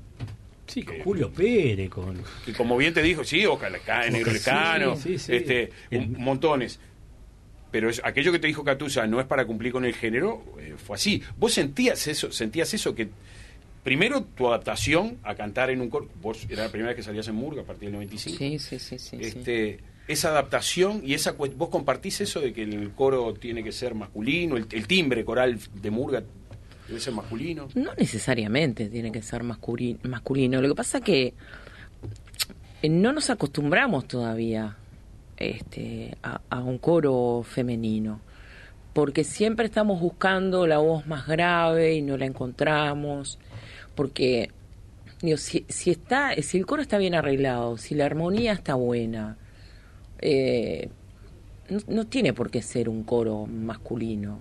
Sí, 0.67 0.83
con 0.83 0.99
Julio 1.01 1.31
Pérez, 1.33 1.89
con... 1.91 2.21
que 2.45 2.53
como 2.53 2.77
bien 2.77 2.93
te 2.95 3.03
dijo, 3.03 3.25
sí, 3.25 3.43
Lecano, 3.71 4.11
Negro 4.11 4.31
Sí, 4.33 4.39
Lecano, 4.39 4.97
sí, 4.97 5.19
sí. 5.19 5.35
este, 5.37 5.71
El- 5.91 6.09
montones. 6.11 6.79
Pero 7.71 7.91
es, 7.91 8.01
aquello 8.05 8.33
que 8.33 8.39
te 8.39 8.47
dijo 8.47 8.65
Catusa 8.65 9.07
no 9.07 9.21
es 9.21 9.27
para 9.27 9.45
cumplir 9.45 9.73
con 9.73 9.85
el 9.85 9.95
género, 9.95 10.43
eh, 10.59 10.75
fue 10.77 10.97
así. 10.97 11.23
¿Vos 11.37 11.53
sentías 11.53 12.07
eso, 12.07 12.31
sentías 12.33 12.73
eso 12.75 12.95
que 12.95 13.09
primero 13.83 14.23
tu 14.25 14.49
adaptación 14.49 15.19
a 15.23 15.35
cantar 15.35 15.71
en 15.71 15.81
un 15.81 15.91
coro, 15.91 16.09
vos 16.21 16.47
era 16.49 16.65
la 16.65 16.71
primera 16.71 16.89
vez 16.89 16.97
que 16.97 17.03
salías 17.03 17.29
en 17.29 17.35
Murga 17.35 17.63
a 17.63 17.65
partir 17.65 17.85
del 17.89 17.95
95. 17.95 18.37
Sí, 18.39 18.59
sí, 18.59 18.79
sí, 18.79 18.99
sí. 18.99 19.17
sí. 19.17 19.17
este 19.21 19.79
esa 20.09 20.29
adaptación 20.29 21.03
y 21.05 21.15
esa 21.15 21.33
vos 21.33 21.69
compartís 21.69 22.21
eso 22.21 22.41
de 22.41 22.53
que 22.53 22.63
el 22.63 22.91
coro 22.93 23.35
tiene 23.35 23.65
que 23.65 23.73
ser 23.73 23.95
masculino, 23.95 24.57
el, 24.57 24.67
el 24.71 24.87
timbre 24.87 25.25
coral 25.25 25.59
de 25.75 25.91
Murga 25.91 26.23
ser 26.99 27.13
masculino. 27.13 27.69
No 27.75 27.95
necesariamente 27.95 28.89
tiene 28.89 29.11
que 29.13 29.23
ser 29.23 29.43
masculi- 29.43 29.99
masculino. 30.05 30.61
Lo 30.61 30.69
que 30.69 30.75
pasa 30.75 31.01
que 31.01 31.35
eh, 32.83 32.89
no 32.89 33.13
nos 33.13 33.31
acostumbramos 33.31 34.07
todavía 34.07 34.77
este, 35.37 36.17
a, 36.23 36.41
a 36.49 36.61
un 36.61 36.79
coro 36.79 37.43
femenino. 37.49 38.21
Porque 38.93 39.25
siempre 39.25 39.67
estamos 39.67 40.01
buscando 40.01 40.67
la 40.67 40.79
voz 40.79 41.07
más 41.07 41.27
grave 41.27 41.95
y 41.95 42.03
no 42.03 42.17
la 42.17 42.25
encontramos. 42.25 43.39
Porque 43.95 44.51
digo, 45.21 45.37
si, 45.37 45.67
si, 45.69 45.91
está, 45.91 46.35
si 46.41 46.57
el 46.59 46.65
coro 46.67 46.81
está 46.83 46.97
bien 46.97 47.15
arreglado, 47.15 47.77
si 47.77 47.95
la 47.95 48.07
armonía 48.07 48.53
está 48.53 48.75
buena, 48.75 49.37
eh, 50.21 50.89
no, 51.69 51.79
no 51.89 52.07
tiene 52.07 52.33
por 52.33 52.51
qué 52.51 52.63
ser 52.63 52.89
un 52.89 53.03
coro 53.03 53.45
masculino. 53.47 54.39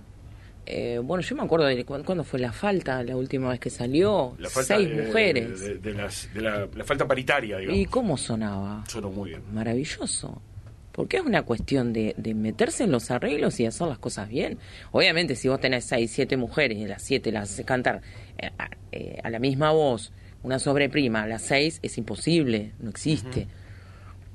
Eh, 0.68 0.98
bueno, 1.02 1.22
yo 1.22 1.36
me 1.36 1.42
acuerdo 1.44 1.66
de 1.66 1.84
cu- 1.84 2.02
cuándo 2.04 2.24
fue 2.24 2.40
la 2.40 2.52
falta, 2.52 3.02
la 3.04 3.16
última 3.16 3.50
vez 3.50 3.60
que 3.60 3.70
salió, 3.70 4.34
La 4.38 4.50
falta 4.50 4.76
seis 4.76 4.88
mujeres. 4.92 5.60
de, 5.60 5.78
de 5.78 5.94
las- 5.94 6.28
de 6.34 6.40
la, 6.40 6.66
la 6.74 6.84
falta 6.84 7.06
paritaria, 7.06 7.58
digamos. 7.58 7.80
¿Y 7.80 7.86
cómo 7.86 8.16
sonaba? 8.16 8.84
Sonó 8.88 9.10
muy 9.10 9.30
bien. 9.30 9.42
Maravilloso. 9.52 10.42
Porque 10.90 11.18
es 11.18 11.22
una 11.22 11.42
cuestión 11.42 11.92
de, 11.92 12.14
de 12.16 12.34
meterse 12.34 12.84
en 12.84 12.90
los 12.90 13.10
arreglos 13.10 13.60
y 13.60 13.66
hacer 13.66 13.86
las 13.86 13.98
cosas 13.98 14.28
bien. 14.28 14.58
Obviamente, 14.92 15.36
si 15.36 15.46
vos 15.46 15.60
tenés 15.60 15.84
seis, 15.84 16.10
siete 16.10 16.36
mujeres 16.38 16.78
y 16.78 16.86
las 16.86 17.02
siete 17.02 17.30
las 17.30 17.50
haces 17.52 17.66
cantar 17.66 18.00
eh, 18.38 18.50
a, 18.58 18.70
eh, 18.92 19.20
a 19.22 19.28
la 19.30 19.38
misma 19.38 19.72
voz, 19.72 20.10
una 20.42 20.58
sobreprima, 20.58 21.22
a 21.24 21.26
las 21.26 21.42
seis, 21.42 21.78
es 21.82 21.96
imposible, 21.98 22.72
no 22.80 22.88
existe. 22.90 23.46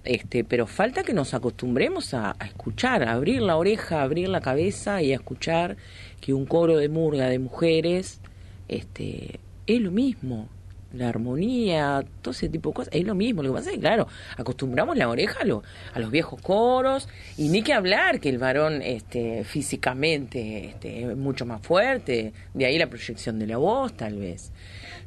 Este, 0.04 0.44
pero 0.44 0.66
falta 0.66 1.04
que 1.04 1.14
nos 1.14 1.34
acostumbremos 1.36 2.14
a, 2.16 2.36
a 2.40 2.46
escuchar, 2.46 3.04
a 3.04 3.12
abrir 3.14 3.42
la 3.42 3.56
oreja, 3.58 4.00
a 4.00 4.04
abrir 4.04 4.30
la 4.30 4.42
cabeza 4.42 5.02
y 5.02 5.12
a 5.12 5.16
escuchar 5.16 5.78
que 6.22 6.34
un 6.34 6.46
coro 6.46 6.78
de 6.78 6.88
murga 6.88 7.28
de 7.28 7.40
mujeres 7.40 8.22
este, 8.70 9.40
es 9.68 9.82
lo 9.82 9.92
mismo. 9.92 10.48
La 10.94 11.08
armonía, 11.08 12.04
todo 12.22 12.34
ese 12.34 12.50
tipo 12.50 12.70
de 12.72 12.74
cosas, 12.76 12.94
es 12.94 13.06
lo 13.06 13.16
mismo. 13.16 13.42
Lo 13.42 13.52
que 13.52 13.56
pasa 13.60 13.70
es 13.70 13.76
que, 13.76 13.82
claro, 13.82 14.08
acostumbramos 14.36 14.98
la 14.98 15.08
oreja 15.08 15.40
a, 15.40 15.46
lo- 15.46 15.64
a 15.94 16.00
los 16.00 16.12
viejos 16.12 16.42
coros 16.42 17.08
y 17.38 17.48
ni 17.48 17.62
que 17.64 17.72
hablar 17.72 18.20
que 18.20 18.28
el 18.28 18.38
varón 18.38 18.82
este, 18.82 19.46
físicamente 19.46 20.66
este, 20.66 21.04
es 21.10 21.16
mucho 21.16 21.46
más 21.46 21.62
fuerte, 21.62 22.34
de 22.54 22.66
ahí 22.66 22.78
la 22.78 22.88
proyección 22.88 23.40
de 23.40 23.48
la 23.48 23.56
voz, 23.56 23.94
tal 23.94 24.18
vez. 24.18 24.52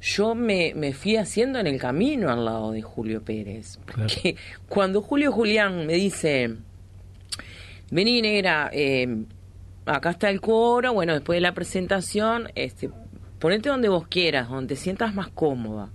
Yo 0.00 0.35
me, 0.35 0.72
me 0.74 0.94
fui 0.94 1.16
haciendo 1.16 1.59
en 1.59 1.66
el 1.66 1.79
camino 1.79 2.31
al 2.31 2.46
lado 2.46 2.72
de 2.72 2.81
Julio 2.81 3.22
Pérez. 3.22 3.79
Porque 3.85 4.37
cuando 4.70 5.03
Julio 5.03 5.33
Julián 5.33 5.87
me 5.87 5.94
dice, 5.94 6.57
vení 7.90 8.22
negra, 8.22 8.70
eh, 8.72 9.07
acá 9.87 10.11
está 10.11 10.31
el 10.31 10.40
coro, 10.40 10.92
bueno, 10.92 11.12
después 11.12 11.37
de 11.37 11.40
la 11.40 11.55
presentación, 11.55 12.49
este, 12.55 12.90
ponete 13.38 13.68
donde 13.68 13.88
vos 13.88 14.07
quieras, 14.07 14.49
donde 14.49 14.75
te 14.75 14.81
sientas 14.81 15.14
más 15.14 15.29
cómoda. 15.29 15.90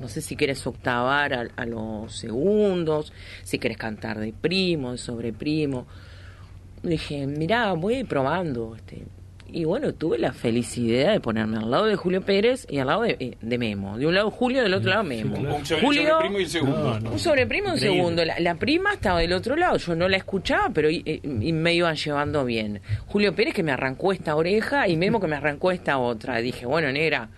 No 0.00 0.08
sé 0.08 0.20
si 0.20 0.36
quieres 0.36 0.66
octavar 0.66 1.50
a, 1.56 1.66
los 1.66 2.14
segundos, 2.14 3.12
si 3.42 3.58
quieres 3.58 3.78
cantar 3.78 4.18
de 4.18 4.32
primo, 4.32 4.92
de 4.92 4.98
sobreprimo. 4.98 5.86
Dije, 6.82 7.26
mirá, 7.26 7.72
voy 7.72 8.04
probando. 8.04 8.76
Este. 8.76 9.06
Y 9.48 9.64
bueno, 9.64 9.94
tuve 9.94 10.18
la 10.18 10.32
felicidad 10.32 11.12
de 11.12 11.20
ponerme 11.20 11.58
al 11.58 11.70
lado 11.70 11.86
de 11.86 11.96
Julio 11.96 12.20
Pérez 12.20 12.66
y 12.68 12.78
al 12.78 12.88
lado 12.88 13.02
de, 13.02 13.16
eh, 13.20 13.36
de 13.40 13.58
Memo. 13.58 13.96
De 13.96 14.06
un 14.06 14.14
lado 14.14 14.30
Julio, 14.30 14.62
del 14.62 14.74
otro 14.74 14.90
lado 14.90 15.04
Memo. 15.04 15.36
Un 15.38 15.64
sobre, 15.64 15.82
Julio, 15.82 16.08
sobre 16.08 16.18
primo 16.20 16.38
y 16.38 16.42
el 16.42 16.48
segundo. 16.50 16.78
No, 16.78 17.00
no. 17.00 17.10
un 17.12 17.18
sobreprimo, 17.18 17.68
un 17.68 17.74
Increíble. 17.74 17.96
segundo. 17.98 18.24
La, 18.24 18.40
la 18.40 18.54
prima 18.56 18.92
estaba 18.94 19.20
del 19.20 19.32
otro 19.32 19.56
lado. 19.56 19.76
Yo 19.78 19.94
no 19.94 20.08
la 20.08 20.16
escuchaba, 20.16 20.70
pero 20.74 20.90
y, 20.90 21.20
y 21.22 21.52
me 21.52 21.74
iban 21.74 21.94
llevando 21.96 22.44
bien. 22.44 22.80
Julio 23.06 23.34
Pérez 23.34 23.54
que 23.54 23.62
me 23.62 23.72
arrancó 23.72 24.12
esta 24.12 24.34
oreja 24.36 24.88
y 24.88 24.96
Memo 24.96 25.20
que 25.20 25.28
me 25.28 25.36
arrancó 25.36 25.70
esta 25.70 25.98
otra. 25.98 26.38
Dije, 26.38 26.66
bueno, 26.66 26.90
negra, 26.90 27.28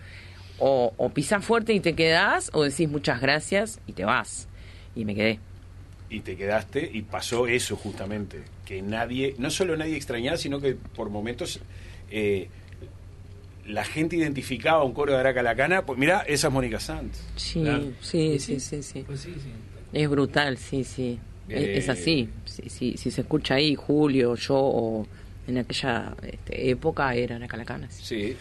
o, 0.57 0.91
o 0.97 1.09
pisás 1.09 1.45
fuerte 1.45 1.73
y 1.73 1.79
te 1.79 1.93
quedás, 1.93 2.49
o 2.53 2.63
decís 2.63 2.89
muchas 2.89 3.21
gracias 3.21 3.79
y 3.87 3.93
te 3.93 4.03
vas. 4.03 4.47
Y 4.95 5.05
me 5.05 5.13
quedé. 5.15 5.39
Y 6.09 6.21
te 6.21 6.35
quedaste 6.35 6.89
y 6.91 7.03
pasó 7.03 7.45
eso 7.45 7.75
justamente. 7.75 8.39
Que 8.65 8.81
nadie, 8.81 9.35
no 9.37 9.51
solo 9.51 9.77
nadie 9.77 9.95
extrañaba, 9.95 10.37
sino 10.37 10.59
que 10.59 10.75
por 10.95 11.09
momentos 11.11 11.59
eh, 12.11 12.49
la 13.65 13.83
gente 13.85 14.15
identificaba 14.15 14.83
un 14.83 14.93
coro 14.93 15.13
de 15.13 15.19
Aracalacana. 15.19 15.85
Pues 15.85 15.99
mira, 15.99 16.21
esa 16.27 16.47
es 16.47 16.53
Mónica 16.53 16.79
Sanz. 16.79 17.19
Sí, 17.35 17.63
sí, 18.01 18.39
sí, 18.39 18.59
sí, 18.59 18.81
sí. 18.83 19.03
Pues 19.05 19.19
sí, 19.21 19.33
sí. 19.35 19.49
Es 19.93 20.09
brutal, 20.09 20.57
sí, 20.57 20.83
sí. 20.83 21.19
Es- 21.47 21.55
Eh, 21.63 21.77
Es, 21.77 21.89
así. 21.89 22.29
Si, 22.45 22.69
si, 22.69 22.97
si 22.97 23.11
se 23.11 23.21
escucha 23.21 23.55
ahí, 23.55 23.75
Julio, 23.75 24.35
yo, 24.35 24.55
o 24.57 25.07
en 25.47 25.57
aquella 25.59 26.15
este, 26.23 26.69
época 26.69 27.13
eran 27.15 27.41
acalacanas. 27.43 27.93
Sí. 27.95 28.35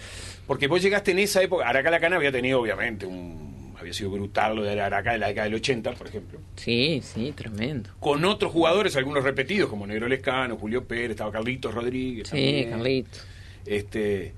Porque 0.46 0.66
vos 0.66 0.80
llegaste 0.82 1.10
en 1.12 1.18
esa 1.20 1.42
época. 1.42 1.66
Aracalacana 1.68 2.16
había 2.16 2.32
tenido, 2.32 2.60
obviamente, 2.60 3.06
un. 3.06 3.56
Había 3.78 3.92
sido 3.92 4.10
brutal 4.10 4.56
lo 4.56 4.62
de 4.64 4.80
Araca 4.80 5.12
de 5.12 5.18
la 5.18 5.28
década 5.28 5.44
del 5.44 5.54
80, 5.54 5.92
por 5.92 6.08
ejemplo. 6.08 6.40
Sí, 6.56 7.00
sí, 7.02 7.32
tremendo. 7.36 7.90
Con 8.00 8.24
otros 8.24 8.50
jugadores, 8.50 8.96
algunos 8.96 9.22
repetidos, 9.22 9.70
como 9.70 9.86
Negro 9.86 10.08
Lescano, 10.08 10.56
Julio 10.56 10.84
Pérez, 10.84 11.10
estaba 11.12 11.30
Carlitos 11.30 11.72
Rodríguez. 11.72 12.26
Sí, 12.28 12.34
también. 12.34 12.70
Carlito. 12.70 13.18
Este, 13.66 14.32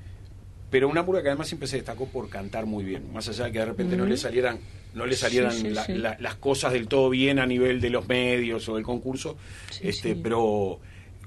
pero 0.70 0.88
una 0.88 1.02
murga 1.02 1.22
que 1.22 1.28
además 1.28 1.48
siempre 1.48 1.66
se 1.68 1.76
destacó 1.76 2.06
por 2.06 2.28
cantar 2.28 2.66
muy 2.66 2.84
bien, 2.84 3.12
más 3.12 3.28
allá 3.28 3.46
de 3.46 3.52
que 3.52 3.58
de 3.58 3.64
repente 3.66 3.96
no 3.96 4.06
le 4.06 4.16
salieran, 4.16 4.58
no 4.94 5.04
le 5.06 5.16
salieran 5.16 5.52
sí, 5.52 5.70
la- 5.70 5.84
sí. 5.84 5.94
la- 5.94 6.16
las 6.20 6.34
cosas 6.36 6.72
del 6.72 6.86
todo 6.88 7.10
bien 7.10 7.38
a 7.38 7.46
nivel 7.46 7.80
de 7.80 7.90
los 7.90 8.06
medios 8.08 8.68
o 8.68 8.76
del 8.76 8.84
concurso, 8.84 9.36
este, 9.80 10.14
pero 10.16 10.78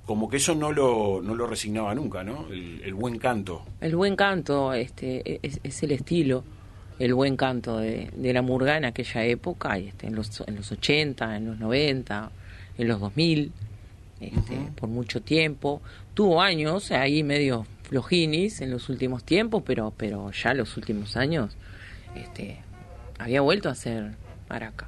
como 0.05 0.29
que 0.29 0.37
eso 0.37 0.53
no 0.55 0.71
lo, 0.71 1.21
no 1.21 1.33
lo 1.35 1.47
resignaba 1.47 1.93
nunca, 1.95 2.23
¿no? 2.23 2.47
El, 2.51 2.81
el 2.83 2.93
buen 2.93 3.17
canto. 3.19 3.63
El 3.81 3.95
buen 3.95 4.15
canto 4.15 4.73
este, 4.73 5.39
es, 5.45 5.59
es 5.63 5.83
el 5.83 5.91
estilo, 5.91 6.43
el 6.99 7.13
buen 7.13 7.35
canto 7.37 7.77
de, 7.79 8.09
de 8.15 8.33
la 8.33 8.41
murga 8.41 8.77
en 8.77 8.85
aquella 8.85 9.25
época, 9.25 9.77
este, 9.77 10.07
en, 10.07 10.15
los, 10.15 10.41
en 10.45 10.55
los 10.55 10.71
80, 10.71 11.37
en 11.37 11.45
los 11.47 11.59
90, 11.59 12.31
en 12.77 12.87
los 12.87 12.99
2000, 12.99 13.51
este, 14.21 14.57
por 14.75 14.89
mucho 14.89 15.21
tiempo. 15.21 15.81
Tuvo 16.13 16.41
años 16.41 16.91
ahí 16.91 17.23
medio 17.23 17.65
flojinis 17.93 18.61
en 18.61 18.71
los 18.71 18.89
últimos 18.89 19.23
tiempos, 19.23 19.61
pero, 19.63 19.93
pero 19.95 20.31
ya 20.31 20.55
los 20.55 20.77
últimos 20.77 21.15
años 21.15 21.55
este, 22.15 22.57
había 23.19 23.41
vuelto 23.41 23.69
a 23.69 23.75
ser 23.75 24.13
Araca. 24.49 24.87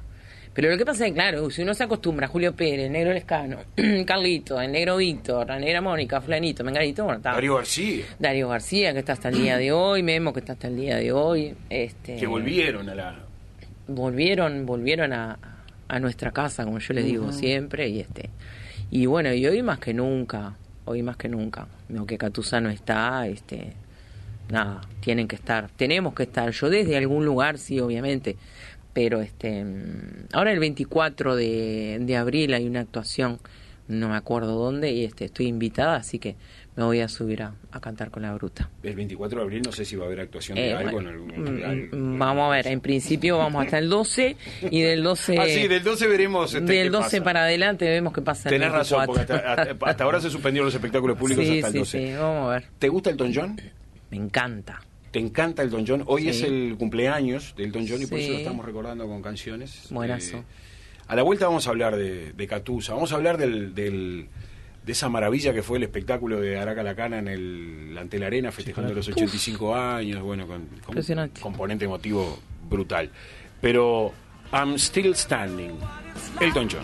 Pero 0.52 0.70
lo 0.72 0.76
que 0.76 0.84
pasa 0.84 1.04
es 1.04 1.12
que, 1.12 1.14
claro, 1.14 1.48
si 1.50 1.62
uno 1.62 1.72
se 1.72 1.84
acostumbra 1.84 2.26
a 2.26 2.28
Julio 2.28 2.56
Pérez, 2.56 2.90
Negro 2.90 3.12
Lescano, 3.12 3.58
Carlito, 4.06 4.60
el 4.60 4.72
Negro 4.72 4.96
Víctor, 4.96 5.46
la 5.46 5.60
Negra 5.60 5.80
Mónica, 5.80 6.20
Flanito, 6.20 6.64
Menganito, 6.64 7.04
bueno. 7.04 7.20
Darío 7.20 7.54
García, 7.54 8.06
Darío 8.18 8.48
García, 8.48 8.92
que 8.92 8.98
está 8.98 9.12
hasta 9.12 9.28
el 9.28 9.36
día 9.36 9.56
de 9.56 9.70
hoy, 9.70 10.02
Memo, 10.02 10.32
que 10.32 10.40
está 10.40 10.54
hasta 10.54 10.66
el 10.66 10.74
día 10.74 10.96
de 10.96 11.12
hoy. 11.12 11.54
Este, 11.70 12.16
que 12.16 12.26
volvieron 12.26 12.88
a 12.88 12.94
la... 12.96 13.16
volvieron, 13.86 14.66
volvieron 14.66 15.12
a, 15.12 15.38
a 15.86 16.00
nuestra 16.00 16.32
casa, 16.32 16.64
como 16.64 16.80
yo 16.80 16.92
les 16.92 17.04
digo 17.04 17.30
siempre, 17.30 17.88
y 17.88 18.00
este, 18.00 18.30
y 18.90 19.06
bueno, 19.06 19.32
y 19.32 19.46
hoy 19.46 19.62
más 19.62 19.78
que 19.78 19.94
nunca, 19.94 20.56
hoy 20.86 21.02
más 21.02 21.16
que 21.16 21.28
nunca, 21.28 21.68
no 21.88 22.06
que 22.06 22.16
Catusa 22.16 22.60
no 22.60 22.70
está, 22.70 23.26
este, 23.26 23.74
nada, 24.48 24.80
tienen 25.00 25.28
que 25.28 25.36
estar, 25.36 25.68
tenemos 25.76 26.14
que 26.14 26.22
estar, 26.22 26.50
yo 26.50 26.70
desde 26.70 26.96
algún 26.96 27.24
lugar, 27.24 27.58
sí, 27.58 27.78
obviamente, 27.80 28.36
pero 28.92 29.20
este, 29.20 29.64
ahora 30.32 30.52
el 30.52 30.58
24 30.58 31.36
de, 31.36 31.98
de 32.00 32.16
abril 32.16 32.54
hay 32.54 32.66
una 32.66 32.80
actuación, 32.80 33.38
no 33.88 34.08
me 34.08 34.16
acuerdo 34.16 34.56
dónde, 34.56 34.92
y 34.92 35.04
este, 35.04 35.26
estoy 35.26 35.46
invitada, 35.46 35.96
así 35.96 36.18
que 36.18 36.36
me 36.76 36.84
voy 36.84 37.00
a 37.00 37.08
subir 37.08 37.42
a, 37.42 37.54
a 37.72 37.80
cantar 37.80 38.10
con 38.10 38.22
la 38.22 38.34
bruta. 38.34 38.68
El 38.82 38.94
24 38.94 39.38
de 39.38 39.44
abril 39.44 39.62
no 39.64 39.72
sé 39.72 39.84
si 39.84 39.96
va 39.96 40.04
a 40.04 40.06
haber 40.08 40.20
actuación 40.20 40.56
de 40.56 40.68
Eh, 40.68 40.74
algo 40.74 41.00
en 41.00 41.06
algún... 41.08 41.28
mm, 41.28 41.64
algo- 41.64 41.96
mm, 41.96 42.18
vamos 42.18 42.46
a 42.46 42.56
ver, 42.56 42.66
en 42.66 42.80
principio 42.80 43.38
vamos 43.38 43.64
hasta 43.64 43.78
el 43.78 43.88
12 43.88 44.36
y 44.70 44.80
del 44.82 45.02
12, 45.02 45.38
Ah, 45.38 45.46
sí, 45.46 45.66
del 45.68 45.82
12 45.82 46.06
veremos... 46.06 46.52
este, 46.54 46.72
del 46.72 46.84
qué 46.86 46.90
12 46.90 47.04
pasa. 47.18 47.24
para 47.24 47.42
adelante 47.44 47.88
vemos 47.88 48.12
qué 48.12 48.20
pasa. 48.22 48.48
el 48.48 48.54
Tenés 48.54 48.72
razón, 48.72 49.06
porque 49.06 49.20
24. 49.24 49.50
hasta, 49.72 49.86
hasta- 49.90 50.04
ahora 50.04 50.20
se 50.20 50.28
suspendieron 50.30 50.66
los 50.66 50.74
espectáculos 50.74 51.16
públicos 51.16 51.44
sí, 51.44 51.56
hasta 51.56 51.66
el 51.68 51.72
sí, 51.72 51.78
12. 51.78 52.06
sí, 52.08 52.12
vamos 52.14 52.48
a 52.48 52.52
ver. 52.54 52.64
¿Te 52.78 52.88
gusta 52.88 53.10
el 53.10 53.16
Don 53.16 53.34
John? 53.34 53.60
Me 54.10 54.16
encanta. 54.18 54.80
te 55.10 55.18
encanta 55.18 55.62
el 55.62 55.70
Don 55.70 55.86
John. 55.86 56.04
Hoy 56.06 56.22
Sí. 56.24 56.28
es 56.28 56.42
el 56.42 56.76
cumpleaños 56.78 57.54
del 57.56 57.72
Don 57.72 57.88
John 57.88 58.02
y 58.02 58.06
por 58.06 58.18
eso 58.18 58.26
Sí. 58.28 58.32
lo 58.34 58.38
estamos 58.40 58.66
recordando 58.66 59.06
con 59.06 59.22
canciones. 59.22 59.86
Buenazo. 59.88 60.36
Eh, 60.38 60.42
a 61.08 61.16
la 61.16 61.22
vuelta 61.22 61.46
vamos 61.46 61.66
a 61.66 61.70
hablar 61.70 61.96
de, 61.96 62.32
de 62.34 62.46
Catusa, 62.46 62.92
vamos 62.92 63.12
a 63.12 63.16
hablar 63.16 63.38
del, 63.38 63.74
del- 63.74 64.28
de 64.86 64.92
esa 64.92 65.08
maravilla 65.08 65.52
que 65.52 65.64
fue 65.64 65.78
el 65.78 65.82
espectáculo 65.82 66.40
de 66.40 66.58
Araca 66.58 66.84
Lacana 66.84 67.18
en 67.18 67.26
el 67.26 67.98
ante 67.98 68.20
la 68.20 68.28
arena 68.28 68.52
festejando 68.52 68.94
los 68.94 69.08
85 69.08 69.74
años, 69.74 70.22
bueno, 70.22 70.46
con, 70.46 70.64
con 70.84 70.96
un 70.96 71.28
componente 71.40 71.86
emotivo 71.86 72.38
brutal. 72.70 73.10
Pero 73.60 74.12
I'm 74.52 74.78
Still 74.78 75.16
Standing, 75.16 75.76
Elton 76.40 76.68
John. 76.70 76.82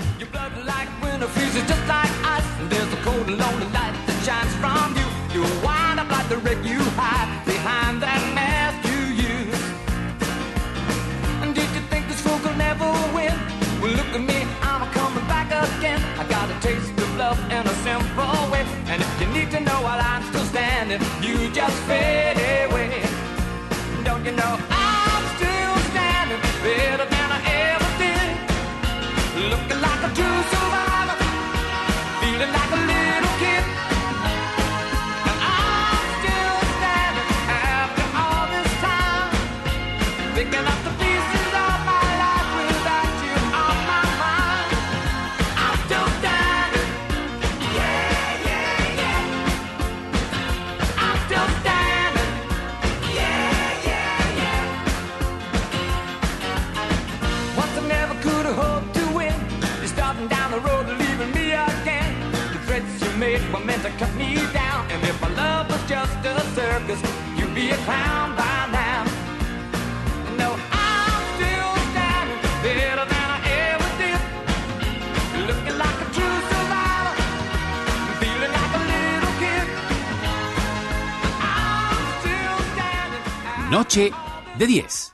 Still 20.98 21.09
standing, 21.09 21.42
you 21.42 21.50
just 21.50 21.76
fade 21.85 22.32
circus, 66.96 67.38
you'd 67.38 67.55
be 67.55 67.70
a 67.70 67.76
clown 67.78 68.37
by 68.37 68.68
now. 68.72 69.05
No, 70.37 70.57
I'm 70.72 71.22
still 71.37 71.72
standing 71.90 72.40
better 72.62 73.05
than 73.12 73.28
I 73.37 73.40
ever 73.70 73.90
did. 74.02 74.20
Looking 75.48 75.78
like 75.78 75.98
a 76.00 76.09
true 76.16 76.38
survivor, 76.52 77.14
feeling 78.20 78.52
like 78.59 78.74
a 78.74 78.83
little 78.92 79.35
kid. 79.42 79.66
I'm 81.40 82.05
still 82.20 82.59
standing. 82.72 83.70
Noche 83.70 84.12
de 84.59 84.66
10. 84.66 85.12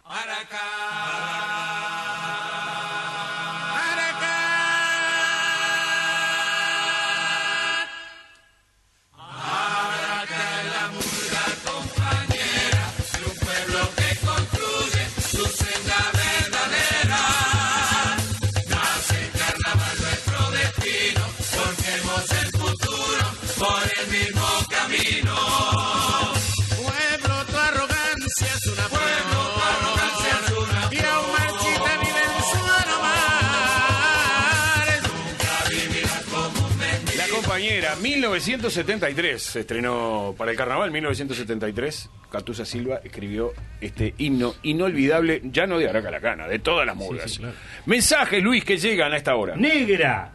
1973, 38.19 39.41
se 39.41 39.61
estrenó 39.61 40.35
para 40.37 40.51
el 40.51 40.57
carnaval, 40.57 40.91
1973. 40.91 42.11
Catusa 42.31 42.65
Silva 42.65 43.01
escribió 43.05 43.53
este 43.81 44.13
himno 44.19 44.57
inolvidable, 44.65 45.41
ya 45.45 45.69
no 45.69 45.79
de 45.79 45.89
Araca 45.89 46.11
Lacana, 46.11 46.49
de 46.49 46.59
todas 46.59 46.85
las 46.85 46.97
murgas. 46.97 47.31
sí, 47.31 47.39
claro. 47.39 47.55
Mensajes, 47.87 48.43
Luis, 48.43 48.65
que 48.65 48.77
llegan 48.77 49.13
a 49.13 49.17
esta 49.19 49.37
hora. 49.37 49.55
¡Negra! 49.55 50.33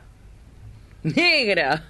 ¡Negra! 1.04 1.84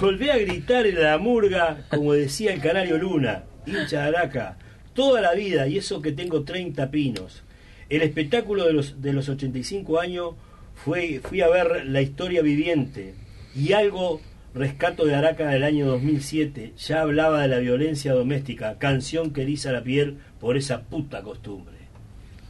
Volví 0.00 0.28
a 0.28 0.36
gritar 0.36 0.86
en 0.86 1.02
la 1.02 1.16
murga, 1.16 1.86
como 1.88 2.12
decía 2.12 2.52
el 2.52 2.60
canario 2.60 2.98
Luna, 2.98 3.44
hincha 3.64 4.02
de 4.02 4.08
Araca, 4.08 4.58
toda 4.92 5.22
la 5.22 5.32
vida, 5.32 5.66
y 5.66 5.78
eso 5.78 6.02
que 6.02 6.12
tengo 6.12 6.44
30 6.44 6.90
pinos. 6.90 7.42
El 7.88 8.02
espectáculo 8.02 8.66
de 8.66 8.74
los, 8.74 9.00
de 9.00 9.14
los 9.14 9.26
85 9.30 10.00
años 10.00 10.34
fue, 10.74 11.20
fui 11.24 11.40
a 11.40 11.48
ver 11.48 11.86
la 11.86 12.02
historia 12.02 12.42
viviente, 12.42 13.14
y 13.56 13.72
algo 13.72 14.20
rescato 14.54 15.04
de 15.04 15.14
Araca 15.14 15.48
del 15.48 15.62
año 15.64 15.86
2007, 15.86 16.72
ya 16.76 17.02
hablaba 17.02 17.42
de 17.42 17.48
la 17.48 17.58
violencia 17.58 18.12
doméstica, 18.12 18.76
canción 18.78 19.32
que 19.32 19.42
eriza 19.42 19.72
la 19.72 19.82
piel 19.82 20.16
por 20.40 20.56
esa 20.56 20.82
puta 20.82 21.22
costumbre. 21.22 21.76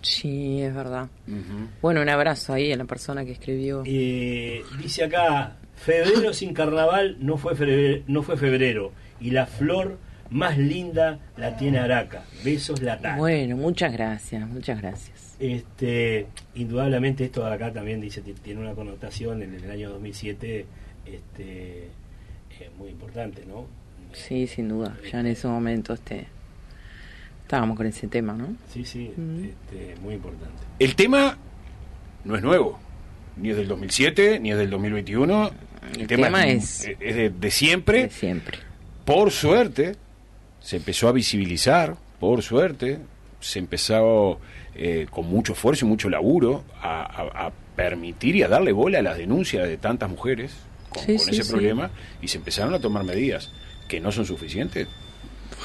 Sí, 0.02 0.62
es 0.62 0.74
verdad. 0.74 1.08
Bueno, 1.82 2.00
un 2.00 2.08
abrazo 2.08 2.54
ahí 2.54 2.72
a 2.72 2.76
la 2.76 2.86
persona 2.86 3.24
que 3.24 3.32
escribió. 3.32 3.82
Eh, 3.84 4.62
dice 4.82 5.04
acá, 5.04 5.56
febrero 5.76 6.32
sin 6.32 6.54
carnaval 6.54 7.18
no 7.20 7.36
fue 7.36 7.54
febrero, 7.54 8.02
no 8.06 8.22
fue 8.22 8.36
febrero 8.38 8.92
y 9.20 9.30
la 9.32 9.44
flor 9.46 9.98
más 10.30 10.56
linda 10.56 11.18
la 11.36 11.56
tiene 11.58 11.78
Araca. 11.80 12.24
Besos 12.42 12.80
Latam. 12.80 13.18
Bueno, 13.18 13.56
muchas 13.58 13.92
gracias, 13.92 14.48
muchas 14.48 14.80
gracias. 14.80 15.36
Este, 15.38 16.26
indudablemente 16.54 17.24
esto 17.24 17.44
de 17.44 17.52
acá 17.52 17.70
también 17.72 18.00
dice 18.00 18.20
ti- 18.22 18.32
tiene 18.34 18.60
una 18.60 18.72
connotación 18.74 19.42
en 19.42 19.54
el 19.54 19.70
año 19.70 19.90
2007 19.90 20.64
este 21.06 21.84
eh, 22.60 22.70
muy 22.78 22.90
importante, 22.90 23.44
¿no? 23.46 23.66
Sí, 24.12 24.46
sin 24.46 24.68
duda. 24.68 24.96
Ya 25.10 25.20
en 25.20 25.26
ese 25.26 25.46
momento 25.48 25.92
este, 25.94 26.26
estábamos 27.42 27.76
con 27.76 27.86
ese 27.86 28.06
tema, 28.08 28.32
¿no? 28.34 28.48
Sí, 28.72 28.84
sí, 28.84 29.12
Mm. 29.16 29.44
este, 29.44 29.94
muy 30.02 30.14
importante. 30.14 30.54
El 30.78 30.94
tema 30.94 31.36
no 32.24 32.36
es 32.36 32.42
nuevo, 32.42 32.78
ni 33.36 33.50
es 33.50 33.56
del 33.56 33.68
2007, 33.68 34.40
ni 34.40 34.50
es 34.52 34.58
del 34.58 34.70
2021. 34.70 35.50
El, 35.94 36.00
El 36.02 36.06
tema 36.06 36.46
es- 36.46 36.86
es 37.00 37.16
de, 37.16 37.30
de 37.30 37.50
siempre. 37.50 38.02
De 38.04 38.10
siempre. 38.10 38.58
Por 39.04 39.30
suerte, 39.30 39.96
se 40.60 40.76
empezó 40.76 41.08
a 41.08 41.12
visibilizar, 41.12 41.96
por 42.20 42.42
suerte, 42.42 42.98
se 43.40 43.58
empezó 43.58 44.38
eh, 44.74 45.06
con 45.10 45.26
mucho 45.26 45.54
esfuerzo 45.54 45.84
y 45.84 45.88
mucho 45.88 46.08
laburo 46.08 46.64
a, 46.80 47.02
a- 47.02 47.46
a 47.46 47.52
permitir 47.74 48.36
y 48.36 48.42
a 48.42 48.48
darle 48.48 48.72
bola 48.72 48.98
a 49.00 49.02
las 49.02 49.16
denuncias 49.18 49.66
de 49.66 49.76
tantas 49.78 50.08
mujeres 50.10 50.52
con, 50.90 51.03
Sí, 51.05 51.16
con 51.16 51.24
sí, 51.26 51.31
ese 51.33 51.44
sí. 51.44 51.50
problema 51.50 51.90
y 52.20 52.29
se 52.29 52.37
empezaron 52.38 52.74
a 52.74 52.79
tomar 52.79 53.05
medidas 53.05 53.50
que 53.88 53.98
no 54.00 54.12
son 54.12 54.26
suficientes. 54.26 54.87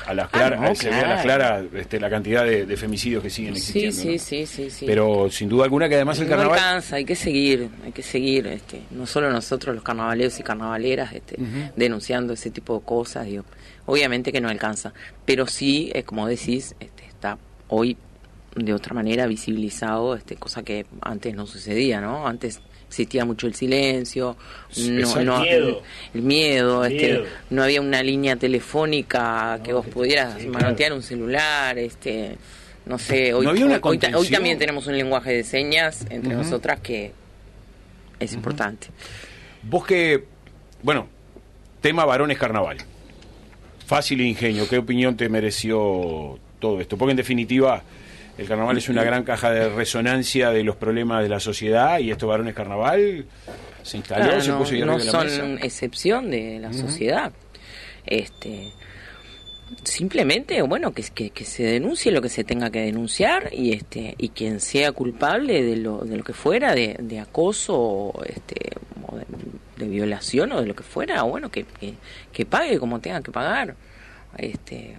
A 0.07 0.13
las 0.13 0.25
Ah, 0.27 0.29
claras, 0.31 0.59
no, 0.61 0.75
se 0.75 0.89
ve 0.89 0.95
a 0.95 1.07
las 1.07 1.21
claras 1.23 1.65
este, 1.73 1.99
la 1.99 2.09
cantidad 2.09 2.43
de, 2.43 2.65
de 2.65 2.77
femicidios 2.77 3.23
que 3.23 3.29
siguen 3.29 3.53
existiendo. 3.55 3.95
sí, 4.01 4.07
¿no? 4.13 4.19
sí, 4.19 4.45
sí, 4.45 4.69
sí. 4.69 4.85
Pero 4.85 5.29
sin 5.31 5.47
duda 5.47 5.63
alguna 5.63 5.87
que 5.87 5.95
además 5.95 6.17
el 6.19 6.25
no 6.25 6.31
carnaval... 6.31 6.59
alcanza, 6.59 6.97
hay 6.97 7.05
que 7.05 7.15
seguir, 7.15 7.69
hay 7.83 7.91
que 7.91 8.03
seguir, 8.03 8.45
este, 8.47 8.81
no 8.91 9.05
solo 9.05 9.31
nosotros 9.31 9.73
los 9.73 9.83
carnavaleros 9.83 10.37
y 10.39 10.43
carnavaleras, 10.43 11.13
este, 11.13 11.37
denunciando 11.75 12.33
ese 12.33 12.49
tipo 12.51 12.77
de 12.79 12.85
cosas, 12.85 13.25
digo, 13.25 13.45
obviamente 13.85 14.31
que 14.31 14.41
no 14.41 14.49
alcanza, 14.49 14.91
pero 15.23 15.47
sí, 15.47 15.91
es 15.93 16.03
como 16.03 16.27
decís, 16.27 16.75
este, 16.79 17.05
está 17.05 17.37
hoy 17.69 17.95
de 18.55 18.73
otra 18.73 18.93
manera 18.93 19.27
visibilizado, 19.27 20.15
este, 20.15 20.35
cosa 20.35 20.63
que 20.63 20.85
antes 21.01 21.33
no 21.35 21.45
sucedía, 21.47 22.01
¿no? 22.01 22.27
Antes 22.27 22.59
existía 22.89 23.25
mucho 23.25 23.47
el 23.47 23.55
silencio, 23.55 24.37
no, 24.77 24.99
Exacto. 24.99 25.23
no- 25.23 25.39
Miedo. 25.41 25.67
el, 25.67 25.77
el 26.13 26.21
miedo, 26.21 26.85
este, 26.85 27.05
Miedo. 27.07 27.23
no 27.49 27.63
había 27.63 27.81
una 27.81 28.01
línea 28.03 28.35
telefónica 28.37 29.59
que 29.63 29.73
vos 29.73 29.85
pudieras 29.85 30.39
sí, 30.41 30.47
manotear 30.47 30.93
un 30.93 31.01
celular, 31.03 31.77
este, 31.77 32.37
no 32.85 32.97
sé, 32.99 33.33
hoy, 33.33 33.43
No 33.45 33.51
había 33.51 33.65
una 33.65 33.75
hoy- 33.75 33.81
hoy 33.83 33.97
ta- 33.97 34.07
hoy 34.07 34.11
contención. 34.13 34.33
también 34.33 34.57
tenemos 34.59 34.87
un 34.87 34.97
lenguaje 34.97 35.31
de 35.33 35.43
señas 35.43 36.05
entre 36.09 36.33
nosotras 36.35 36.79
que 36.79 37.11
es 38.19 38.33
importante. 38.33 38.87
Vos 39.63 39.85
que, 39.85 40.23
bueno, 40.83 41.07
tema 41.81 42.05
varones 42.05 42.37
carnaval. 42.37 42.77
Fácil 43.85 44.21
e 44.21 44.23
ingenio, 44.25 44.67
¿qué 44.69 44.77
opinión 44.77 45.15
te 45.17 45.27
mereció 45.29 46.39
todo 46.59 46.79
esto? 46.79 46.97
Porque 46.97 47.11
en 47.11 47.17
definitiva 47.17 47.83
el 48.37 48.47
carnaval 48.47 48.77
es 48.77 48.89
una 48.89 49.03
gran 49.03 49.23
caja 49.23 49.51
de 49.51 49.69
resonancia 49.69 50.49
de 50.51 50.63
los 50.63 50.75
problemas 50.75 51.23
de 51.23 51.29
la 51.29 51.39
sociedad 51.39 51.99
y 51.99 52.11
esto 52.11 52.27
varones 52.27 52.53
carnaval 52.53 53.25
se 53.83 53.97
instaló, 53.97 54.25
Claro, 54.25 54.41
se 54.41 54.49
no, 54.49 54.57
puso 54.57 54.73
no 54.73 54.93
arriba 54.93 54.97
de 54.97 55.05
la 55.05 55.11
son 55.11 55.53
mesa. 55.53 55.65
excepción 55.65 56.31
de 56.31 56.59
la 56.59 56.73
sociedad. 56.73 57.31
Este, 58.05 58.71
simplemente 59.83 60.61
bueno 60.61 60.91
que, 60.93 61.01
que, 61.03 61.29
que 61.31 61.43
se 61.45 61.63
denuncie 61.63 62.11
lo 62.11 62.21
que 62.21 62.29
se 62.29 62.43
tenga 62.43 62.69
que 62.69 62.81
denunciar 62.81 63.49
y 63.51 63.73
este 63.73 64.13
y 64.17 64.29
quien 64.29 64.59
sea 64.59 64.91
culpable 64.91 65.63
de 65.63 65.75
lo, 65.77 65.99
de 66.05 66.17
lo 66.17 66.23
que 66.23 66.33
fuera 66.33 66.75
de, 66.75 66.95
de 66.99 67.19
acoso 67.19 68.13
este 68.27 68.55
o 69.07 69.17
de, 69.17 69.25
de 69.77 69.87
violación 69.87 70.51
o 70.51 70.61
de 70.61 70.67
lo 70.67 70.75
que 70.75 70.83
fuera 70.83 71.23
bueno 71.23 71.49
que, 71.49 71.63
que, 71.63 71.95
que 72.31 72.45
pague 72.45 72.77
como 72.79 72.99
tenga 72.99 73.21
que 73.21 73.31
pagar 73.31 73.75
este 74.37 74.97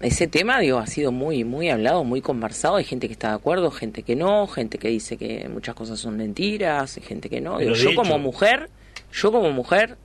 ese 0.00 0.26
tema 0.26 0.58
digo 0.60 0.78
ha 0.78 0.86
sido 0.86 1.10
muy 1.12 1.44
muy 1.44 1.70
hablado 1.70 2.04
muy 2.04 2.20
conversado. 2.20 2.76
Hay 2.76 2.84
gente 2.84 3.06
que 3.06 3.12
está 3.12 3.28
de 3.30 3.34
acuerdo 3.36 3.70
gente 3.70 4.02
que 4.02 4.14
no 4.16 4.46
gente 4.46 4.78
que 4.78 4.88
dice 4.88 5.16
que 5.16 5.48
muchas 5.48 5.74
cosas 5.74 5.98
son 5.98 6.16
mentiras 6.16 6.98
gente 7.02 7.28
que 7.30 7.40
no. 7.40 7.58
Digo, 7.58 7.74
yo 7.74 7.94
como 7.94 8.18
mujer 8.18 8.68
yo 9.12 9.32
como 9.32 9.50
mujer 9.52 9.96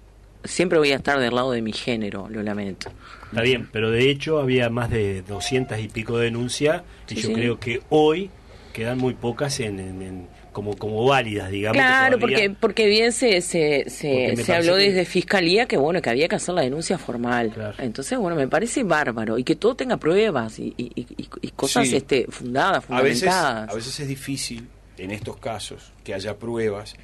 siempre 0.43 0.79
voy 0.79 0.91
a 0.91 0.95
estar 0.95 1.19
del 1.19 1.35
lado 1.35 1.51
de 1.51 1.61
mi 1.61 1.73
género 1.73 2.27
lo 2.29 2.41
lamento. 2.41 2.89
Está 3.29 3.41
bien, 3.41 3.69
pero 3.71 3.91
de 3.91 4.09
hecho 4.09 4.39
había 4.39 4.69
más 4.69 4.89
de 4.89 5.21
200 5.21 5.79
y 5.79 5.87
pico 5.87 6.17
de 6.17 6.25
denuncias 6.25 6.81
y 7.09 7.15
Sí, 7.15 7.21
yo 7.21 7.27
sí. 7.29 7.33
creo 7.33 7.59
que 7.59 7.81
hoy 7.89 8.29
quedan 8.73 8.97
muy 8.97 9.13
pocas 9.13 9.59
en, 9.59 9.79
en- 9.79 10.01
en- 10.01 10.27
como 10.51 10.75
como 10.75 11.05
válidas, 11.05 11.49
digamos. 11.49 11.77
Claro, 11.77 12.17
todavía- 12.17 12.37
porque 12.37 12.55
porque 12.59 12.85
bien 12.87 13.11
se 13.13 13.41
se, 13.41 13.89
se, 13.89 14.53
habló 14.53 14.75
que- 14.75 14.81
desde 14.83 15.05
fiscalía 15.05 15.65
que 15.65 15.77
bueno 15.77 16.01
que 16.01 16.09
había 16.09 16.27
que 16.27 16.35
hacer 16.35 16.53
la 16.55 16.61
denuncia 16.61 16.97
formal. 16.97 17.51
Claro. 17.53 17.75
Entonces 17.79 18.17
bueno 18.17 18.35
me 18.35 18.47
parece 18.47 18.83
bárbaro 18.83 19.37
y 19.37 19.43
que 19.43 19.55
todo 19.55 19.75
tenga 19.75 19.97
pruebas 19.97 20.59
y, 20.59 20.73
y, 20.77 20.91
y- 20.95 21.07
y- 21.17 21.29
y 21.41 21.47
cosas 21.51 21.87
Sí. 21.87 21.95
este 21.95 22.25
fundadas, 22.29 22.83
A 22.89 23.01
veces, 23.01 23.19
fundamentadas. 23.21 23.69
a 23.69 23.75
veces 23.75 23.99
es 23.99 24.07
difícil 24.07 24.67
en 24.97 25.11
estos 25.11 25.37
casos 25.37 25.93
que 26.03 26.13
haya 26.13 26.35
pruebas, 26.37 26.95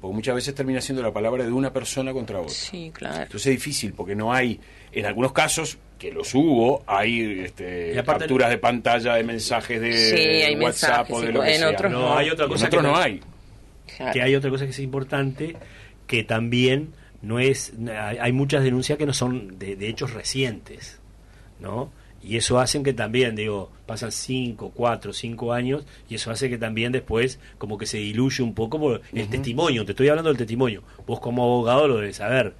porque 0.00 0.14
muchas 0.14 0.34
veces 0.34 0.54
termina 0.54 0.80
siendo 0.80 1.02
la 1.02 1.12
palabra 1.12 1.44
de 1.44 1.50
una 1.52 1.72
persona 1.72 2.12
contra 2.12 2.40
otra. 2.40 2.54
Sí, 2.54 2.90
claro. 2.94 3.22
Entonces 3.22 3.46
es 3.46 3.52
difícil 3.54 3.92
porque 3.92 4.14
no 4.14 4.32
hay, 4.32 4.60
en 4.92 5.06
algunos 5.06 5.32
casos, 5.32 5.78
que 5.98 6.12
los 6.12 6.32
hubo, 6.34 6.84
hay 6.86 7.40
este, 7.40 8.00
capturas 8.06 8.50
de 8.50 8.58
pantalla 8.58 9.14
de 9.14 9.24
mensajes 9.24 9.80
de 9.80 9.92
Sí, 9.92 10.16
hay 10.16 10.54
WhatsApp 10.56 11.08
mensajes, 11.10 11.16
o 11.16 11.20
de 11.20 11.26
sí, 11.26 11.32
lo 11.32 11.40
que 11.42 11.50
en 11.54 11.58
sea. 11.58 11.70
otros 11.70 11.92
No, 11.92 12.00
no. 12.00 12.16
hay 12.16 12.30
otra 12.30 12.44
en 12.44 12.50
cosa 12.52 12.66
otros 12.66 12.82
que 12.82 12.88
no 12.88 12.96
hay. 12.96 13.20
Claro. 13.96 14.12
que 14.12 14.22
hay 14.22 14.34
otra 14.36 14.50
cosa 14.50 14.64
que 14.64 14.70
es 14.70 14.78
importante 14.78 15.56
que 16.06 16.22
también 16.22 16.92
no 17.22 17.40
es 17.40 17.72
hay 17.90 18.18
hay 18.18 18.32
muchas 18.32 18.62
denuncias 18.62 18.96
que 18.98 19.06
no 19.06 19.12
son 19.12 19.58
de, 19.58 19.74
de 19.76 19.88
hechos 19.88 20.12
recientes 20.12 21.00
no 21.58 21.90
y 22.22 22.36
eso 22.36 22.58
hacen 22.58 22.82
que 22.82 22.92
también 22.92 23.36
digo 23.36 23.70
pasan 23.86 24.10
5, 24.12 24.72
4, 24.74 25.12
5 25.12 25.52
años 25.52 25.84
y 26.10 26.16
eso 26.16 26.30
hace 26.30 26.50
que 26.50 26.58
también 26.58 26.90
después 26.92 27.38
como 27.58 27.78
que 27.78 27.86
se 27.86 27.98
diluye 27.98 28.42
un 28.42 28.54
poco 28.54 28.78
por 28.80 29.02
el 29.12 29.28
testimonio 29.28 29.84
te 29.84 29.92
estoy 29.92 30.08
hablando 30.08 30.28
del 30.30 30.36
testimonio 30.38 30.82
vos 31.06 31.20
como 31.20 31.44
abogado 31.44 31.86
lo 31.86 31.96
debes 31.98 32.16
saber 32.16 32.54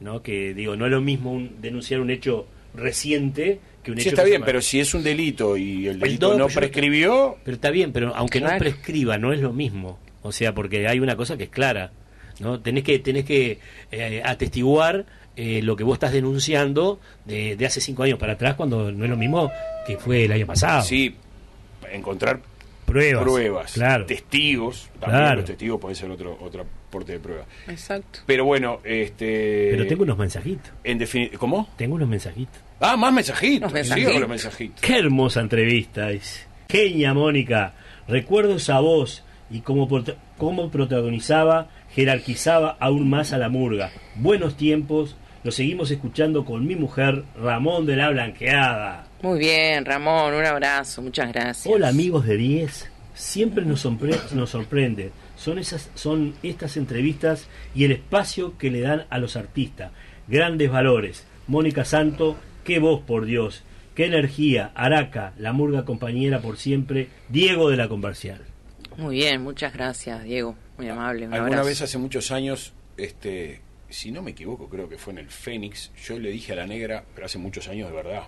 no 0.00 0.20
que 0.22 0.52
digo 0.54 0.74
no 0.76 0.84
es 0.86 0.90
lo 0.90 1.00
mismo 1.00 1.32
un- 1.32 1.60
denunciar 1.62 2.00
un 2.00 2.10
hecho 2.10 2.46
reciente 2.74 3.60
que 3.82 3.90
un 3.92 3.98
Sí, 3.98 4.02
hecho 4.08 4.16
está 4.16 4.24
bien, 4.24 4.42
pero 4.44 4.60
si 4.62 4.80
es 4.80 4.94
un 4.94 5.02
delito 5.02 5.56
y 5.58 5.86
el 5.88 6.00
delito 6.00 6.36
no 6.38 6.46
prescribió, 6.48 7.36
pero 7.44 7.54
está 7.56 7.70
bien, 7.70 7.92
pero 7.92 8.14
aunque 8.16 8.40
no 8.40 8.48
prescriba, 8.58 9.18
no 9.18 9.32
es 9.34 9.40
lo 9.40 9.52
mismo. 9.52 9.98
O 10.22 10.32
sea, 10.32 10.54
porque 10.54 10.88
hay 10.88 11.00
una 11.00 11.16
cosa 11.16 11.36
que 11.36 11.44
es 11.44 11.50
clara. 11.50 11.92
¿no? 12.40 12.58
Tenés 12.60 12.82
que, 12.82 12.98
tenés 12.98 13.26
que 13.26 13.58
eh, 13.92 14.22
atestiguar 14.24 15.04
eh, 15.36 15.60
lo 15.62 15.76
que 15.76 15.84
vos 15.84 15.94
estás 15.94 16.12
denunciando 16.12 17.00
de, 17.24 17.56
de 17.56 17.66
hace 17.66 17.80
cinco 17.80 18.02
años 18.04 18.18
para 18.18 18.34
atrás, 18.34 18.54
cuando 18.54 18.90
no 18.92 19.04
es 19.04 19.10
lo 19.10 19.16
mismo 19.16 19.50
que 19.86 19.96
fue 19.98 20.24
el 20.24 20.32
año 20.32 20.46
pasado. 20.46 20.82
sí, 20.82 21.14
encontrar 21.92 22.40
Pruebas. 22.86 23.22
pruebas, 23.24 23.72
Claro. 23.72 24.04
testigos, 24.06 24.88
también 25.00 25.20
Claro. 25.22 25.36
los 25.36 25.44
testigos 25.46 25.80
pueden 25.80 25.96
ser 25.96 26.10
otro, 26.10 26.38
otro 26.40 26.62
aporte 26.88 27.12
de 27.12 27.18
prueba. 27.18 27.44
Exacto. 27.66 28.20
Pero 28.26 28.44
bueno, 28.44 28.80
este... 28.84 29.68
Pero 29.70 29.86
tengo 29.86 30.02
unos 30.02 30.18
mensajitos. 30.18 30.70
En 30.84 30.98
defini- 31.00 31.32
¿Cómo? 31.32 31.68
Tengo 31.76 31.94
unos 31.94 32.08
mensajitos. 32.08 32.60
Ah, 32.80 32.96
más 32.96 33.12
mensajitos. 33.12 33.72
Mensajitos. 33.72 34.12
con 34.12 34.20
los 34.20 34.30
mensajitos. 34.30 34.80
Qué 34.82 34.98
hermosa 34.98 35.40
entrevista. 35.40 36.08
dice. 36.08 36.42
Genia 36.68 37.14
Mónica, 37.14 37.72
recuerdo 38.06 38.56
esa 38.56 38.80
voz 38.80 39.22
y 39.50 39.60
cómo, 39.60 39.88
cómo 40.36 40.70
protagonizaba, 40.70 41.68
jerarquizaba 41.94 42.76
aún 42.80 43.08
más 43.08 43.32
a 43.32 43.38
la 43.38 43.48
murga. 43.48 43.90
Buenos 44.16 44.56
tiempos, 44.56 45.16
lo 45.44 45.50
seguimos 45.52 45.90
escuchando 45.90 46.44
con 46.44 46.66
mi 46.66 46.74
mujer, 46.74 47.22
Ramón 47.40 47.86
de 47.86 47.96
la 47.96 48.10
Blanqueada. 48.10 49.06
Muy 49.22 49.38
bien, 49.38 49.84
Ramón, 49.84 50.34
un 50.34 50.44
abrazo, 50.44 51.02
muchas 51.02 51.32
gracias. 51.32 51.66
Hola 51.72 51.88
amigos 51.88 52.26
de 52.26 52.36
10, 52.36 52.90
siempre 53.14 53.64
nos, 53.64 53.84
sorpre- 53.84 54.30
nos 54.32 54.50
sorprende. 54.50 55.12
Son, 55.36 55.58
esas, 55.58 55.90
son 55.94 56.34
estas 56.42 56.76
entrevistas 56.76 57.46
y 57.74 57.84
el 57.84 57.92
espacio 57.92 58.56
que 58.58 58.70
le 58.70 58.80
dan 58.80 59.04
a 59.10 59.18
los 59.18 59.36
artistas. 59.36 59.92
Grandes 60.28 60.70
valores. 60.70 61.26
Mónica 61.46 61.84
Santo, 61.84 62.36
qué 62.64 62.78
voz 62.78 63.02
por 63.02 63.24
Dios. 63.26 63.62
Qué 63.94 64.06
energía. 64.06 64.72
Araca, 64.74 65.34
la 65.38 65.52
murga 65.52 65.84
compañera 65.84 66.40
por 66.40 66.56
siempre. 66.56 67.08
Diego 67.28 67.68
de 67.70 67.76
la 67.76 67.88
Comercial. 67.88 68.40
Muy 68.96 69.16
bien, 69.16 69.42
muchas 69.42 69.72
gracias, 69.74 70.24
Diego. 70.24 70.56
Muy 70.78 70.88
amable. 70.88 71.26
Un 71.26 71.34
Alguna 71.34 71.52
abrazo. 71.58 71.68
vez 71.68 71.82
hace 71.82 71.98
muchos 71.98 72.30
años, 72.30 72.72
este, 72.96 73.60
si 73.94 74.10
no 74.10 74.22
me 74.22 74.32
equivoco, 74.32 74.68
creo 74.68 74.88
que 74.88 74.98
fue 74.98 75.12
en 75.12 75.20
el 75.20 75.28
Fénix, 75.30 75.90
yo 76.06 76.18
le 76.18 76.30
dije 76.30 76.52
a 76.52 76.56
la 76.56 76.66
negra, 76.66 77.04
pero 77.14 77.26
hace 77.26 77.38
muchos 77.38 77.68
años 77.68 77.88
de 77.90 77.96
verdad. 77.96 78.22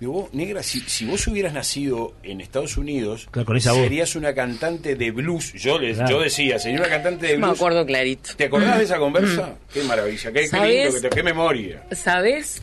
Digo, 0.00 0.12
vos, 0.12 0.32
negra, 0.32 0.62
si, 0.62 0.78
si 0.80 1.04
vos 1.06 1.26
hubieras 1.26 1.52
nacido 1.52 2.14
en 2.22 2.40
Estados 2.40 2.76
Unidos, 2.76 3.26
Claro, 3.32 3.46
con 3.46 3.56
esa 3.56 3.72
voz. 3.72 3.82
serías 3.82 4.14
una 4.14 4.32
cantante 4.32 4.94
de 4.94 5.10
blues. 5.10 5.52
Yo, 5.54 5.76
les, 5.78 5.96
Claro. 5.96 6.10
yo 6.12 6.20
decía, 6.22 6.58
sería 6.60 6.78
una 6.78 6.88
cantante 6.88 7.26
de 7.26 7.32
Me 7.36 7.46
blues. 7.46 7.58
acuerdo 7.58 7.84
clarito. 7.84 8.30
¿Te 8.36 8.44
acordás 8.44 8.78
de 8.78 8.84
esa 8.84 8.98
conversa? 8.98 9.56
Qué 9.72 9.82
maravilla, 9.82 10.30
qué, 10.32 10.40
qué 10.42 10.46
¿Sabés? 10.48 10.84
lindo, 10.84 11.00
que 11.02 11.08
te- 11.08 11.16
qué 11.16 11.22
memoria. 11.24 11.82
¿Sabes 11.92 12.62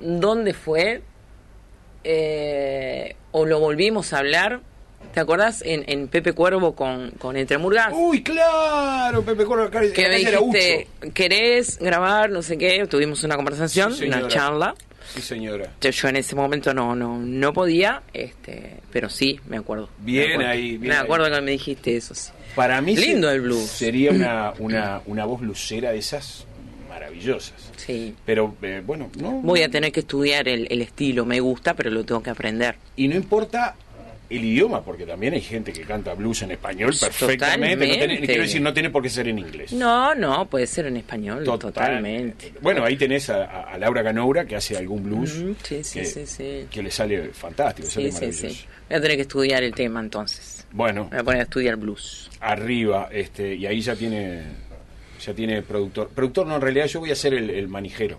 dónde 0.00 0.54
fue? 0.54 1.02
Eh, 2.04 3.16
o 3.32 3.44
lo 3.46 3.60
volvimos 3.60 4.12
a 4.14 4.18
hablar. 4.18 4.60
¿Te 5.14 5.20
acordás 5.20 5.62
en, 5.64 5.84
en 5.88 6.08
Pepe 6.08 6.32
Cuervo 6.32 6.74
con, 6.74 7.10
con 7.12 7.36
Entre 7.36 7.58
Murgas? 7.58 7.92
Uy, 7.94 8.22
claro, 8.22 9.22
Pepe 9.22 9.44
Corro 9.44 9.64
acá, 9.64 9.80
que 9.92 10.08
me 10.08 10.16
dijiste. 10.18 10.88
¿querés 11.12 11.78
grabar? 11.78 12.30
No 12.30 12.42
sé 12.42 12.56
qué. 12.56 12.86
Tuvimos 12.86 13.22
una 13.24 13.36
conversación, 13.36 13.94
Sí, 13.94 14.06
una 14.06 14.26
charla. 14.28 14.74
Sí, 15.14 15.20
señora. 15.20 15.70
Yo, 15.80 15.90
yo 15.90 16.08
en 16.08 16.16
ese 16.16 16.34
momento 16.36 16.72
no 16.72 16.94
no 16.94 17.18
no 17.18 17.52
podía, 17.52 18.02
este, 18.14 18.78
pero 18.92 19.10
sí, 19.10 19.38
me 19.48 19.58
acuerdo. 19.58 19.90
Bien 19.98 20.28
Me 20.28 20.32
acuerdo. 20.34 20.50
ahí, 20.52 20.68
bien 20.78 20.80
me 20.90 20.94
ahí. 20.94 21.02
acuerdo 21.02 21.30
que 21.30 21.40
me 21.42 21.50
dijiste 21.50 21.96
eso, 21.96 22.14
sí. 22.14 22.30
Para 22.54 22.80
mí 22.80 22.96
Lindo 22.96 23.28
se- 23.28 23.34
el 23.34 23.40
blues. 23.42 23.66
sería 23.66 24.12
una, 24.12 24.52
una, 24.60 25.02
una 25.06 25.24
voz 25.26 25.42
lucera 25.42 25.90
de 25.92 25.98
esas 25.98 26.46
maravillosas. 26.88 27.54
Sí. 27.76 28.14
Pero 28.24 28.54
eh, 28.62 28.82
bueno, 28.86 29.10
no. 29.18 29.32
Voy 29.42 29.62
a 29.62 29.68
tener 29.70 29.90
que 29.92 30.00
estudiar 30.00 30.48
el, 30.48 30.68
el 30.70 30.80
estilo, 30.82 31.24
me 31.26 31.40
gusta, 31.40 31.74
pero 31.74 31.90
lo 31.90 32.04
tengo 32.04 32.22
que 32.22 32.30
aprender. 32.30 32.76
Y 32.96 33.08
no 33.08 33.16
importa 33.16 33.74
el 34.36 34.44
idioma, 34.44 34.82
porque 34.82 35.04
también 35.06 35.34
hay 35.34 35.40
gente 35.40 35.72
que 35.72 35.82
canta 35.82 36.14
blues 36.14 36.42
en 36.42 36.52
español 36.52 36.94
perfectamente. 36.98 37.86
No 37.86 37.94
tiene- 37.94 38.20
quiero 38.20 38.42
decir, 38.42 38.60
no 38.62 38.72
tiene 38.72 38.90
por 38.90 39.02
qué 39.02 39.08
ser 39.10 39.28
en 39.28 39.38
inglés. 39.38 39.72
No, 39.72 40.14
no, 40.14 40.46
puede 40.48 40.66
ser 40.66 40.86
en 40.86 40.96
español, 40.96 41.44
Total. 41.44 41.72
totalmente. 41.72 42.52
Bueno, 42.60 42.84
ahí 42.84 42.96
tenés 42.96 43.30
a, 43.30 43.76
Laura 43.78 44.02
Canoura 44.02 44.44
que 44.44 44.56
hace 44.56 44.76
algún 44.76 45.02
blues 45.04 45.30
sí, 45.30 45.82
sí, 45.82 45.98
que, 46.00 46.04
sí, 46.04 46.26
sí. 46.26 46.66
que 46.70 46.82
le 46.82 46.90
sale 46.90 47.28
fantástico, 47.32 47.88
sale 47.88 48.06
Sí, 48.06 48.12
sí, 48.12 48.14
maravilloso. 48.26 48.48
sí. 48.48 48.66
Voy 48.88 48.98
a 48.98 49.00
tener 49.00 49.16
que 49.16 49.22
estudiar 49.22 49.62
el 49.62 49.74
tema 49.74 50.00
entonces. 50.00 50.66
Bueno, 50.72 51.04
Me 51.04 51.10
voy 51.10 51.18
a 51.20 51.24
poner 51.24 51.40
a 51.40 51.44
estudiar 51.44 51.76
blues. 51.76 52.30
arriba, 52.40 53.08
este, 53.12 53.54
y 53.54 53.66
ahí 53.66 53.80
ya 53.80 53.94
tiene 53.96 54.42
ya 55.24 55.32
tiene 55.34 55.62
productor. 55.62 56.08
Productor 56.08 56.46
no, 56.48 56.56
en 56.56 56.60
realidad 56.62 56.86
yo 56.86 56.98
voy 57.00 57.10
a 57.12 57.14
ser 57.14 57.34
el, 57.34 57.48
el 57.50 57.68
manijero. 57.68 58.18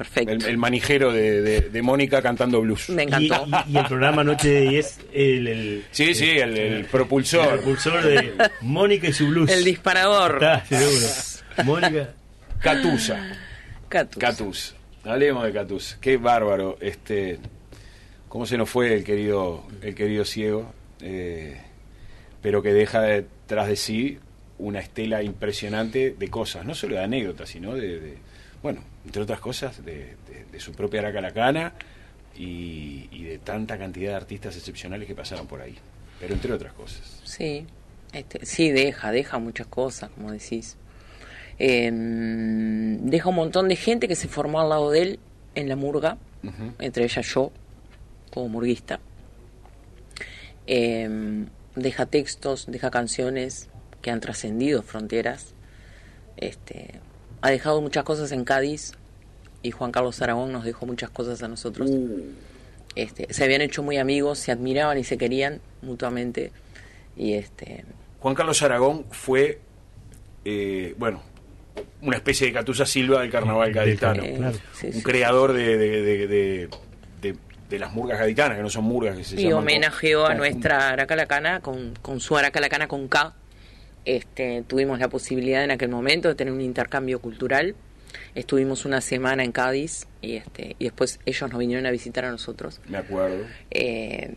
Perfecto. 0.00 0.32
El, 0.32 0.44
el 0.46 0.56
manijero 0.56 1.12
de, 1.12 1.42
de- 1.42 1.60
de 1.60 1.82
Mónica 1.82 2.22
cantando 2.22 2.58
blues. 2.62 2.88
Me 2.88 3.02
Y, 3.02 3.06
encantó. 3.06 3.46
y- 3.68 3.72
y 3.74 3.76
el 3.76 3.84
programa 3.84 4.24
Noche 4.24 4.48
de 4.48 4.60
10, 4.70 5.00
el, 5.12 5.46
el, 5.46 5.84
Sí, 5.90 6.14
sí, 6.14 6.30
el, 6.30 6.56
el 6.56 6.72
el 6.72 6.84
propulsor. 6.86 7.48
propulsor 7.56 8.02
de 8.02 8.32
Mónica 8.62 9.08
y 9.08 9.12
su 9.12 9.26
blues. 9.28 9.50
El 9.50 9.62
disparador. 9.62 10.36
Está, 10.42 10.64
seguro. 10.64 11.06
Mónica. 11.64 12.14
Catusa. 12.60 13.36
Catus. 13.90 14.18
Catus. 14.18 14.74
Hablemos 15.04 15.44
de 15.44 15.52
Catus. 15.52 15.98
Qué 16.00 16.16
bárbaro. 16.16 16.78
Este, 16.80 17.38
¿Cómo 18.30 18.46
se 18.46 18.56
nos 18.56 18.70
fue 18.70 18.94
el 18.94 19.04
querido, 19.04 19.64
el 19.82 19.94
querido 19.94 20.24
ciego? 20.24 20.72
Eh, 21.02 21.60
pero 22.40 22.62
que 22.62 22.72
deja 22.72 23.02
detrás 23.02 23.68
de 23.68 23.76
sí 23.76 24.18
una 24.56 24.80
estela 24.80 25.22
impresionante 25.22 26.14
de 26.18 26.28
cosas, 26.28 26.64
no 26.64 26.74
solo 26.74 26.96
de 26.96 27.04
anécdotas, 27.04 27.50
sino 27.50 27.74
de, 27.74 28.00
de- 28.00 28.18
bueno, 28.62 28.82
entre 29.04 29.22
otras 29.22 29.40
cosas, 29.40 29.84
de, 29.84 30.16
de- 30.28 30.44
de 30.50 30.60
su 30.60 30.72
propia 30.72 31.00
Aracalacana 31.00 31.72
y, 32.36 33.08
y 33.10 33.24
de 33.24 33.38
tanta 33.38 33.78
cantidad 33.78 34.10
de 34.10 34.16
artistas 34.16 34.56
excepcionales 34.56 35.06
que 35.06 35.14
pasaron 35.14 35.46
por 35.46 35.60
ahí. 35.60 35.76
Pero 36.20 36.34
entre 36.34 36.52
otras 36.52 36.72
cosas. 36.74 37.20
Sí, 37.24 37.66
este, 38.12 38.44
sí, 38.44 38.70
deja, 38.70 39.10
deja 39.12 39.38
muchas 39.38 39.66
cosas, 39.68 40.10
como 40.10 40.30
decís. 40.32 40.76
Eh, 41.58 41.90
deja 41.92 43.28
un 43.28 43.34
montón 43.36 43.68
de 43.68 43.76
gente 43.76 44.08
que 44.08 44.16
se 44.16 44.28
formó 44.28 44.60
al 44.60 44.68
lado 44.70 44.90
de 44.90 45.02
él 45.02 45.18
en 45.54 45.68
la 45.68 45.76
murga, 45.76 46.16
entre 46.78 47.04
ellas 47.04 47.26
yo, 47.34 47.52
como 48.32 48.48
murguista. 48.48 48.98
Eh, 50.66 51.46
deja 51.76 52.06
textos, 52.06 52.66
deja 52.68 52.90
canciones 52.90 53.68
que 54.02 54.10
han 54.10 54.20
trascendido 54.20 54.82
fronteras. 54.82 55.54
Este, 56.36 57.00
ha 57.42 57.50
dejado 57.50 57.80
muchas 57.80 58.04
cosas 58.04 58.32
en 58.32 58.44
Cádiz 58.44 58.92
y 59.62 59.70
Juan 59.70 59.92
Carlos 59.92 60.20
Aragón 60.22 60.52
nos 60.52 60.64
dejó 60.64 60.86
muchas 60.86 61.10
cosas 61.10 61.42
a 61.42 61.48
nosotros. 61.48 61.88
Uh, 61.90 62.22
Este, 62.96 63.32
se 63.32 63.44
habían 63.44 63.60
hecho 63.60 63.82
muy 63.82 63.98
amigos, 63.98 64.38
se 64.40 64.50
admiraban 64.52 64.98
y 64.98 65.04
se 65.04 65.16
querían 65.16 65.60
mutuamente. 65.82 66.50
Y 67.16 67.34
este, 67.34 67.84
Juan 68.20 68.34
Carlos 68.34 68.60
Aragón 68.62 69.04
fue, 69.10 69.60
eh, 70.44 70.94
bueno, 70.98 71.22
una 72.02 72.16
especie 72.16 72.46
de 72.48 72.52
Catusa 72.52 72.86
Silva 72.86 73.20
del 73.20 73.30
carnaval 73.30 73.72
gaditano. 73.72 74.22
carnaval. 74.22 74.34
eh, 74.34 74.38
claro. 74.38 74.58
sí, 74.74 74.86
un 74.88 74.92
sí. 74.94 75.02
creador 75.02 75.52
de, 75.52 75.76
de, 75.78 76.02
de- 76.02 76.26
de- 76.26 76.68
de- 77.22 77.36
de 77.70 77.78
las 77.78 77.92
murgas 77.92 78.18
gaditanas, 78.18 78.56
que 78.56 78.62
no 78.64 78.70
son 78.70 78.84
murgas, 78.84 79.16
que 79.16 79.22
se 79.24 79.36
y 79.40 79.44
llaman 79.44 79.58
homenajeó 79.58 80.22
con- 80.24 80.32
a 80.32 80.34
nuestra 80.34 80.88
Aracalacana 80.90 81.60
con, 81.60 81.94
con 82.02 82.18
su 82.18 82.36
Aracalacana 82.36 82.88
con 82.88 83.06
K. 83.06 83.34
Este, 84.04 84.64
tuvimos 84.66 84.98
la 84.98 85.08
posibilidad 85.08 85.62
en 85.64 85.70
aquel 85.70 85.88
momento 85.88 86.28
de 86.28 86.34
tener 86.34 86.52
un 86.52 86.60
intercambio 86.60 87.20
cultural. 87.20 87.74
Estuvimos 88.34 88.84
una 88.84 89.00
semana 89.00 89.44
en 89.44 89.52
Cádiz 89.52 90.06
y, 90.20 90.36
este, 90.36 90.76
y 90.78 90.84
después 90.84 91.20
ellos 91.26 91.50
nos 91.50 91.58
vinieron 91.58 91.86
a 91.86 91.90
visitar 91.90 92.24
a 92.24 92.30
nosotros. 92.30 92.80
Me 92.88 92.98
acuerdo. 92.98 93.44
Eh, 93.70 94.34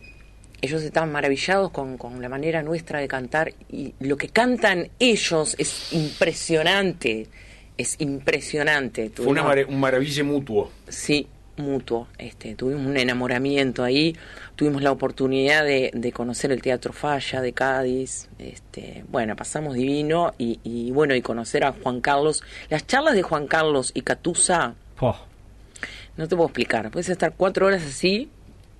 ellos 0.60 0.82
estaban 0.82 1.12
maravillados 1.12 1.70
con, 1.70 1.98
con 1.98 2.22
la 2.22 2.28
manera 2.28 2.62
nuestra 2.62 2.98
de 2.98 3.08
cantar 3.08 3.52
y 3.68 3.94
lo 4.00 4.16
que 4.16 4.28
cantan 4.28 4.88
ellos 4.98 5.56
es 5.58 5.92
impresionante. 5.92 7.26
Es 7.76 7.96
impresionante. 7.98 9.10
Fue 9.10 9.26
una 9.26 9.42
un 9.66 9.80
maravilla 9.80 10.22
mutuo. 10.24 10.70
Sí, 10.88 11.26
mutuo. 11.56 12.08
Este, 12.18 12.54
tuvimos 12.54 12.86
un 12.86 12.96
enamoramiento 12.96 13.82
ahí, 13.82 14.16
tuvimos 14.56 14.82
la 14.82 14.92
oportunidad 14.92 15.64
de, 15.64 15.90
de 15.94 16.12
conocer 16.12 16.52
el 16.52 16.62
Teatro 16.62 16.92
Falla 16.92 17.40
de 17.40 17.52
Cádiz. 17.52 18.28
Este, 18.38 19.04
bueno, 19.08 19.36
pasamos 19.36 19.74
divino 19.74 20.34
y, 20.38 20.60
y 20.64 20.90
bueno, 20.90 21.14
y 21.14 21.22
conocer 21.22 21.64
a 21.64 21.72
Juan 21.72 22.00
Carlos. 22.00 22.42
Las 22.70 22.86
charlas 22.86 23.14
de 23.14 23.22
Juan 23.22 23.46
Carlos 23.46 23.90
y 23.94 24.02
Catusa, 24.02 24.74
Po. 24.96 25.16
no 26.16 26.28
te 26.28 26.36
puedo 26.36 26.48
explicar. 26.48 26.90
Puedes 26.90 27.08
estar 27.08 27.34
cuatro 27.36 27.66
horas 27.66 27.82
así, 27.84 28.28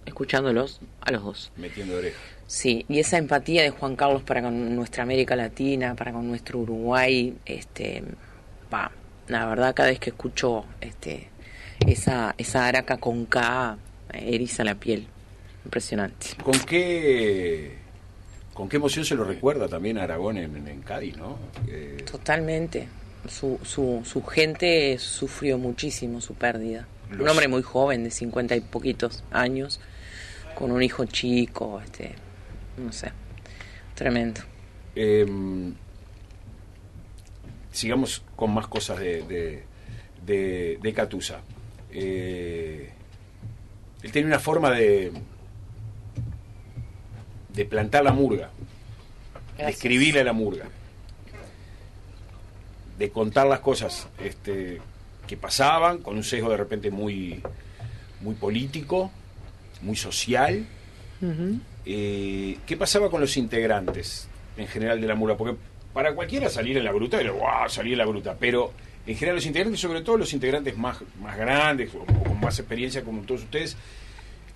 escuchándolos 0.07 0.81
a 1.01 1.13
los 1.13 1.25
dos. 1.25 1.53
Metiendo 1.57 1.97
oreja. 1.97 2.19
Sí, 2.47 2.85
y 2.89 3.01
esa 3.01 3.17
empatía 3.17 3.63
de 3.63 3.71
Juan 3.71 3.97
Carlos 3.97 4.23
para 4.23 4.43
con 4.43 4.77
nuestra 4.77 5.03
América 5.03 5.35
Latina, 5.35 5.95
para 5.95 6.13
con 6.13 6.29
nuestro 6.29 6.59
Uruguay, 6.59 7.35
este, 7.47 8.05
pa, 8.69 8.93
la 9.29 9.47
verdad 9.47 9.75
cada 9.75 9.89
vez 9.89 9.99
que 9.99 10.11
escucho 10.11 10.67
este, 10.83 11.31
esa, 11.87 12.35
esa 12.37 12.67
araca 12.67 12.99
con 12.99 13.25
K, 13.25 13.79
eriza 14.13 14.63
la 14.63 14.75
piel, 14.75 15.09
impresionante. 15.65 16.29
¿Con 16.43 16.59
qué, 16.61 17.75
con 18.53 18.69
qué 18.69 18.77
emoción 18.77 19.05
se 19.05 19.15
lo 19.15 19.25
recuerda 19.25 19.69
también 19.69 19.99
a 19.99 20.05
Aragón 20.05 20.37
en, 20.39 20.83
Cádiz, 20.83 21.17
no? 21.17 21.39
Eh, 21.69 22.05
Totalmente, 22.11 22.89
su, 23.29 23.59
su, 23.63 24.03
su 24.05 24.23
gente 24.25 24.99
sufrió 24.99 25.59
muchísimo 25.59 26.21
su 26.21 26.35
pérdida. 26.35 26.87
Un 27.11 27.29
hombre 27.29 27.49
muy 27.49 27.63
joven, 27.63 28.05
de 28.05 28.11
cincuenta 28.11 28.57
y 28.57 28.61
poquitos 28.61 29.23
años, 29.31 29.81
con 30.55 30.73
un 30.73 30.83
hijo 30.83 31.05
chico, 31.05 31.81
este, 31.85 32.15
no 32.79 32.93
sé, 32.93 33.13
tremendo. 33.95 34.41
eh, 34.97 35.27
sigamos 37.73 38.23
con 38.37 38.53
más 38.55 38.67
cosas 38.69 38.99
de, 38.99 39.23
de, 39.25 39.65
de, 40.25 40.79
de 40.83 40.93
Catusa. 40.93 41.41
Eh, 41.93 42.91
él 44.03 44.13
tenía 44.13 44.29
una 44.29 44.39
forma 44.41 44.71
de, 44.71 45.13
de 47.55 47.65
plantar 47.65 48.05
la 48.05 48.13
murga, 48.13 48.51
de 49.57 49.69
escribirle 49.69 50.21
a 50.21 50.25
la 50.25 50.33
murga, 50.33 50.65
de 52.99 53.11
contar 53.11 53.47
las 53.47 53.61
cosas 53.61 54.09
este, 54.23 54.81
que 55.27 55.37
pasaban, 55.37 55.99
con 55.99 56.17
un 56.17 56.25
sesgo 56.25 56.51
de 56.51 56.57
repente 56.57 56.91
muy, 56.91 57.43
muy 58.21 58.35
político, 58.35 59.11
muy 59.83 59.97
social. 59.97 60.67
Eh, 61.87 62.59
¿Qué 62.67 62.77
pasaba 62.77 63.11
con 63.11 63.21
los 63.21 63.37
integrantes 63.37 64.29
en 64.57 64.67
general 64.67 65.01
de 65.01 65.07
la 65.07 65.15
murga? 65.15 65.37
Porque 65.37 65.57
para 65.93 66.15
cualquiera 66.15 66.49
salir 66.49 66.77
en 66.77 66.85
la 66.85 66.93
bruta 66.93 67.21
era 67.21 67.31
¡guau! 67.31 67.69
salir 67.71 67.93
en 67.93 67.99
la 67.99 68.07
bruta, 68.07 68.37
pero 68.39 68.73
en 69.07 69.15
general 69.15 69.37
los 69.37 69.47
integrantes, 69.47 69.81
sobre 69.81 70.03
todo 70.03 70.17
los 70.17 70.33
integrantes 70.33 70.77
más, 70.77 70.99
más 71.21 71.37
grandes 71.37 71.95
o, 71.95 72.03
o 72.03 72.25
con 72.25 72.41
más 72.41 72.59
experiencia 72.59 73.03
como 73.05 73.23
todos 73.23 73.43
ustedes, 73.43 73.77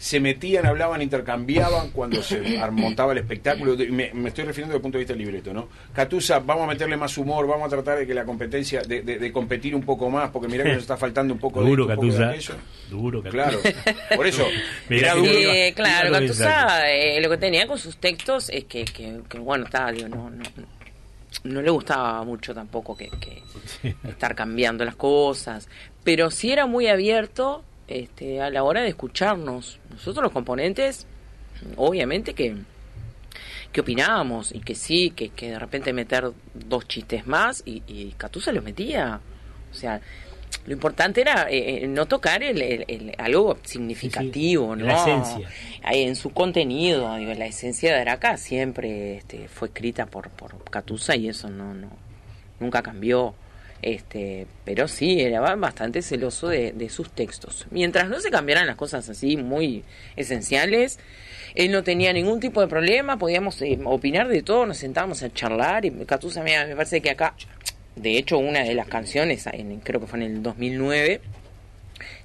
se 0.01 0.20
metían, 0.20 0.64
hablaban, 0.64 1.03
intercambiaban 1.03 1.90
cuando 1.90 2.22
se 2.22 2.40
montaba 2.70 3.11
el 3.12 3.18
espectáculo. 3.18 3.76
Me, 3.90 4.12
me 4.14 4.28
estoy 4.28 4.44
refiriendo 4.44 4.72
desde 4.72 4.76
el 4.76 4.80
punto 4.82 4.96
de 4.96 5.01
vista 5.01 5.12
del 5.12 5.22
libreto, 5.22 5.53
¿no? 5.53 5.68
Catusa, 5.92 6.38
vamos 6.38 6.64
a 6.64 6.66
meterle 6.68 6.96
más 6.96 7.18
humor, 7.18 7.46
vamos 7.49 7.66
a 7.66 7.70
tratar 7.70 7.99
de 7.99 8.07
que 8.07 8.14
la 8.14 8.24
competencia, 8.24 8.80
de, 8.82 9.03
de- 9.03 9.18
de 9.18 9.32
competir 9.32 9.74
un 9.74 9.82
poco 9.82 10.09
más, 10.09 10.30
porque 10.30 10.46
mirá 10.46 10.62
que 10.62 10.70
nos 10.74 10.82
está 10.82 10.96
faltando 10.96 11.34
un 11.34 11.40
poco 11.40 11.61
Duro, 11.62 11.86
de 11.86 11.94
esto, 11.94 12.01
un 12.07 12.09
poco 12.11 12.18
de 12.18 12.24
Catusa. 12.26 12.53
aquello. 12.55 12.55
Duro, 12.90 13.22
Catusa. 13.22 13.32
Claro, 13.51 13.59
por 14.16 14.26
eso, 14.26 14.46
Mirá 14.88 15.14
duro. 15.14 15.30
Eh, 15.32 15.72
claro, 15.74 16.12
Catusa 16.12 16.90
eh, 16.92 17.20
lo 17.20 17.28
que 17.30 17.36
tenía 17.38 17.66
con 17.66 17.76
sus 17.78 17.96
textos 17.96 18.51
es 18.51 18.64
que, 18.64 18.84
que, 18.84 19.20
que, 19.28 19.38
bueno, 19.40 19.64
está, 19.64 19.90
digo, 19.90 20.09
no, 20.09 20.30
no, 20.30 20.44
no 21.44 21.61
le 21.62 21.70
gustaba 21.70 22.22
mucho 22.24 22.55
tampoco 22.55 22.96
que, 22.96 23.11
que 23.20 23.42
estar 24.09 24.34
cambiando 24.36 24.84
las 24.84 24.94
cosas, 24.96 25.68
pero 26.05 26.30
sí 26.30 26.53
era 26.53 26.66
muy 26.66 26.86
abierto 26.86 27.64
este, 27.89 28.41
a 28.41 28.51
la 28.51 28.62
hora 28.62 28.82
de 28.82 28.89
escucharnos. 28.89 29.78
Nosotros 29.91 30.22
los 30.22 30.32
componentes, 30.32 31.07
obviamente 31.76 32.34
que 32.34 32.57
que 33.72 33.82
opinábamos 33.82 34.53
y 34.55 34.61
que 34.61 34.74
sí, 34.74 35.11
que, 35.11 35.28
que 35.28 35.51
de 35.51 35.59
repente 35.59 35.93
meter 35.93 36.30
dos 36.55 36.89
chistes 36.89 37.26
más 37.26 37.62
y, 37.66 37.82
y 37.86 38.14
Catusa 38.16 38.51
los 38.51 38.64
metía. 38.64 39.20
O 39.70 39.74
sea, 39.74 40.01
lo 40.66 40.72
importante 40.72 41.20
era 41.20 41.49
eh, 41.51 41.84
eh, 41.84 41.86
no 41.86 42.07
tocar 42.07 42.43
el, 42.43 42.62
el- 42.62 42.84
el- 42.89 43.14
algo 43.18 43.59
significativo, 43.64 44.74
Sí, 44.74 44.80
¿no? 44.80 44.86
la 44.86 44.95
esencia. 45.03 45.49
Ahí 45.82 46.03
en 46.03 46.16
su 46.16 46.30
contenido, 46.30 47.14
digo, 47.16 47.34
la 47.34 47.45
esencia 47.47 47.95
de 47.95 48.01
Araca 48.01 48.39
siempre 48.39 49.18
este, 49.18 49.49
fue 49.49 49.68
escrita 49.68 50.07
por, 50.07 50.30
por 50.30 50.64
Catusa 50.64 51.14
y 51.14 51.28
eso 51.28 51.51
no, 51.51 51.74
no 51.74 51.91
nunca 52.61 52.80
cambió. 52.82 53.34
Este, 53.81 54.47
pero 54.64 54.89
sí, 54.89 55.20
era 55.20 55.41
ba- 55.41 55.55
bastante 55.55 56.03
celoso 56.03 56.49
de, 56.49 56.72
de 56.72 56.89
sus 56.89 57.11
textos. 57.11 57.66
Mientras 57.70 58.09
no 58.09 58.18
se 58.20 58.31
cambiaran 58.31 58.66
las 58.66 58.76
cosas 58.76 59.09
así 59.09 59.37
muy 59.37 59.85
esenciales, 60.16 60.99
él 61.55 61.70
no 61.70 61.83
tenía 61.85 62.12
ningún 62.12 62.41
tipo 62.41 62.61
de 62.61 62.66
problema, 62.66 63.18
podíamos 63.18 63.62
eh, 63.62 63.79
opinar 63.85 64.29
de 64.29 64.43
todo, 64.43 64.66
nos 64.66 64.79
sentábamos 64.79 65.22
a 65.22 65.33
charlar 65.33 65.85
y 65.85 65.91
Catusa, 66.07 66.43
me 66.43 66.53
parece 66.74 67.01
que 67.01 67.11
acá, 67.11 67.35
de 67.97 68.18
hecho, 68.18 68.39
una 68.39 68.64
de 68.64 68.74
las 68.74 68.89
canciones, 68.89 69.45
creo 69.85 70.01
que 70.01 70.07
fue 70.07 70.18
en 70.18 70.24
el 70.24 70.43
2009, 70.43 71.20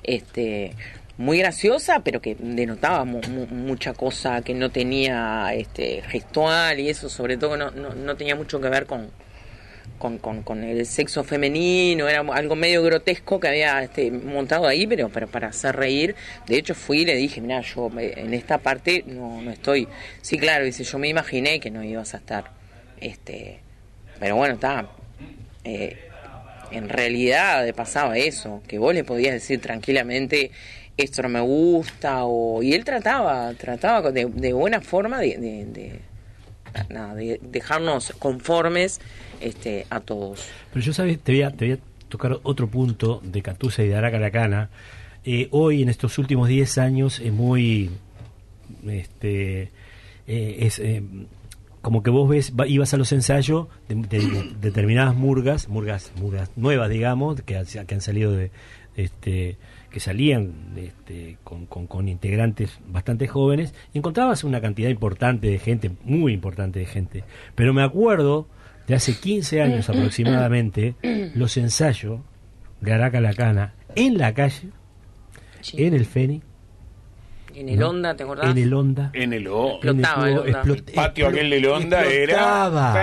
este 0.04 0.74
muy 1.18 1.38
graciosa 1.38 2.00
pero 2.04 2.22
que 2.22 2.36
denotaba 2.40 3.06
mu- 3.06 3.22
mucha 3.52 3.94
cosa 3.94 4.42
que 4.42 4.54
no 4.56 4.72
tenía 4.72 5.54
este 5.54 6.02
gestual 6.02 6.80
y 6.80 6.90
eso 6.90 7.08
sobre 7.08 7.38
todo 7.38 7.56
no, 7.56 7.70
no, 7.72 7.94
no 7.94 8.16
tenía 8.16 8.36
mucho 8.36 8.60
que 8.60 8.70
ver 8.70 8.86
con, 8.88 9.10
con, 9.98 10.18
con, 10.18 10.44
con 10.44 10.64
el 10.64 10.86
sexo 10.86 11.24
femenino, 11.24 12.08
era 12.10 12.22
algo 12.22 12.56
medio 12.56 12.84
grotesco 12.84 13.40
que 13.40 13.48
había 13.48 13.82
este, 13.84 14.12
montado 14.12 14.68
ahí, 14.68 14.86
pero, 14.88 15.10
pero 15.10 15.28
para 15.28 15.48
hacer 15.48 15.76
reír. 15.76 16.16
De 16.48 16.58
hecho, 16.58 16.76
fui 16.76 17.00
y 17.02 17.06
le 17.06 17.16
dije, 17.16 17.40
mira, 17.42 17.62
yo 17.62 17.90
eh, 18.00 18.14
en 18.18 18.34
esta 18.34 18.58
parte 18.58 19.04
no, 19.08 19.42
no 19.42 19.52
estoy. 19.52 19.88
Sí, 20.22 20.38
claro, 20.38 20.66
dice, 20.66 20.84
yo 20.84 21.00
me 21.00 21.08
imaginé 21.08 21.60
que 21.60 21.72
no 21.72 21.84
ibas 21.84 22.14
a 22.14 22.18
estar. 22.18 22.52
este 23.00 23.60
Pero 24.20 24.36
bueno, 24.36 24.56
está. 24.56 24.88
Eh, 25.64 25.98
en 26.72 26.90
realidad 26.90 27.74
pasaba 27.76 28.18
eso, 28.18 28.62
que 28.68 28.80
vos 28.80 28.94
le 28.94 29.04
podías 29.04 29.34
decir 29.34 29.62
tranquilamente, 29.62 30.52
esto 30.98 31.22
no 31.22 31.30
me 31.30 31.40
gusta, 31.40 32.26
o 32.26 32.62
y 32.64 32.74
él 32.74 32.84
trataba, 32.84 33.54
trataba 33.54 34.12
de, 34.12 34.26
de 34.26 34.54
buena 34.54 34.82
forma 34.82 35.20
de, 35.20 35.38
de- 35.38 35.66
de- 35.66 36.00
nada, 36.90 37.16
de 37.16 37.40
dejarnos 37.44 38.14
conformes 38.20 39.00
este, 39.42 39.86
a 39.90 40.00
todos. 40.00 40.46
Pero 40.74 40.86
yo, 40.86 40.94
¿sabes? 40.94 41.20
Te 41.20 41.32
voy 41.34 41.42
a, 41.44 41.52
te 41.52 41.66
voy 41.66 41.74
a 41.76 41.80
tocar 42.10 42.40
otro 42.44 42.68
punto 42.68 43.22
de 43.24 43.42
Catusa 43.42 43.84
y 43.84 43.88
de 43.88 43.96
Araca 43.96 44.20
Lacana. 44.20 44.70
Eh, 45.26 45.48
hoy, 45.52 45.82
en 45.84 45.90
estos 45.90 46.18
últimos 46.18 46.48
10 46.50 46.78
años, 46.78 47.20
es 47.20 47.32
muy. 47.32 47.90
Este, 48.88 49.64
eh, 50.28 50.58
es 50.62 50.80
eh, 50.80 51.04
como 51.82 52.02
que 52.04 52.10
vos 52.10 52.30
ves, 52.30 52.54
va- 52.60 52.68
ibas 52.68 52.94
a 52.94 52.98
los 52.98 53.12
ensayos 53.12 53.68
de, 53.88 53.96
de- 53.96 54.20
de 54.20 54.52
determinadas 54.62 55.16
murgas, 55.16 55.68
murgas, 55.70 56.12
murgas 56.16 56.50
nuevas, 56.56 56.90
digamos, 56.90 57.42
que, 57.42 57.62
que 57.88 57.94
han 57.96 58.02
salido 58.02 58.32
de. 58.32 58.52
Este, 58.96 59.58
que 59.94 60.00
salían 60.02 60.52
este, 60.76 61.38
con, 61.46 61.68
con- 61.68 61.88
con 61.88 62.10
integrantes 62.10 62.80
bastante 62.88 63.28
jóvenes, 63.30 63.74
y 63.94 64.00
encontrabas 64.00 64.44
una 64.44 64.60
cantidad 64.60 64.90
importante 64.90 65.48
de 65.48 65.60
gente, 65.60 65.92
muy 66.04 66.34
importante 66.34 66.80
de 66.80 66.86
gente. 66.86 67.24
Pero 67.56 67.74
me 67.74 67.84
acuerdo 67.84 68.48
de 68.88 68.96
hace 68.96 69.16
15 69.18 69.62
años 69.62 69.88
aproximadamente, 69.90 70.96
los 71.36 71.56
ensayos 71.58 72.20
de 72.82 72.92
Araca 72.92 73.22
Lacana 73.22 73.76
en 73.96 74.18
la 74.18 74.34
calle, 74.34 74.70
Sí. 75.62 75.82
en 75.86 75.94
el 75.94 76.06
Feni, 76.06 76.42
En 77.56 77.70
el 77.70 77.80
¿no? 77.80 77.90
Honda, 77.92 78.16
¿te 78.16 78.24
acordás? 78.24 78.50
en 78.52 78.58
el 78.58 78.74
Honda, 78.74 79.12
En 79.14 79.32
el 79.32 79.48
O. 79.48 79.76
Explotaba 79.76 80.28
en 80.28 80.34
el 80.34 80.40
Honda. 80.40 80.64
explot- 80.64 80.84
El 80.90 80.94
patio 80.96 81.28
aquel 81.28 81.50
del 81.52 81.66
Honda 81.68 82.04
era- 82.04 82.34
explotaba. 82.34 82.94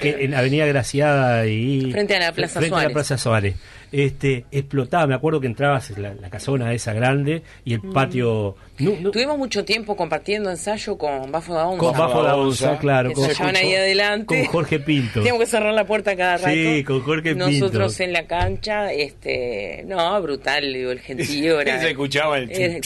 Que 0.00 0.24
en 0.24 0.34
Avenida 0.34 0.64
Graciada 0.66 1.46
y 1.46 1.92
Frente 1.92 2.16
a 2.16 2.20
la 2.20 2.32
Plaza 2.32 2.58
frente 2.60 2.74
a 2.76 2.82
la. 2.84 2.90
Plaza 2.90 3.18
Suárez. 3.18 3.56
Este, 3.92 4.44
explotaba. 4.50 5.06
Me 5.06 5.14
acuerdo 5.14 5.40
que 5.40 5.46
entrabas 5.46 5.90
en 5.90 6.02
la, 6.02 6.14
la 6.14 6.28
casona 6.30 6.72
esa 6.72 6.92
grande 6.92 7.42
y 7.64 7.74
el 7.74 7.80
patio. 7.80 8.56
no- 8.78 8.92
no- 9.00 9.10
Tuvimos 9.10 9.38
mucho 9.38 9.64
tiempo 9.64 9.96
compartiendo 9.96 10.50
ensayo 10.50 10.98
con 10.98 11.30
Bafo 11.32 11.54
da 11.54 11.66
Onza. 11.66 11.78
con 11.78 11.92
bajo 11.98 12.22
la 12.22 12.36
onza, 12.36 12.78
claro. 12.78 13.12
Con, 13.12 13.56
ahí 13.56 13.74
adelante. 13.74 14.26
con 14.44 14.44
Jorge 14.52 14.80
Pinto. 14.80 15.20
Teníamos 15.20 15.40
que 15.40 15.46
cerrar 15.46 15.72
la 15.74 15.86
puerta 15.86 16.16
cada 16.16 16.36
rato. 16.38 16.50
Sí, 16.50 16.84
con 16.84 17.00
Jorge 17.02 17.30
Pinto. 17.34 17.48
Nosotros 17.50 18.00
en 18.00 18.12
la 18.12 18.26
cancha, 18.26 18.92
este, 18.92 19.84
no, 19.86 20.20
brutal, 20.22 20.72
digo, 20.72 20.90
el 20.90 21.00
gentío 21.00 21.60
era... 21.62 21.80
Se 21.80 21.90
escuchaba 21.90 22.38
el 22.38 22.50
era- 22.50 22.80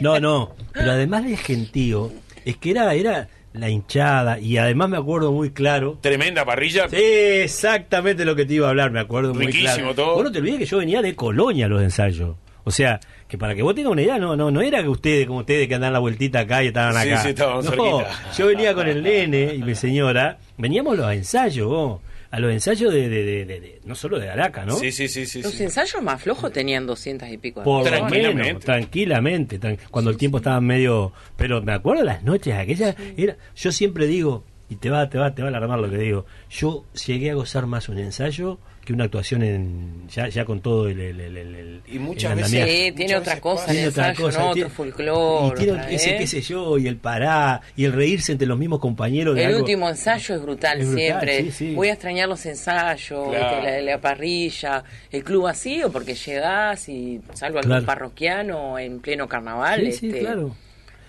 No, 0.00 0.20
no, 0.20 0.54
pero 0.72 0.92
además 0.92 1.24
del 1.24 1.36
gentío, 1.36 2.12
es 2.44 2.56
que 2.56 2.70
era, 2.70 2.94
era 2.94 3.28
la 3.58 3.68
hinchada 3.68 4.38
y 4.38 4.56
además 4.58 4.88
me 4.90 4.96
acuerdo 4.96 5.32
muy 5.32 5.50
claro. 5.50 5.98
Tremenda 6.00 6.44
parrilla. 6.44 6.88
Sí, 6.88 6.96
exactamente 6.96 8.24
lo 8.24 8.34
que 8.36 8.44
te 8.44 8.54
iba 8.54 8.66
a 8.66 8.70
hablar, 8.70 8.90
me 8.90 9.00
acuerdo 9.00 9.34
muy 9.34 9.46
Riquísimo 9.46 9.74
claro. 9.74 9.94
todo. 9.94 10.14
Vos 10.16 10.24
no 10.24 10.32
te 10.32 10.38
olvides 10.38 10.58
que 10.58 10.66
yo 10.66 10.78
venía 10.78 11.02
de 11.02 11.14
Colonia 11.14 11.66
a 11.66 11.68
los 11.68 11.82
ensayos. 11.82 12.36
O 12.64 12.70
sea, 12.72 12.98
que 13.28 13.38
para 13.38 13.54
que 13.54 13.62
vos 13.62 13.74
tengas 13.76 13.92
una 13.92 14.02
idea, 14.02 14.18
no, 14.18 14.34
no, 14.34 14.50
no 14.50 14.60
era 14.60 14.82
que 14.82 14.88
ustedes, 14.88 15.26
como 15.26 15.40
ustedes 15.40 15.68
que 15.68 15.76
andan 15.76 15.92
la 15.92 16.00
vueltita 16.00 16.40
acá 16.40 16.64
y 16.64 16.68
estaban 16.68 17.00
Sí, 17.00 17.10
acá. 17.10 17.22
sí, 17.22 17.28
estábamos 17.28 17.64
no, 17.64 17.70
cerquita. 17.70 18.32
yo 18.36 18.46
venía 18.46 18.74
con 18.74 18.88
el 18.88 19.02
nene 19.04 19.54
y 19.54 19.62
mi 19.62 19.74
señora, 19.76 20.38
veníamos 20.58 20.96
los 20.96 21.12
ensayos, 21.12 21.68
vos, 21.68 22.00
a 22.30 22.40
los 22.40 22.52
ensayos 22.52 22.92
de, 22.92 23.08
de, 23.08 23.22
de- 23.24 23.44
de- 23.46 23.60
de- 23.60 23.80
no 23.84 23.94
solo 23.94 24.18
de 24.18 24.28
Araca, 24.30 24.64
¿no? 24.66 24.76
Sí, 24.76 24.90
sí, 24.92 25.08
sí, 25.08 25.26
sí. 25.26 25.42
Los 25.42 25.52
sí. 25.52 25.62
ensayos 25.64 26.02
más 26.02 26.20
flojos 26.22 26.52
tenían 26.52 26.86
200 26.86 27.28
y 27.28 27.38
pico 27.38 27.60
de 27.60 27.64
Por. 27.64 27.84
Tranquilamente. 27.84 28.42
menos, 28.44 28.64
tranquilamente, 28.64 29.60
tran- 29.60 29.78
cuando 29.90 30.10
el 30.10 30.16
tiempo 30.16 30.38
estaba 30.38 30.60
medio, 30.60 31.12
pero 31.36 31.62
me 31.62 31.72
acuerdo 31.72 32.02
las 32.04 32.22
noches 32.22 32.54
aquellas, 32.54 32.96
era, 33.16 33.36
yo 33.54 33.72
siempre 33.72 34.06
digo, 34.06 34.44
y 34.68 34.76
te 34.76 34.90
va, 34.90 35.08
te 35.08 35.18
va, 35.18 35.34
te 35.34 35.42
va 35.42 35.48
a 35.48 35.50
alarmar 35.50 35.78
lo 35.78 35.88
que 35.90 35.98
digo, 35.98 36.26
yo 36.50 36.84
llegué 37.06 37.30
a 37.30 37.34
gozar 37.34 37.66
más 37.66 37.88
un 37.88 37.98
ensayo 37.98 38.58
que 38.86 38.92
una 38.94 39.04
actuación 39.04 39.42
en, 39.42 40.08
ya, 40.08 40.28
ya 40.28 40.44
con 40.44 40.60
todo 40.60 40.88
el, 40.88 40.98
el, 41.00 41.20
el- 41.20 41.36
el- 41.36 41.54
el- 41.56 41.82
Y 41.86 41.98
muchas 41.98 42.30
el 42.32 42.38
veces-. 42.38 42.64
Sí, 42.86 42.92
tiene 42.92 43.16
otra 43.16 43.40
cosa 43.40 43.64
el 43.66 43.72
Tiene 43.72 43.88
otra 43.88 44.08
ensayo, 44.10 44.24
cosa, 44.26 44.38
¿no? 44.38 44.52
tiene- 44.52 44.66
Otro 44.66 44.76
folclore. 44.76 45.54
y 45.54 45.58
tiene 45.64 45.72
otra, 45.72 45.90
ese 45.90 46.14
¿eh? 46.14 46.18
qué 46.18 46.26
sé 46.26 46.40
yo, 46.40 46.78
y 46.78 46.86
el 46.86 46.96
pará, 46.96 47.60
y 47.76 47.84
el 47.84 47.92
reírse 47.92 48.32
entre 48.32 48.46
los 48.46 48.56
mismos 48.58 48.78
compañeros 48.80 49.34
de 49.34 49.42
El 49.42 49.48
algo- 49.48 49.58
último 49.60 49.88
ensayo 49.88 50.36
es 50.36 50.40
brutal, 50.42 50.80
Es 50.80 50.86
brutal, 50.86 51.04
siempre. 51.04 51.42
sí, 51.42 51.50
sí. 51.50 51.74
Voy 51.74 51.88
a 51.88 51.92
extrañar 51.92 52.28
los 52.28 52.46
ensayos, 52.46 53.28
Claro. 53.28 53.62
la, 53.62 53.80
la 53.80 54.00
parrilla, 54.00 54.84
el 55.10 55.24
club 55.24 55.42
vacío, 55.42 55.90
porque 55.90 56.14
llegás 56.14 56.88
y 56.88 57.20
salvo 57.34 57.58
algún 57.58 57.70
Claro. 57.72 57.86
parroquiano 57.86 58.78
en 58.78 59.00
pleno 59.00 59.26
carnaval. 59.28 59.80
Sí, 59.86 59.92
sí, 59.92 60.06
este, 60.06 60.20
claro. 60.20 60.54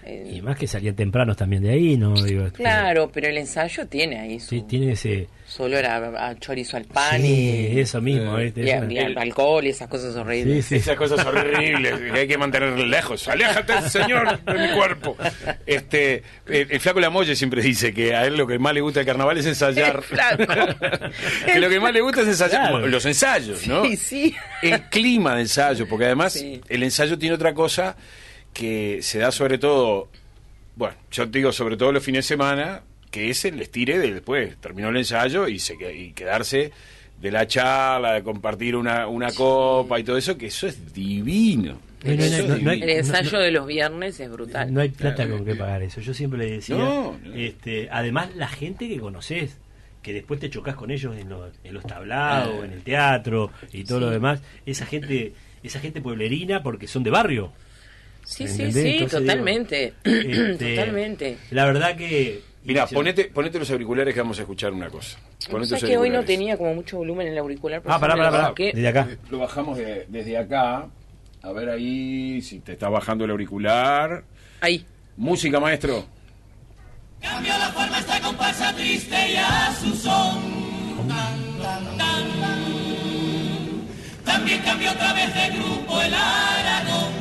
Eh, 0.07 0.31
Y 0.35 0.41
más 0.41 0.57
que 0.57 0.67
salían 0.67 0.95
tempranos 0.95 1.35
también 1.37 1.63
de 1.63 1.71
ahí, 1.71 1.97
¿no? 1.97 2.13
Digo, 2.13 2.45
este, 2.47 2.57
claro, 2.57 3.09
pero 3.13 3.27
el 3.27 3.37
ensayo 3.37 3.87
tiene 3.87 4.19
ahí 4.19 4.39
su 4.39 4.49
Sí, 4.49 4.63
tiene 4.67 4.93
ese... 4.93 5.27
solo 5.45 5.77
era 5.77 5.97
a 6.29 6.35
chorizo 6.39 6.77
al 6.77 6.85
pan 6.85 7.21
Sí, 7.21 7.69
y, 7.73 7.79
eso 7.79 8.01
mismo, 8.01 8.35
¿viste? 8.37 8.61
y, 8.63 8.69
Es 8.69 8.81
una- 8.81 8.93
y 8.93 8.97
al- 8.99 9.17
alcohol 9.17 9.65
y 9.65 9.69
esas 9.69 9.87
cosas 9.87 10.13
Sí, 10.13 10.19
horribles. 10.19 10.65
sí. 10.65 10.75
Esas 10.75 10.95
cosas 10.95 11.25
horribles 11.25 11.99
que 12.11 12.19
hay 12.19 12.27
que 12.27 12.37
mantener 12.37 12.77
lejos. 12.79 13.27
Aléjate, 13.27 13.81
señor, 13.89 14.43
de 14.43 14.53
mi 14.53 14.73
cuerpo. 14.75 15.15
Este, 15.65 16.23
el, 16.47 16.67
el 16.71 16.79
flaco 16.79 16.99
Lamolle 16.99 17.35
siempre 17.35 17.61
dice 17.61 17.93
que 17.93 18.15
a 18.15 18.25
él 18.25 18.37
lo 18.37 18.47
que 18.47 18.57
más 18.59 18.73
le 18.73 18.81
gusta 18.81 18.99
del 19.01 19.07
carnaval 19.07 19.37
es 19.37 19.45
ensayar. 19.45 20.03
Que 21.45 21.59
lo 21.59 21.69
que 21.69 21.79
más 21.79 21.93
le 21.93 22.01
gusta 22.01 22.21
es 22.21 22.27
ensayar. 22.27 22.69
Claro. 22.69 22.87
Los 22.87 23.05
ensayos, 23.05 23.67
¿no? 23.67 23.83
Sí, 23.85 23.95
sí. 23.97 24.35
El 24.61 24.81
clima 24.83 25.35
de 25.35 25.41
ensayo, 25.41 25.87
porque 25.87 26.05
además 26.05 26.33
Sí. 26.33 26.61
el 26.69 26.83
ensayo 26.83 27.17
tiene 27.17 27.35
otra 27.35 27.53
cosa 27.53 27.95
que 28.53 28.99
se 29.01 29.19
da 29.19 29.31
sobre 29.31 29.57
todo, 29.57 30.09
bueno, 30.75 30.95
yo 31.11 31.29
te 31.29 31.37
digo 31.39 31.51
sobre 31.51 31.77
todo 31.77 31.91
los 31.91 32.03
fines 32.03 32.25
de 32.25 32.27
semana, 32.29 32.81
que 33.11 33.29
es 33.29 33.45
el 33.45 33.61
estire 33.61 33.99
de 33.99 34.13
después, 34.13 34.57
terminó 34.57 34.89
el 34.89 34.97
ensayo 34.97 35.47
y, 35.47 35.59
se, 35.59 35.75
y 35.93 36.11
quedarse 36.13 36.71
de 37.21 37.31
la 37.31 37.47
charla, 37.47 38.13
de 38.13 38.23
compartir 38.23 38.75
una, 38.75 39.07
una 39.07 39.31
copa 39.31 39.99
y 39.99 40.03
todo 40.03 40.17
eso, 40.17 40.37
que 40.37 40.47
eso 40.47 40.67
es 40.67 40.93
divino. 40.93 41.79
No, 42.03 42.13
no, 42.13 42.23
Eso 42.23 42.43
es 42.43 42.47
no, 42.47 42.57
no 42.59 42.69
hay- 42.71 42.81
El 42.83 42.89
ensayo 42.91 43.39
de 43.39 43.49
los 43.51 43.65
viernes 43.65 44.19
es 44.19 44.29
brutal. 44.29 44.71
No 44.71 44.81
hay 44.81 44.89
plata 44.89 45.27
con 45.27 45.43
que 45.43 45.55
pagar 45.55 45.81
eso. 45.81 45.99
Yo 45.99 46.13
siempre 46.13 46.37
le 46.39 46.51
decía, 46.51 46.77
No, 46.77 47.17
no. 47.23 47.33
este, 47.33 47.89
además 47.91 48.35
la 48.35 48.47
gente 48.47 48.87
que 48.87 48.99
conoces, 48.99 49.57
que 50.03 50.13
después 50.13 50.39
te 50.39 50.49
chocas 50.51 50.75
con 50.75 50.91
ellos 50.91 51.17
en 51.17 51.27
los, 51.29 51.51
en 51.63 51.73
los 51.73 51.83
tablados, 51.85 52.63
en 52.63 52.71
el 52.71 52.81
teatro 52.83 53.51
y 53.73 53.83
todo 53.83 53.99
lo 54.01 54.09
demás, 54.11 54.41
esa 54.67 54.85
gente, 54.85 55.33
esa 55.63 55.79
gente 55.79 56.01
pueblerina 56.01 56.61
porque 56.61 56.87
son 56.87 57.03
de 57.03 57.09
barrio. 57.09 57.51
Sí, 58.29 58.45
sí, 58.47 58.71
sí, 58.73 58.87
Entonces, 58.89 59.19
totalmente. 59.21 59.93
digo, 60.03 60.43
este, 60.51 60.75
totalmente. 60.75 61.37
La 61.51 61.65
verdad 61.65 61.95
que 61.95 62.41
Mirá, 62.65 62.85
y- 62.91 62.93
ponete, 62.93 63.25
ponete 63.25 63.57
los 63.57 63.71
auriculares 63.71 64.13
que 64.13 64.19
vamos 64.19 64.37
a 64.37 64.41
escuchar 64.41 64.73
una 64.73 64.89
cosa. 64.89 65.17
O 65.47 65.51
Ponete 65.51 65.69
sea 65.69 65.79
los 65.79 65.89
que 65.89 65.97
hoy 65.97 66.09
no 66.09 66.23
tenía 66.25 66.57
como 66.57 66.75
mucho 66.75 66.97
volumen 66.97 67.27
en 67.27 67.33
el 67.33 67.39
auricular. 67.39 67.81
Ah, 67.85 67.97
pará, 67.99 68.17
pará, 68.17 68.29
pará. 68.31 68.53
Desde 68.57 68.87
acá. 68.87 69.07
Lo 69.29 69.39
bajamos 69.39 69.77
de- 69.77 70.05
desde 70.09 70.37
acá. 70.37 70.87
A 71.41 71.51
ver 71.53 71.69
ahí 71.69 72.41
si 72.41 72.59
te 72.59 72.73
está 72.73 72.89
bajando 72.89 73.23
el 73.23 73.31
auricular. 73.31 74.23
Ahí. 74.59 74.85
Música, 75.15 75.59
maestro. 75.61 76.05
Cambió 77.21 77.57
la 77.57 77.69
forma 77.69 77.99
esta 77.99 78.19
comparsa 78.19 78.75
triste 78.75 79.15
y 79.31 79.35
a 79.37 79.73
su 79.79 79.95
son. 79.95 81.07
Tan, 81.07 81.57
tan, 81.61 81.97
tan. 81.97 82.27
También 84.25 84.59
cambió 84.61 84.91
otra 84.91 85.13
vez 85.13 85.33
de 85.33 85.57
grupo 85.57 86.01
el 86.01 86.13
Aragón. 86.13 87.13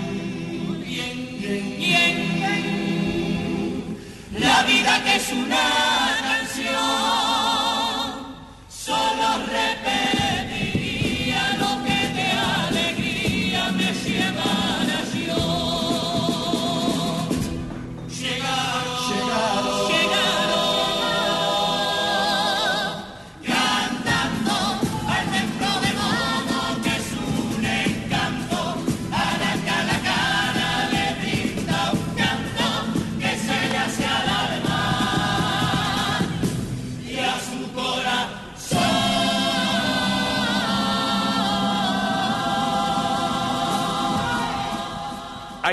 La 4.38 4.62
vida 4.64 5.03
que 5.05 5.16
es 5.16 5.32
una 5.32 6.16
canción. 6.22 6.74
Solo 8.68 9.47
repetiría 9.47 10.05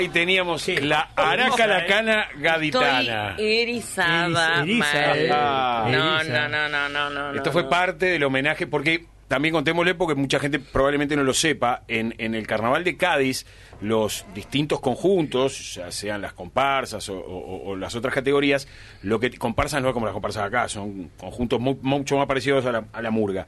Ahí 0.04 0.08
teníamos 0.10 0.62
Sí. 0.62 0.76
la 0.76 1.08
Araca 1.16 1.64
¿eh? 1.64 1.68
Lacana 1.68 2.28
gaditana. 2.38 3.30
Estoy 3.30 3.46
erizada. 3.62 4.62
Eriza, 4.62 5.16
eh. 5.16 5.28
No, 5.28 6.22
no, 6.24 6.48
no, 6.48 6.68
no, 6.68 6.88
no, 6.88 7.10
no. 7.10 7.34
Esto 7.34 7.50
fue 7.52 7.68
parte 7.68 8.06
del 8.06 8.22
homenaje, 8.24 8.66
porque 8.66 9.06
también 9.28 9.54
contémosle, 9.54 9.94
porque 9.94 10.14
mucha 10.14 10.38
gente 10.38 10.58
probablemente 10.60 11.16
no 11.16 11.24
lo 11.24 11.32
sepa, 11.32 11.82
en, 11.88 12.14
en 12.18 12.34
el 12.34 12.46
Carnaval 12.46 12.84
de 12.84 12.96
Cádiz, 12.98 13.46
los 13.80 14.26
distintos 14.34 14.80
conjuntos, 14.80 15.74
ya 15.76 15.90
sean 15.90 16.20
las 16.20 16.34
comparsas 16.34 17.08
o, 17.08 17.18
o- 17.18 17.70
o 17.70 17.76
las 17.76 17.94
otras 17.96 18.12
categorías, 18.14 18.68
lo 19.02 19.18
que 19.20 19.30
comparsas 19.32 19.80
no 19.80 19.88
es 19.88 19.94
como 19.94 20.04
las 20.06 20.12
comparsas 20.12 20.42
de 20.42 20.48
acá, 20.48 20.68
son 20.68 21.10
conjuntos 21.16 21.58
mu- 21.60 21.78
mucho 21.80 22.18
más 22.18 22.26
parecidos 22.26 22.66
a 22.66 22.72
la, 22.72 22.84
a 22.92 23.00
la 23.00 23.10
murga. 23.10 23.46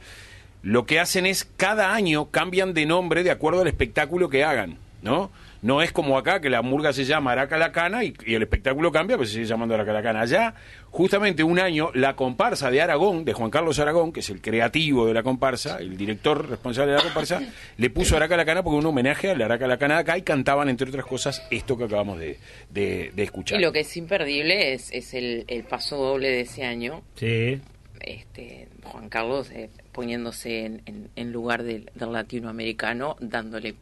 Lo 0.63 0.87
que 0.87 0.99
hacen 0.99 1.27
es, 1.27 1.45
cada 1.57 1.93
año 1.95 2.31
cambian 2.31 2.73
de 2.73 2.87
nombre 2.87 3.23
de 3.23 3.31
acuerdo 3.31 3.61
al 3.61 3.69
espectáculo 3.69 4.29
que 4.31 4.43
hagan, 4.45 4.79
¿no? 5.03 5.31
No 5.63 5.83
es 5.83 5.91
como 5.93 6.19
acá, 6.19 6.41
que 6.41 6.51
la 6.51 6.63
murga 6.63 6.93
se 6.93 7.05
llama 7.05 7.33
Araca 7.33 7.57
la 7.57 7.73
Cana 7.73 8.05
y, 8.05 8.15
y 8.27 8.35
el 8.35 8.43
espectáculo 8.43 8.93
cambia, 8.93 9.17
pues 9.17 9.31
se 9.31 9.35
sigue 9.37 9.47
llamando 9.47 9.75
Araca 9.75 9.93
la 9.93 10.03
Cana. 10.03 10.21
Allá, 10.21 10.55
justamente 10.91 11.43
un 11.43 11.59
año, 11.59 11.91
la 11.95 12.15
comparsa 12.15 12.71
de 12.71 12.81
Aragón, 12.83 13.25
de 13.25 13.33
Juan 13.33 13.51
Carlos 13.51 13.79
Aragón, 13.79 14.13
que 14.13 14.21
es 14.21 14.31
el 14.31 14.41
creativo 14.41 15.07
de 15.07 15.15
la 15.15 15.23
comparsa, 15.23 15.79
el 15.79 15.97
director 15.97 16.49
responsable 16.49 16.93
de 16.93 16.99
la 16.99 17.05
comparsa, 17.05 17.41
le 17.79 17.91
puso 17.91 18.17
Araca 18.17 18.37
la 18.37 18.45
Cana 18.45 18.63
porque 18.63 18.79
un 18.79 18.87
homenaje 18.87 19.31
a 19.31 19.35
la 19.37 19.47
Araca 19.47 19.67
la 19.67 19.79
Cana 19.79 19.95
de 19.95 20.01
acá 20.01 20.19
y 20.19 20.23
cantaban, 20.23 20.69
entre 20.69 20.89
otras 20.89 21.07
cosas, 21.07 21.47
esto 21.51 21.77
que 21.77 21.85
acabamos 21.85 22.19
de, 22.19 22.39
de- 22.71 23.13
de 23.15 23.23
escuchar. 23.23 23.59
Y 23.59 23.63
lo 23.63 23.73
que 23.73 23.81
es 23.81 23.97
imperdible 23.97 24.73
es, 24.75 24.93
es 24.93 25.15
el, 25.15 25.45
el 25.49 25.65
paso 25.65 25.97
doble 25.97 26.29
de 26.29 26.41
ese 26.43 26.65
año. 26.65 27.03
Sí. 27.15 27.61
Este, 28.01 28.69
Juan 28.85 29.09
Carlos 29.09 29.51
eh, 29.51 29.71
poniéndose 29.93 30.67
en, 30.67 30.83
en- 30.87 31.09
en 31.17 31.33
lugar 31.33 31.63
del, 31.63 31.91
del 31.95 32.13
latinoamericano, 32.13 33.17
dándole 33.21 33.75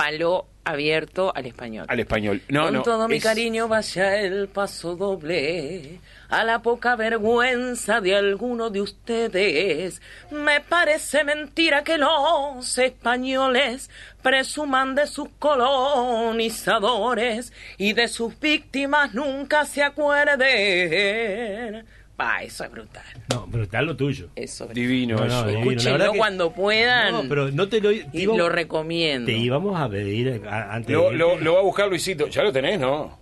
palo 0.00 0.46
abierto 0.64 1.32
al 1.34 1.46
español. 1.46 1.86
Al 1.88 2.00
español. 2.00 2.42
No, 2.48 2.64
Con 2.64 2.74
no, 2.74 2.82
todo 2.82 3.08
mi 3.08 3.16
es- 3.16 3.22
cariño 3.22 3.66
vaya 3.68 4.18
el 4.20 4.48
paso 4.48 4.94
doble 4.96 6.00
a 6.28 6.42
la 6.44 6.60
poca 6.62 6.96
vergüenza 6.96 8.00
de 8.00 8.16
alguno 8.16 8.70
de 8.70 8.80
ustedes. 8.80 10.00
Me 10.30 10.60
parece 10.60 11.22
mentira 11.24 11.82
que 11.84 11.98
los 11.98 12.78
españoles 12.78 13.90
presuman 14.22 14.94
de 14.94 15.06
sus 15.06 15.28
colonizadores 15.38 17.52
y 17.78 17.92
de 17.92 18.08
sus 18.08 18.38
víctimas 18.40 19.12
nunca 19.14 19.64
se 19.66 19.82
acuerden. 19.82 21.84
Pa, 22.20 22.42
eso 22.42 22.64
es 22.64 22.70
brutal. 22.70 23.02
No, 23.30 23.48
pero 23.50 23.62
está 23.62 23.80
lo 23.80 23.96
tuyo. 23.96 24.28
Eso 24.36 24.66
es 24.66 24.74
Divino 24.74 25.16
No, 25.16 25.24
no, 25.24 25.46
divino. 25.46 25.70
Escúchenlo 25.70 26.12
cuando 26.12 26.52
puedan. 26.52 27.12
No, 27.14 27.22
pero 27.26 27.50
no 27.50 27.66
te 27.66 27.80
lo, 27.80 27.88
te 27.88 28.06
y 28.12 28.26
lo 28.26 28.50
recomiendo. 28.50 29.24
Te 29.24 29.32
íbamos 29.38 29.80
a 29.80 29.88
pedir 29.88 30.42
a- 30.46 30.74
antes 30.74 30.94
Lo, 30.94 31.08
de 31.10 31.16
lo, 31.16 31.38
lo 31.38 31.54
va 31.54 31.60
a 31.60 31.62
buscar 31.62 31.88
Luisito. 31.88 32.26
Ya 32.28 32.42
lo 32.42 32.52
tenés, 32.52 32.78
¿no? 32.78 33.18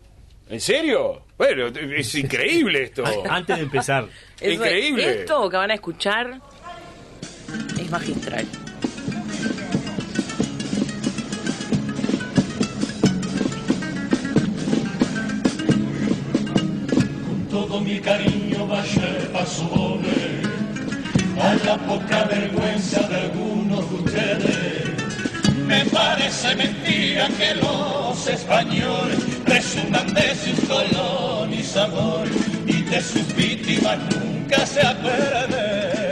¿En 0.50 0.60
serio? 0.60 1.22
Bueno, 1.36 1.66
es 1.68 2.12
increíble 2.16 2.82
esto. 2.82 3.04
Antes 3.30 3.58
de 3.58 3.62
empezar. 3.62 4.04
Eso- 4.40 4.52
Increíble. 4.52 5.20
Esto 5.20 5.48
que 5.48 5.56
van 5.56 5.70
a 5.70 5.74
escuchar 5.74 6.40
es 7.80 7.88
magistral. 7.92 8.46
todo 17.50 17.80
mi 17.80 17.98
cariño 18.00 18.47
vaya 18.66 19.32
pasone 19.32 20.42
a 21.40 21.54
la 21.64 21.76
poca 21.86 22.24
vergüenza 22.24 23.00
de 23.08 23.16
algunos 23.16 23.88
de 23.90 23.96
ustedes. 23.96 24.88
Me 25.66 25.84
parece 25.86 26.56
mentira 26.56 27.28
que 27.38 27.54
los 27.56 28.26
españoles 28.26 29.18
presuman 29.44 30.12
de 30.14 30.34
sus 30.34 30.58
colonizadores 30.66 32.32
y 32.66 32.82
de 32.82 33.00
sus 33.00 33.34
víctimas 33.36 33.98
nunca 34.14 34.66
se 34.66 34.80
acuerden. 34.86 36.08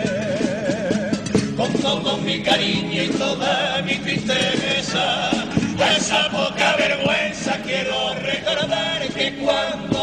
Con 1.57 1.73
todo 1.75 2.19
mi 2.19 2.43
cariño 2.43 3.03
y 3.03 3.09
toda 3.09 3.83
mi 3.83 3.95
tristeza, 3.97 5.31
a 5.31 5.97
esa 5.97 6.29
poca 6.31 6.77
vergüenza 6.77 7.57
quiero 7.65 8.15
recordar 8.15 9.09
que 9.09 9.35
cuando 9.37 9.96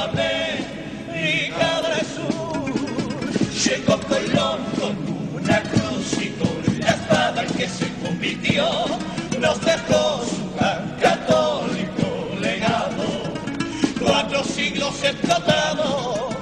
que 7.57 7.67
se 7.67 7.87
convirtió, 8.03 8.65
nos 9.39 9.59
dejó 9.61 10.23
su 10.25 10.41
tan 10.57 10.95
católico 11.01 12.35
legado. 12.39 13.03
Cuatro 13.99 14.43
siglos 14.43 15.03
explotados, 15.03 16.35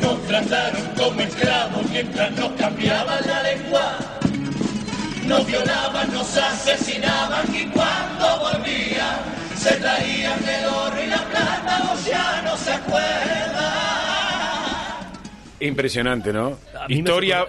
nos 0.00 0.26
trataron 0.26 0.82
como 0.96 1.20
esclavos 1.20 1.90
mientras 1.90 2.32
nos 2.32 2.52
cambiaban 2.52 3.26
la 3.26 3.42
lengua. 3.42 3.98
Nos 5.26 5.46
violaban, 5.46 6.12
nos 6.12 6.36
asesinaban 6.36 7.54
y 7.54 7.64
cuando 7.66 8.38
volvían 8.40 9.18
se 9.56 9.72
traían 9.76 10.38
el 10.48 10.66
oro 10.66 11.02
y 11.02 11.06
la 11.06 11.22
plata, 11.24 11.92
o 11.92 12.08
ya 12.08 12.42
no 12.42 12.56
se 12.56 12.72
acuerda. 12.72 14.05
Impresionante, 15.60 16.32
¿no? 16.32 16.58
Historia, 16.88 17.46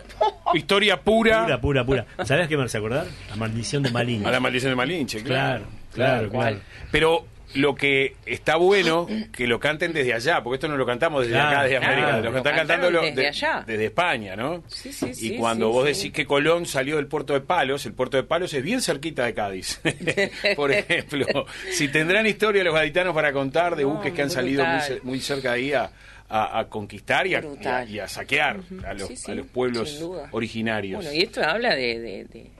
historia 0.53 1.01
pura, 1.01 1.43
Pura, 1.43 1.61
pura, 1.61 1.85
pura. 1.85 2.05
¿Sabes 2.25 2.47
qué 2.47 2.55
me 2.57 2.63
hace 2.63 2.77
acordar? 2.77 3.05
La 3.29 3.35
maldición 3.35 3.83
de 3.83 3.91
Malín. 3.91 4.25
a 4.25 4.31
la 4.31 4.39
maldición 4.39 4.71
de 4.71 4.75
Malinche, 4.75 5.21
claro. 5.23 5.65
Claro, 5.93 6.29
claro, 6.29 6.29
claro. 6.29 6.59
Pero 6.91 7.25
lo 7.55 7.75
que 7.75 8.15
está 8.25 8.55
bueno, 8.57 9.07
que 9.31 9.47
lo 9.47 9.59
canten 9.59 9.93
desde 9.93 10.13
allá, 10.13 10.43
porque 10.43 10.55
esto 10.55 10.67
no 10.67 10.77
lo 10.77 10.85
cantamos 10.85 11.21
desde 11.21 11.33
Claro, 11.33 11.49
acá, 11.49 11.63
desde 11.63 11.77
claro. 11.77 11.93
América, 11.93 12.17
lo 12.21 12.31
Lo 12.31 12.37
están 12.37 12.55
cantando 12.55 12.91
lo- 12.91 13.01
desde 13.01 13.15
de- 13.21 13.27
allá. 13.27 13.63
desde 13.65 13.85
España, 13.85 14.35
¿no? 14.35 14.63
Sí, 14.67 14.91
sí, 14.93 15.07
y 15.09 15.13
sí, 15.13 15.35
cuando 15.37 15.67
sí, 15.67 15.71
vos 15.73 15.87
sí. 15.89 15.93
decís 15.95 16.11
que 16.13 16.25
Colón 16.25 16.65
salió 16.65 16.97
del 16.97 17.07
puerto 17.07 17.33
de 17.33 17.41
Palos, 17.41 17.85
el 17.85 17.93
puerto 17.93 18.17
de 18.17 18.23
Palos 18.23 18.53
es 18.53 18.61
bien 18.63 18.81
cerquita 18.81 19.25
de 19.25 19.33
Cádiz. 19.33 19.81
Por 20.55 20.71
ejemplo, 20.71 21.25
si 21.71 21.87
tendrán 21.87 22.27
historia 22.27 22.63
los 22.63 22.73
gaditanos 22.73 23.13
para 23.15 23.31
contar 23.33 23.75
de 23.75 23.83
No, 23.87 23.89
buques 23.95 24.13
que 24.13 24.21
han 24.21 24.29
salido 24.29 24.63
muy, 24.65 24.81
muy 25.03 25.19
cerca 25.21 25.53
de 25.53 25.55
ahí 25.55 25.73
a, 25.73 25.89
a- 26.29 26.59
a 26.59 26.69
conquistar 26.69 27.25
y 27.27 27.35
a, 27.35 27.39
y 27.39 27.43
a- 27.43 27.47
Brutal. 27.47 27.89
y 27.89 27.99
a 27.99 28.07
saquear 28.07 28.59
a, 28.85 28.93
los, 28.93 29.07
Sí, 29.07 29.15
sí, 29.17 29.31
a 29.31 29.35
los 29.35 29.47
pueblos 29.47 30.03
originarios. 30.31 31.03
Bueno, 31.03 31.17
y 31.17 31.21
esto 31.23 31.43
habla 31.43 31.73
de, 31.75 31.99
de, 31.99 32.25
de, 32.25 32.51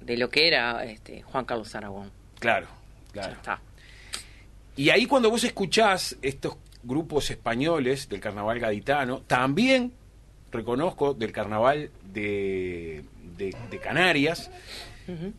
de 0.00 0.16
lo 0.16 0.28
que 0.28 0.46
era 0.48 0.84
este 0.84 1.22
Juan 1.22 1.44
Carlos 1.44 1.74
Aragón. 1.74 2.10
Claro, 2.38 2.66
Ya 3.08 3.12
claro. 3.22 3.32
está. 3.34 3.60
Y 4.76 4.88
ahí 4.90 5.06
cuando 5.06 5.30
vos 5.30 5.44
escuchás 5.44 6.16
estos 6.22 6.56
grupos 6.82 7.30
españoles 7.30 8.08
del 8.08 8.20
carnaval 8.20 8.58
gaditano, 8.58 9.20
también 9.22 9.92
reconozco 10.50 11.14
del 11.14 11.32
carnaval 11.32 11.90
de, 12.12 13.04
de- 13.36 13.54
de 13.70 13.78
Canarias, 13.78 14.50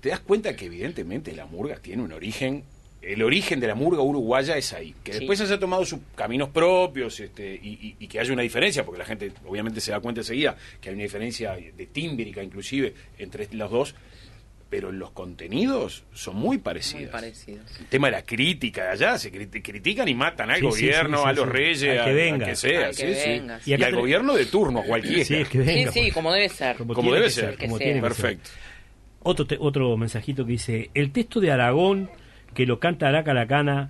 te 0.01 0.09
das 0.09 0.19
cuenta 0.19 0.55
que 0.55 0.65
evidentemente 0.65 1.31
la 1.33 1.45
murga 1.45 1.77
tiene 1.77 2.03
un 2.03 2.11
origen, 2.13 2.63
el 3.03 3.21
origen 3.23 3.59
de 3.59 3.67
la 3.67 3.75
murga 3.75 4.01
uruguaya 4.01 4.57
es 4.57 4.71
ahí, 4.73 4.95
que 5.03 5.13
Sí. 5.13 5.19
después 5.19 5.39
haya 5.41 5.59
tomado 5.59 5.85
sus 5.85 5.99
caminos 6.15 6.49
propios 6.49 7.19
este, 7.19 7.53
y, 7.61 7.69
y- 7.69 7.95
y 7.99 8.07
que 8.07 8.19
haya 8.19 8.31
una 8.33 8.41
diferencia, 8.43 8.83
porque 8.85 8.99
la 8.99 9.05
gente 9.05 9.31
obviamente 9.45 9.81
se 9.81 9.91
da 9.91 9.99
cuenta 9.99 10.21
enseguida 10.21 10.55
que 10.81 10.89
hay 10.89 10.95
una 10.95 11.03
diferencia 11.03 11.53
de 11.55 11.85
tímbrica 11.87 12.41
inclusive 12.41 12.93
entre 13.17 13.47
los 13.53 13.69
dos, 13.69 13.95
pero 14.69 14.91
los 14.91 15.11
contenidos 15.11 16.03
son 16.13 16.35
muy 16.37 16.57
parecidos. 16.57 17.01
Muy 17.03 17.11
parecidos. 17.11 17.79
El 17.79 17.85
tema 17.85 18.07
de 18.07 18.11
la 18.13 18.23
crítica 18.23 18.85
de 18.85 18.89
allá, 18.89 19.17
se 19.19 19.31
crit- 19.31 19.61
critican 19.61 20.07
y 20.07 20.15
matan 20.15 20.49
al 20.49 20.57
Sí, 20.61 20.65
gobierno, 20.65 21.17
sí, 21.17 21.23
sí, 21.23 21.29
a 21.29 21.33
los 21.33 21.47
reyes, 21.49 21.83
Al 21.83 21.99
a, 21.99 22.05
que 22.05 22.13
venga. 22.13 22.45
que 22.47 22.55
sea, 22.55 22.85
Al 22.87 22.95
que 22.95 23.13
sí. 23.15 23.29
venga, 23.29 23.57
Y, 23.59 23.61
sí. 23.63 23.69
Y 23.69 23.73
acá 23.75 23.85
al 23.85 23.95
gobierno 23.97 24.33
de 24.33 24.45
turno, 24.47 24.81
cualquiera. 24.81 25.25
Sí, 25.25 25.35
es 25.35 25.47
que 25.49 25.59
Sí, 25.59 25.65
venga. 25.65 25.91
sí, 25.91 25.99
pues. 26.01 26.13
como 26.13 26.31
debe 26.31 26.49
ser. 26.49 26.75
Como 26.77 26.93
Como 26.95 27.13
debe 27.13 27.25
que 27.25 27.31
ser. 27.31 27.57
como 27.57 27.77
tiene 27.77 27.93
ser. 27.93 28.01
Perfecto. 28.01 28.49
Otro, 29.21 29.45
te- 29.45 29.57
otro 29.59 29.95
mensajito 29.95 30.43
que 30.43 30.53
dice, 30.53 30.89
el 30.95 31.11
texto 31.11 31.39
de 31.39 31.51
Aragón, 31.51 32.09
que 32.53 32.65
lo 32.65 32.79
canta 32.79 33.07
Araca 33.07 33.33
la 33.33 33.47
Cana, 33.47 33.89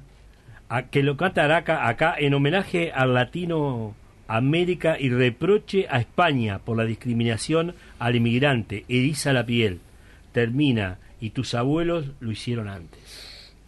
que 0.92 1.04
lo 1.04 1.18
canta 1.18 1.44
Araca 1.44 1.88
acá 1.88 2.16
en 2.18 2.34
homenaje 2.34 2.92
al 2.94 3.14
latino 3.14 3.96
América 4.28 4.98
y 5.00 5.10
reproche 5.10 5.88
a 5.90 6.00
España 6.00 6.60
por 6.60 6.78
la 6.78 6.86
discriminación 6.86 7.76
al 8.00 8.16
inmigrante, 8.16 8.86
eriza 8.88 9.34
la 9.34 9.46
piel, 9.46 9.80
termina, 10.32 10.98
y 11.20 11.30
tus 11.30 11.54
abuelos 11.54 12.08
lo 12.20 12.32
hicieron 12.32 12.68
antes. 12.68 13.00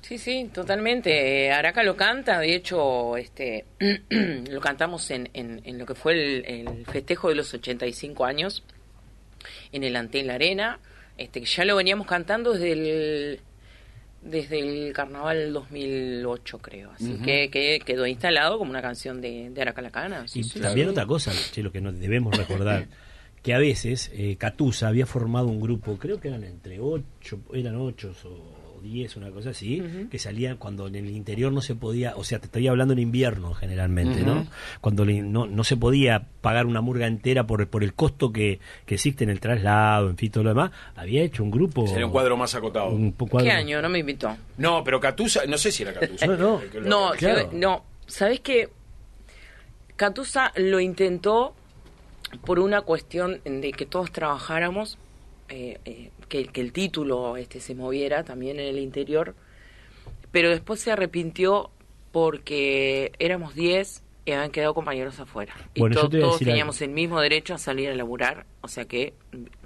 Sí, 0.01 0.17
sí, 0.17 0.49
totalmente. 0.53 1.45
Eh, 1.45 1.51
Araca 1.51 1.81
lo 1.83 1.95
canta, 1.95 2.39
de 2.39 2.53
hecho, 2.53 3.17
este, 3.17 3.65
lo 4.49 4.61
cantamos 4.61 5.09
en 5.09 5.61
lo 5.77 5.85
que 5.85 5.95
fue 5.95 6.13
el, 6.13 6.45
el 6.45 6.85
festejo 6.85 7.29
de 7.29 7.35
los 7.35 7.53
85 7.53 8.25
años 8.25 8.63
en 9.71 9.83
el 9.83 9.95
Antel 9.95 10.29
Arena, 10.29 10.79
este, 11.17 11.41
que 11.41 11.45
ya 11.45 11.65
lo 11.65 11.75
veníamos 11.75 12.07
cantando 12.07 12.53
desde 12.53 12.71
el 12.71 13.39
desde 14.25 14.59
el 14.59 14.91
carnaval 14.91 15.53
2008 15.53 16.57
creo 16.57 16.91
así 16.91 17.19
que, 17.23 17.49
que 17.49 17.79
quedó 17.85 18.07
instalado 18.07 18.57
como 18.57 18.71
una 18.71 18.81
canción 18.81 19.21
de, 19.21 19.51
de 19.51 19.61
Araca 19.61 19.81
la 19.81 19.91
Cana 19.91 20.27
sí, 20.27 20.39
Y 20.39 20.43
sí, 20.43 20.59
también 20.59 20.87
sí. 20.87 20.91
otra 20.91 21.05
cosa, 21.05 21.31
che, 21.51 21.61
lo 21.61 21.71
que 21.71 21.79
nos 21.79 21.97
debemos 21.99 22.35
recordar, 22.35 22.87
que 23.43 23.53
a 23.53 23.59
veces 23.59 24.11
eh, 24.13 24.35
Catusa 24.37 24.87
había 24.87 25.05
formado 25.05 25.47
un 25.47 25.61
grupo, 25.61 25.97
creo 25.97 26.19
que 26.19 26.29
eran 26.29 26.43
entre 26.43 26.79
ocho, 26.79 27.39
eran 27.53 27.75
ocho 27.75 28.13
o 28.25 28.54
diez, 28.85 29.17
una 29.17 29.29
cosa 29.31 29.49
así, 29.49 29.83
que 30.09 30.17
salían 30.19 30.55
cuando 30.57 30.87
en 30.87 30.95
el 30.95 31.09
interior 31.09 31.51
no 31.51 31.61
se 31.61 31.75
podía, 31.75 32.15
o 32.15 32.23
sea, 32.23 32.39
te 32.39 32.45
estoy 32.45 32.67
hablando 32.67 32.93
en 32.93 32.99
invierno 32.99 33.53
generalmente, 33.53 34.21
¿no? 34.21 34.47
Cuando 34.81 35.03
le- 35.03 35.21
no, 35.21 35.45
no 35.47 35.63
se 35.63 35.75
podía 35.75 36.27
pagar 36.41 36.65
una 36.65 36.79
murga 36.81 37.07
entera 37.07 37.45
por, 37.47 37.67
por 37.67 37.83
el 37.83 37.93
costo 37.93 38.31
que, 38.31 38.59
que 38.85 38.95
existe 38.95 39.23
en 39.23 39.29
el 39.29 39.39
traslado, 39.39 40.09
en 40.09 40.17
fin, 40.17 40.31
todo 40.31 40.43
lo 40.43 40.49
demás, 40.51 40.71
había 40.95 41.21
hecho 41.23 41.43
un 41.43 41.51
grupo... 41.51 41.85
Sería 41.87 42.05
un 42.05 42.11
cuadro 42.11 42.37
más 42.37 42.55
acotado. 42.55 42.89
un 42.91 43.11
cuadro- 43.11 43.43
¿qué 43.43 43.51
año? 43.51 43.81
no 43.81 43.89
me 43.89 43.99
invitó 43.99 44.35
No, 44.57 44.83
pero 44.83 44.99
Catusa, 44.99 45.45
no 45.47 45.57
sé 45.57 45.71
si 45.71 45.83
era 45.83 45.93
Catusa. 45.93 46.25
No, 46.27 46.37
no. 46.37 46.61
Lo- 46.73 46.81
No, 46.81 47.11
Claro. 47.17 47.51
yo- 47.51 47.57
no. 47.57 47.83
¿Sabes 48.07 48.39
qué? 48.39 48.69
Catusa 49.95 50.51
lo 50.55 50.79
intentó 50.79 51.53
por 52.45 52.59
una 52.59 52.81
cuestión 52.81 53.39
de 53.45 53.71
que 53.71 53.85
todos 53.85 54.11
trabajáramos, 54.11 54.97
eh, 55.47 55.79
eh, 55.85 56.09
que, 56.27 56.45
que 56.47 56.61
el 56.61 56.71
título 56.71 57.37
este 57.37 57.59
se 57.59 57.75
moviera 57.75 58.23
también 58.23 58.59
en 58.59 58.67
el 58.67 58.79
interior, 58.79 59.35
pero 60.31 60.49
después 60.49 60.79
se 60.79 60.91
arrepintió 60.91 61.69
porque 62.11 63.11
éramos 63.19 63.55
10 63.55 64.03
y 64.25 64.31
habían 64.31 64.51
quedado 64.51 64.73
compañeros 64.73 65.19
afuera. 65.19 65.53
Y 65.75 65.81
Bueno, 65.81 65.95
to- 65.99 66.07
a 66.07 66.09
todos 66.09 66.39
teníamos 66.39 66.77
algo. 66.81 66.85
el 66.89 66.95
mismo 66.95 67.19
derecho 67.21 67.53
a 67.53 67.57
salir 67.57 67.89
a 67.89 67.95
laburar, 67.95 68.45
o 68.61 68.67
sea 68.67 68.85
que 68.85 69.13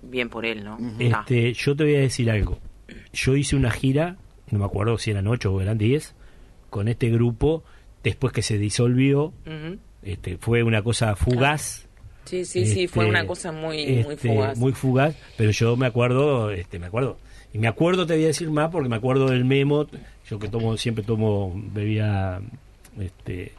bien 0.02 0.30
por 0.30 0.46
él, 0.46 0.64
¿no? 0.64 0.78
Ah. 1.14 1.22
Este, 1.22 1.54
yo 1.54 1.76
te 1.76 1.84
voy 1.86 1.96
a 1.96 2.00
decir 2.00 2.30
algo. 2.30 2.60
Yo 3.14 3.36
hice 3.36 3.56
una 3.56 3.72
gira, 3.72 4.18
no 4.52 4.60
me 4.60 4.66
acuerdo 4.66 4.98
si 4.98 5.12
eran 5.12 5.28
ocho 5.28 5.54
o 5.54 5.62
eran 5.62 5.78
diez, 5.78 6.16
con 6.70 6.88
este 6.88 7.10
grupo, 7.10 7.64
después 8.04 8.34
que 8.34 8.42
se 8.42 8.58
disolvió, 8.58 9.34
este, 10.04 10.38
fue 10.38 10.64
una 10.64 10.82
cosa 10.82 11.16
fugaz. 11.16 11.88
Sí, 12.30 12.46
sí, 12.46 12.66
sí, 12.68 12.88
fue 12.88 13.06
Este, 13.06 13.10
una 13.10 13.26
cosa 13.26 13.52
muy, 13.52 13.86
muy 14.04 14.14
este, 14.14 14.30
fugaz. 14.34 14.58
muy 14.58 14.72
fugaz, 14.74 15.16
pero 15.36 15.50
yo 15.50 15.76
me 15.76 15.88
acuerdo, 15.88 16.52
este, 16.52 16.78
me 16.78 16.86
acuerdo. 16.86 17.18
Y 17.54 17.58
me 17.58 17.68
acuerdo, 17.68 18.06
te 18.06 18.14
voy 18.14 18.24
a 18.26 18.28
decir 18.28 18.52
más, 18.52 18.70
porque 18.70 18.88
me 18.88 18.96
acuerdo 18.98 19.30
del 19.30 19.46
memo, 19.46 19.88
yo 20.30 20.38
que 20.38 20.48
tomo, 20.48 20.78
siempre 20.78 21.04
tomo 21.04 21.52
bebida, 21.74 22.40
este, 23.00 23.54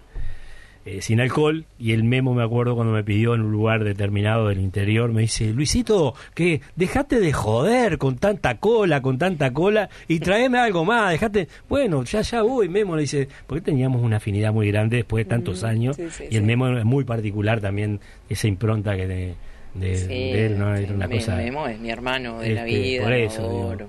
eh, 0.96 1.02
sin 1.02 1.20
alcohol 1.20 1.64
y 1.78 1.92
el 1.92 2.04
memo 2.04 2.34
me 2.34 2.42
acuerdo 2.42 2.74
cuando 2.74 2.92
me 2.92 3.04
pidió 3.04 3.34
en 3.34 3.42
un 3.42 3.52
lugar 3.52 3.84
determinado 3.84 4.48
del 4.48 4.60
interior 4.60 5.12
me 5.12 5.22
dice 5.22 5.52
Luisito 5.52 6.14
que 6.34 6.60
dejate 6.76 7.20
de 7.20 7.32
joder 7.32 7.98
con 7.98 8.16
tanta 8.18 8.56
cola 8.58 9.00
con 9.02 9.18
tanta 9.18 9.52
cola 9.52 9.88
y 10.08 10.18
tráeme 10.20 10.58
algo 10.58 10.84
más 10.84 11.10
dejate 11.12 11.48
bueno 11.68 12.02
ya 12.04 12.22
ya 12.22 12.42
voy 12.42 12.68
memo 12.68 12.96
le 12.96 13.02
dice 13.02 13.28
porque 13.46 13.62
teníamos 13.62 14.02
una 14.02 14.16
afinidad 14.16 14.52
muy 14.52 14.68
grande 14.70 14.96
después 14.96 15.24
de 15.24 15.28
tantos 15.30 15.62
años 15.64 15.96
sí, 15.96 16.04
sí, 16.10 16.24
y 16.30 16.36
el 16.36 16.42
sí. 16.42 16.46
memo 16.46 16.68
es 16.76 16.84
muy 16.84 17.04
particular 17.04 17.60
también 17.60 18.00
esa 18.28 18.48
impronta 18.48 18.96
que 18.96 19.06
de, 19.06 19.34
de, 19.74 20.46
él 20.46 20.58
no 20.58 20.74
era 20.74 20.92
una 20.92 21.06
Me- 21.06 21.16
cosa 21.16 21.36
Memo 21.36 21.66
es 21.68 21.78
mi 21.78 21.90
hermano 21.90 22.40
de 22.40 22.50
la 22.54 22.66
este, 22.66 22.78
vida, 22.80 23.02
por 23.04 23.12
eso, 23.12 23.42
digo. 23.76 23.88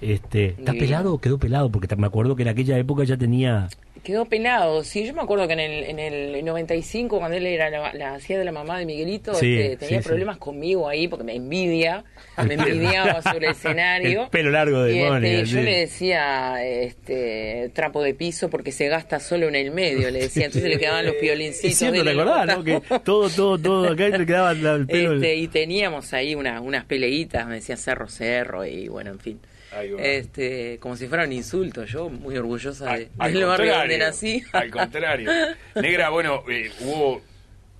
este 0.00 0.46
está 0.58 0.72
pelado 0.72 1.14
o 1.14 1.18
quedó 1.20 1.38
pelado 1.38 1.70
porque 1.70 1.94
me 1.96 2.06
acuerdo 2.06 2.34
que 2.34 2.42
en 2.42 2.48
aquella 2.48 2.78
época 2.78 3.04
ya 3.04 3.16
tenía 3.16 3.68
Quedó 4.02 4.24
pelado, 4.24 4.82
sí, 4.82 5.06
yo 5.06 5.12
me 5.12 5.20
acuerdo 5.20 5.46
que 5.46 5.52
en 5.52 5.60
el, 5.60 5.84
en 5.84 5.98
el 5.98 6.44
95, 6.44 7.18
cuando 7.18 7.36
él 7.36 7.46
era 7.46 7.68
la, 7.68 7.92
la 7.92 8.14
hacía 8.14 8.38
de 8.38 8.44
la 8.46 8.52
mamá 8.52 8.78
de 8.78 8.86
Miguelito, 8.86 9.34
Sí, 9.34 9.58
este, 9.58 9.76
tenía 9.76 9.98
sí, 9.98 10.02
sí. 10.02 10.08
problemas 10.08 10.38
conmigo 10.38 10.88
ahí 10.88 11.06
porque 11.06 11.24
me 11.24 11.34
envidia, 11.36 12.04
me 12.46 12.54
envidiaba 12.54 13.20
sobre 13.22 13.48
el 13.48 13.52
escenario. 13.52 14.22
El 14.24 14.28
pelo 14.30 14.50
largo 14.50 14.82
de 14.82 14.94
y, 14.94 14.98
este, 15.00 15.44
yo 15.50 15.60
le 15.62 15.76
decía 15.80 16.64
este 16.64 17.70
trapo 17.74 18.02
de 18.02 18.14
piso 18.14 18.48
porque 18.48 18.72
se 18.72 18.88
gasta 18.88 19.20
solo 19.20 19.48
en 19.48 19.54
el 19.54 19.70
medio, 19.70 20.10
le 20.10 20.20
decía, 20.20 20.46
entonces 20.46 20.70
le 20.70 20.78
quedaban 20.78 21.04
los 21.04 21.16
cierto, 21.78 21.98
de 21.98 22.04
¿te 22.04 22.10
acordás, 22.20 22.46
no? 22.58 22.64
Que 22.64 22.80
todo, 23.04 23.28
todo, 23.30 23.58
todo 23.58 23.88
acá 23.92 24.08
le 24.08 24.24
quedaba 24.26 24.52
el 24.52 24.86
pelo. 24.86 25.14
Este, 25.16 25.34
y 25.36 25.48
teníamos 25.48 26.12
ahí 26.14 26.34
una- 26.34 26.60
unas 26.60 26.84
peleitas, 26.86 27.46
me 27.46 27.56
decía 27.56 27.76
cerro, 27.76 28.08
cerro, 28.08 28.64
y 28.64 28.88
bueno, 28.88 29.10
en 29.10 29.18
fin. 29.20 29.40
Este, 29.98 30.78
como 30.80 30.96
si 30.96 31.06
fuera 31.06 31.24
un 31.24 31.32
insulto, 31.32 31.84
yo 31.84 32.08
muy 32.08 32.36
orgullosa 32.36 32.86
de, 32.86 32.90
Al- 32.90 33.08
al 33.18 33.32
del 33.34 33.44
barrio 33.46 33.74
donde 33.76 33.98
nací. 33.98 34.42
Al 34.52 34.70
contrario. 34.72 35.30
Negra, 35.76 36.10
bueno, 36.10 36.42
eh, 36.50 36.70
hubo. 36.80 37.22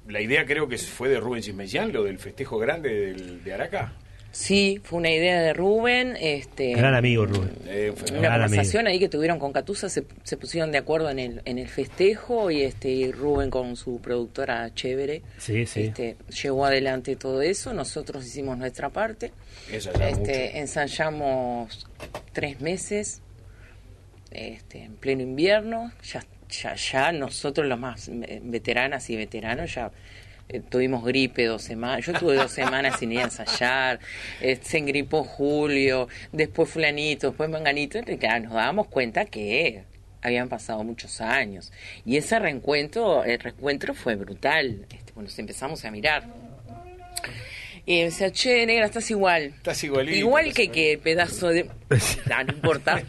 La 0.08 0.20
idea 0.20 0.44
creo 0.44 0.66
que 0.68 0.76
fue 0.78 1.08
de 1.08 1.20
Rubén 1.20 1.42
Cismellán, 1.42 1.92
lo 1.92 2.02
del 2.04 2.18
festejo 2.18 2.58
grande 2.58 2.88
del- 2.92 3.44
de 3.44 3.52
Araca. 3.52 3.92
Sí, 4.32 4.80
fue 4.84 5.00
una 5.00 5.10
idea 5.10 5.40
de 5.42 5.52
Rubén. 5.52 6.16
Este, 6.20 6.72
Gran 6.74 6.94
amigo, 6.94 7.26
Rubén. 7.26 7.50
Eh, 7.66 7.92
Una 8.12 8.20
Gran 8.20 8.40
conversación 8.42 8.86
ahí 8.86 9.00
que 9.00 9.08
tuvieron 9.08 9.40
con 9.40 9.52
Catusa, 9.52 9.88
se, 9.88 10.04
se 10.22 10.36
pusieron 10.36 10.70
de 10.70 10.78
acuerdo 10.78 11.10
en 11.10 11.18
el, 11.18 11.42
en 11.44 11.58
el 11.58 11.66
festejo 11.68 12.48
y 12.50 12.62
este 12.62 12.88
y 12.90 13.10
Rubén 13.10 13.50
con 13.50 13.74
su 13.74 14.00
productora 14.00 14.72
Chévere 14.72 15.22
Sí, 15.38 15.66
sí. 15.66 15.82
este, 15.82 16.16
llevó 16.42 16.64
adelante 16.66 17.16
todo 17.16 17.42
eso. 17.42 17.72
Nosotros 17.74 18.24
hicimos 18.24 18.56
nuestra 18.56 18.88
parte. 18.88 19.32
Eso 19.72 19.90
Este, 19.92 20.46
mucho. 20.46 20.56
ensayamos 20.58 21.86
tres 22.32 22.60
meses 22.60 23.22
este, 24.30 24.84
en 24.84 24.94
pleno 24.96 25.22
invierno. 25.22 25.92
Ya, 26.02 26.24
ya, 26.48 26.74
ya 26.74 27.12
nosotros 27.12 27.66
los 27.66 27.78
más 27.78 28.10
veteranas 28.42 29.08
y 29.10 29.16
veteranos 29.16 29.74
ya 29.74 29.90
eh, 30.48 30.60
tuvimos 30.68 31.04
gripe 31.04 31.44
dos 31.44 31.62
semanas. 31.62 32.04
Yo 32.06 32.12
tuve 32.12 32.34
dos 32.36 32.50
semanas 32.60 32.98
sin 32.98 33.12
ir 33.12 33.20
a 33.20 33.24
ensayar. 33.24 34.00
eh, 34.40 34.58
se 34.62 34.78
engripó 34.78 35.22
Julio, 35.24 36.08
después 36.32 36.68
fulanito, 36.68 37.28
después 37.28 37.48
manganito. 37.48 37.98
Y 37.98 38.16
claro, 38.18 38.44
nos 38.44 38.52
dábamos 38.54 38.88
cuenta 38.88 39.24
que 39.26 39.84
habían 40.22 40.48
pasado 40.48 40.82
muchos 40.84 41.20
años. 41.20 41.72
Y 42.04 42.16
ese 42.16 42.38
reencuentro, 42.38 43.24
el 43.24 43.38
reencuentro 43.38 43.94
fue 43.94 44.16
brutal. 44.16 44.86
Este, 44.90 45.12
cuando 45.12 45.30
nos 45.30 45.38
empezamos 45.38 45.84
a 45.84 45.90
mirar. 45.90 46.24
Y 47.86 47.98
me 47.98 48.04
decía, 48.04 48.30
che, 48.30 48.66
negra, 48.66 48.86
estás 48.86 49.10
igual. 49.10 49.54
Estás 49.56 49.82
igualito, 49.84 50.16
Igual 50.16 50.52
que 50.52 50.68
que 50.70 50.98
pedazo 51.02 51.48
de... 51.48 51.68
No, 52.28 52.44
no 52.44 52.52
importa. 52.52 53.02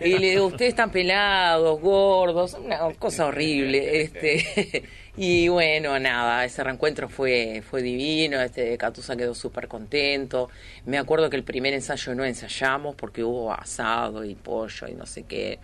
Y 0.00 0.18
le 0.18 0.30
digo, 0.30 0.46
ustedes 0.46 0.70
están 0.70 0.90
pelados, 0.90 1.80
gordos, 1.80 2.54
una 2.54 2.92
cosa 2.94 3.26
horrible. 3.26 4.02
este 4.02 4.84
Y 5.20 5.48
bueno, 5.48 5.98
nada, 5.98 6.44
ese 6.44 6.62
reencuentro 6.62 7.08
fue 7.08 7.60
fue 7.68 7.82
divino, 7.82 8.40
este 8.40 8.78
Catusa 8.78 9.16
quedó 9.16 9.34
súper 9.34 9.66
contento. 9.66 10.48
Me 10.86 10.96
acuerdo 10.96 11.28
que 11.28 11.34
el 11.34 11.42
primer 11.42 11.74
ensayo 11.74 12.14
no 12.14 12.24
ensayamos 12.24 12.94
porque 12.94 13.24
hubo 13.24 13.52
asado 13.52 14.24
y 14.24 14.36
pollo 14.36 14.86
y 14.86 14.94
no 14.94 15.06
sé 15.06 15.24
qué. 15.24 15.58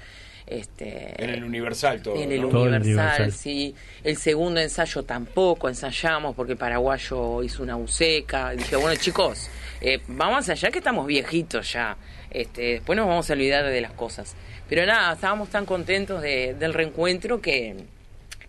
Este, 0.46 1.14
En 1.24 1.30
el 1.30 1.42
Universal 1.44 2.02
todo. 2.02 2.16
en 2.20 2.30
el 2.30 2.42
¿no? 2.42 2.48
Todo 2.48 2.66
el 2.66 2.74
Universal, 2.74 3.32
sí. 3.32 3.74
El 4.02 4.16
segundo 4.18 4.60
ensayo 4.60 5.02
tampoco 5.02 5.68
ensayamos 5.70 6.34
porque 6.36 6.52
el 6.52 6.58
paraguayo 6.58 7.42
hizo 7.42 7.62
una 7.62 7.76
buceca. 7.76 8.50
Dije, 8.50 8.76
bueno, 8.76 8.94
chicos, 9.00 9.48
eh, 9.80 10.00
vamos 10.08 10.36
a 10.48 10.52
ensayar 10.52 10.70
que 10.70 10.78
estamos 10.78 11.06
viejitos 11.06 11.72
ya. 11.72 11.96
Este, 12.30 12.62
después 12.74 12.96
nos 12.96 13.06
vamos 13.08 13.30
a 13.30 13.32
olvidar 13.32 13.64
de 13.64 13.80
las 13.80 13.92
cosas. 13.92 14.34
Pero 14.68 14.84
nada, 14.84 15.14
estábamos 15.14 15.48
tan 15.48 15.64
contentos 15.66 16.20
de- 16.20 16.54
del 16.54 16.74
reencuentro 16.74 17.40
que, 17.40 17.76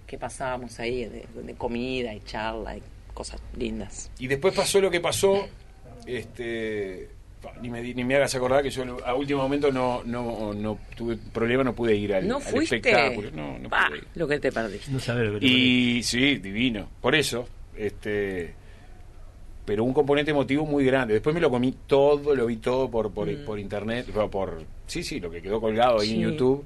que 0.05 0.17
pasábamos 0.17 0.79
ahí 0.79 1.05
de, 1.05 1.25
de 1.33 1.53
comida 1.55 2.13
y 2.13 2.19
charla 2.21 2.75
y 2.77 2.83
cosas 3.13 3.39
lindas. 3.57 4.11
Y 4.19 4.27
después 4.27 4.53
pasó 4.53 4.81
lo 4.81 4.91
que 4.91 4.99
pasó. 4.99 5.47
Este. 6.05 7.09
Ni 7.61 7.69
me, 7.69 7.81
di- 7.81 7.93
ni 7.93 8.03
me 8.03 8.15
hagas 8.15 8.33
acordar 8.35 8.61
que 8.63 8.69
yo 8.69 8.83
a 9.05 9.13
último 9.15 9.41
momento 9.41 9.71
no, 9.71 10.03
no, 10.05 10.53
no 10.53 10.79
tuve 10.95 11.17
problema, 11.17 11.63
no 11.63 11.73
pude 11.73 11.95
ir 11.95 12.13
al, 12.13 12.27
¿No 12.27 12.37
al 12.37 12.61
espectáculo. 12.61 13.29
No, 13.31 13.57
no 13.59 13.69
Pa, 13.69 13.87
pude 13.87 13.97
ir. 13.99 14.07
lo 14.15 14.27
que 14.27 14.39
te 14.39 14.51
perdiste. 14.51 14.91
No 14.91 14.99
sabés 14.99 15.27
lo 15.27 15.33
que 15.33 15.39
te 15.39 15.45
Y 15.45 16.03
sí, 16.03 16.37
divino. 16.37 16.89
Por 17.01 17.15
eso, 17.15 17.47
este 17.77 18.53
pero 19.65 19.83
un 19.83 19.93
componente 19.93 20.29
emotivo 20.31 20.65
muy 20.65 20.85
grande. 20.85 21.15
Después 21.15 21.33
me 21.33 21.41
lo 21.41 21.49
comí 21.49 21.73
todo, 21.87 22.35
lo 22.35 22.45
vi 22.45 22.57
todo 22.57 22.89
por 22.91 23.11
por, 23.11 23.27
por 23.45 23.57
internet, 23.59 24.05
por, 24.11 24.29
por- 24.29 24.63
sí, 24.85 25.03
sí, 25.03 25.19
lo 25.19 25.31
que 25.31 25.41
quedó 25.41 25.59
colgado 25.59 25.99
ahí 26.01 26.11
en 26.13 26.19
Mm. 26.19 26.31
YouTube. 26.31 26.65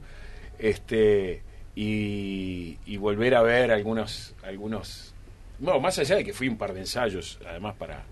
Este 0.57 1.41
y, 1.75 2.77
y 2.85 2.97
volver 2.97 3.35
a 3.35 3.41
ver 3.41 3.71
algunos 3.71 4.35
algunos 4.43 5.13
no, 5.59 5.79
más 5.79 5.97
allá 5.99 6.17
de 6.17 6.23
que 6.25 6.33
fui 6.33 6.47
un 6.49 6.57
par 6.57 6.73
de 6.73 6.81
ensayos 6.81 7.39
además 7.47 7.75
para 7.77 8.03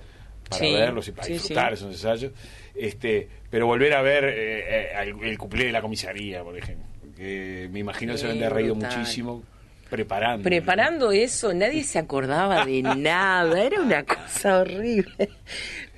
para 0.50 0.62
Sí, 0.66 0.74
verlos 0.74 1.08
y 1.08 1.12
para 1.12 1.28
sí, 1.28 1.34
disfrutar 1.34 1.74
esos 1.74 1.92
ensayos, 1.92 2.32
este, 2.76 3.28
pero 3.50 3.66
volver 3.68 3.94
a 3.94 4.02
ver 4.02 4.26
eh, 4.26 4.60
eh, 4.70 4.90
el, 5.04 5.24
el 5.24 5.38
cuplé 5.38 5.66
de 5.66 5.72
la 5.72 5.82
comisaría, 5.82 6.44
por 6.44 6.58
ejemplo, 6.58 6.86
que 7.16 7.68
me 7.72 7.80
imagino 7.80 8.16
se 8.18 8.24
deben 8.24 8.40
de 8.40 8.46
haber 8.46 8.56
reído 8.58 8.76
muchísimo 8.76 9.44
preparando. 9.90 10.44
Preparando 10.44 11.12
eso, 11.12 11.54
nadie 11.54 11.84
se 11.84 11.98
acordaba 12.00 12.66
de 12.66 12.82
nada, 12.84 13.64
era 13.64 13.82
una 13.82 14.04
cosa 14.04 14.60
horrible. 14.60 15.30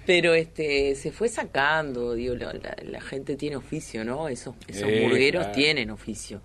Pero 0.06 0.34
este 0.34 0.96
se 0.96 1.12
fue 1.12 1.30
sacando, 1.30 2.14
digo, 2.16 2.34
la, 2.36 2.54
la- 2.54 2.76
la 2.84 3.02
gente 3.02 3.36
tiene 3.36 3.58
oficio, 3.58 4.04
¿no? 4.04 4.28
Esos, 4.28 4.56
esos 4.68 4.90
Eh, 4.90 5.02
burgueros 5.04 5.44
claro. 5.44 5.54
tienen 5.56 5.92
oficio. 5.92 6.42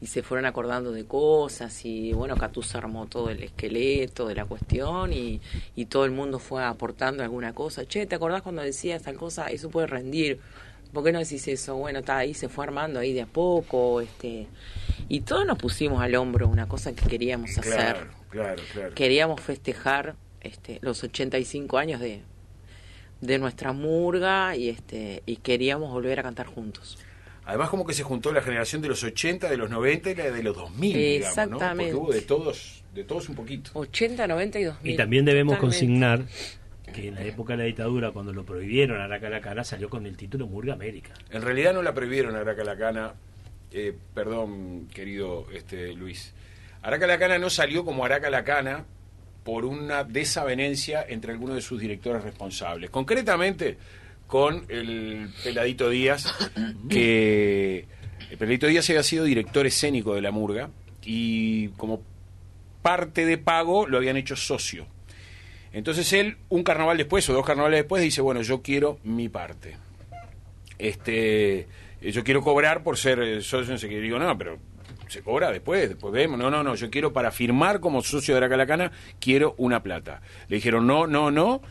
Y 0.00 0.08
se 0.08 0.22
fueron 0.22 0.44
acordando 0.44 0.92
de 0.92 1.06
cosas 1.06 1.84
y 1.84 2.12
bueno, 2.12 2.36
Catusa 2.36 2.78
armó 2.78 3.06
todo 3.06 3.30
el 3.30 3.42
esqueleto 3.42 4.28
de 4.28 4.34
la 4.34 4.44
cuestión 4.44 5.12
y, 5.12 5.40
y 5.74 5.86
todo 5.86 6.04
el 6.04 6.10
mundo 6.10 6.38
fue 6.38 6.62
aportando 6.62 7.22
alguna 7.22 7.54
cosa. 7.54 7.86
Che, 7.86 8.06
¿te 8.06 8.14
acordás 8.14 8.42
cuando 8.42 8.62
decías 8.62 9.02
tal 9.02 9.16
cosa? 9.16 9.46
Eso 9.46 9.70
puede 9.70 9.86
rendir. 9.86 10.38
¿Por 10.92 11.04
qué 11.04 11.12
no 11.12 11.18
decís 11.18 11.48
eso? 11.48 11.76
Bueno, 11.76 12.00
está 12.00 12.18
ahí, 12.18 12.34
se 12.34 12.48
fue 12.48 12.64
armando 12.64 13.00
ahí 13.00 13.12
de 13.12 13.22
a 13.22 13.26
poco, 13.26 14.00
este, 14.00 14.46
y 15.08 15.20
todos 15.20 15.46
nos 15.46 15.58
pusimos 15.58 16.00
al 16.00 16.14
hombro 16.14 16.48
una 16.48 16.68
cosa 16.68 16.94
que 16.94 17.06
queríamos 17.06 17.50
hacer. 17.58 17.74
Claro, 17.74 18.10
claro, 18.30 18.62
claro. 18.72 18.94
Queríamos 18.94 19.40
festejar 19.40 20.14
este, 20.40 20.78
los 20.82 21.02
85 21.02 21.78
años 21.78 22.00
de, 22.00 22.22
de 23.20 23.38
nuestra 23.38 23.72
murga 23.72 24.56
y 24.56 24.68
este 24.68 25.22
y 25.26 25.36
queríamos 25.36 25.90
volver 25.90 26.20
a 26.20 26.22
cantar 26.22 26.46
juntos. 26.46 26.98
Además, 27.46 27.70
como 27.70 27.86
que 27.86 27.94
se 27.94 28.02
juntó 28.02 28.32
la 28.32 28.42
generación 28.42 28.82
de 28.82 28.88
los 28.88 29.02
80, 29.04 29.48
de 29.48 29.56
los 29.56 29.70
90 29.70 30.10
y 30.10 30.14
la 30.16 30.30
de 30.30 30.42
los 30.42 30.56
2000, 30.56 30.92
digamos, 30.92 31.36
¿no? 31.36 31.42
Exactamente. 31.42 31.92
Porque 31.92 32.04
hubo 32.04 32.12
de 32.12 32.20
todos, 32.22 32.84
de 32.92 33.04
todos 33.04 33.28
un 33.28 33.36
poquito. 33.36 33.70
80, 33.74 34.26
90 34.26 34.58
y 34.58 34.64
2000. 34.64 34.92
Y 34.92 34.96
también 34.96 35.24
debemos 35.24 35.54
Totalmente. 35.54 35.78
consignar 35.78 36.24
que 36.92 37.08
en 37.08 37.14
la 37.14 37.22
época 37.22 37.52
de 37.52 37.58
la 37.58 37.64
dictadura, 37.64 38.10
cuando 38.10 38.32
lo 38.32 38.44
prohibieron 38.44 39.00
a 39.00 39.06
la 39.06 39.20
cara 39.20 39.64
salió 39.64 39.88
con 39.88 40.06
el 40.06 40.16
título 40.16 40.46
Murga 40.46 40.74
América. 40.74 41.12
En 41.30 41.42
realidad 41.42 41.72
no 41.72 41.82
la 41.82 41.94
prohibieron 41.94 42.34
a 42.36 42.40
Araca 42.40 42.64
Lacana, 42.64 43.14
eh, 43.72 43.94
perdón, 44.14 44.88
querido 44.88 45.46
este, 45.52 45.92
Luis. 45.92 46.32
Araca 46.82 47.06
Lacana 47.06 47.38
no 47.38 47.50
salió 47.50 47.84
como 47.84 48.04
Araca 48.04 48.30
Lacana 48.30 48.84
por 49.44 49.64
una 49.64 50.02
desavenencia 50.02 51.04
entre 51.08 51.32
algunos 51.32 51.54
de 51.54 51.62
sus 51.62 51.80
directores 51.80 52.24
responsables. 52.24 52.90
Concretamente 52.90 53.76
con 54.26 54.66
el 54.68 55.30
Peladito 55.44 55.88
Díaz, 55.90 56.34
que 56.88 57.86
el 58.30 58.38
Peladito 58.38 58.66
Díaz 58.66 58.88
había 58.90 59.02
sido 59.02 59.24
director 59.24 59.66
escénico 59.66 60.14
de 60.14 60.22
la 60.22 60.30
Murga 60.30 60.70
y 61.04 61.68
como 61.70 62.02
parte 62.82 63.24
de 63.26 63.38
pago 63.38 63.86
lo 63.86 63.98
habían 63.98 64.16
hecho 64.16 64.36
socio. 64.36 64.86
Entonces 65.72 66.12
él, 66.12 66.38
un 66.48 66.62
carnaval 66.62 66.96
después 66.96 67.28
o 67.28 67.32
dos 67.32 67.44
carnavales 67.44 67.80
después, 67.80 68.02
dice, 68.02 68.20
bueno, 68.20 68.42
yo 68.42 68.62
quiero 68.62 68.98
mi 69.04 69.28
parte 69.28 69.76
este 70.78 71.68
eh, 72.00 72.12
yo 72.12 72.24
quiero 72.24 72.42
cobrar 72.42 72.82
por 72.82 72.96
ser 72.96 73.20
eh, 73.20 73.40
socio, 73.40 73.72
no 73.72 73.78
sé 73.78 73.88
digo, 73.88 74.18
no, 74.18 74.36
pero 74.36 74.58
se 75.08 75.22
cobra 75.22 75.50
después, 75.50 75.88
después 75.88 76.12
vemos, 76.12 76.38
no, 76.38 76.50
no, 76.50 76.62
no, 76.62 76.74
yo 76.74 76.90
quiero 76.90 77.12
para 77.12 77.30
firmar 77.30 77.80
como 77.80 78.02
socio 78.02 78.34
de 78.34 78.40
la 78.40 78.48
Calacana, 78.48 78.90
quiero 79.20 79.54
una 79.56 79.82
plata. 79.82 80.20
Le 80.48 80.56
dijeron, 80.56 80.86
no, 80.86 81.06
no, 81.06 81.30
no, 81.30 81.62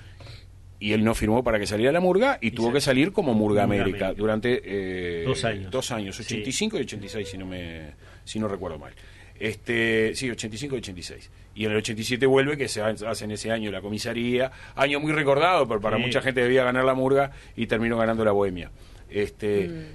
y 0.79 0.93
él 0.93 1.03
no 1.03 1.15
firmó 1.15 1.43
para 1.43 1.57
que 1.59 1.67
saliera 1.67 1.91
la 1.91 1.99
Murga 2.01 2.37
y, 2.41 2.51
tuvo 2.51 2.71
que 2.73 2.81
salir 2.81 3.11
como 3.13 3.33
Murga 3.33 3.65
Murga 3.67 3.81
América, 3.81 4.05
América. 4.07 4.13
durante 4.19 4.61
eh, 4.63 5.23
Dos 5.25 5.43
años. 5.45 5.71
dos 5.71 5.91
años, 5.91 6.15
Sí. 6.17 6.23
85 6.23 6.77
y 6.77 6.81
86 6.81 7.29
si 7.29 7.37
no 7.37 7.45
me 7.45 7.93
si 8.23 8.39
no 8.39 8.47
recuerdo 8.47 8.77
mal. 8.79 8.93
Este, 9.39 10.15
sí, 10.15 10.29
85 10.31 10.75
y 10.75 10.77
86. 10.79 11.29
Y 11.55 11.65
en 11.65 11.71
el 11.71 11.77
87 11.77 12.25
vuelve, 12.25 12.57
que 12.57 12.67
se 12.67 12.81
hace 12.81 13.25
en 13.25 13.31
ese 13.31 13.51
año 13.51 13.69
la 13.71 13.81
comisaría. 13.81 14.51
Año 14.75 14.99
muy 14.99 15.11
recordado, 15.11 15.67
pero 15.67 15.79
para 15.81 15.97
Sí. 15.97 16.03
mucha 16.03 16.21
gente 16.21 16.41
debía 16.41 16.63
ganar 16.63 16.83
la 16.85 16.93
murga 16.93 17.31
y 17.55 17.67
terminó 17.67 17.97
ganando 17.97 18.23
la 18.25 18.31
bohemia. 18.31 18.71
Este, 19.09 19.87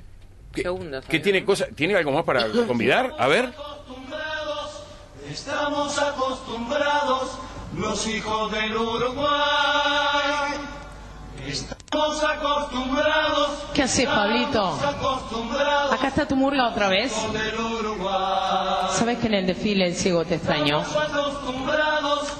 ¿qué, 0.52 0.62
Segunda, 0.62 1.00
qué 1.00 1.06
Fabián. 1.06 1.22
tiene, 1.22 1.44
cosa, 1.44 1.66
¿Tiene 1.74 1.94
algo 1.96 2.12
más 2.12 2.24
para 2.24 2.46
convidar? 2.66 3.12
A 3.18 3.28
ver. 3.28 3.46
acostumbrados, 3.46 4.84
estamos 5.30 5.98
acostumbrados, 5.98 7.38
los 7.76 8.06
hijos 8.06 8.52
del 8.52 8.76
Uruguay. 8.76 9.30
Estamos 11.46 12.22
acostumbrados, 12.22 13.48
¿Qué 13.74 13.82
haces, 13.82 14.06
Pablito? 14.06 14.78
Acá 15.90 16.08
está 16.08 16.28
tu 16.28 16.36
murga 16.36 16.68
otra 16.68 16.88
vez. 16.88 17.12
Sabes 18.92 19.18
que 19.18 19.26
en 19.26 19.34
el 19.34 19.46
desfile 19.46 19.86
el 19.86 19.94
ciego 19.94 20.24
te 20.24 20.36
extrañó. 20.36 20.84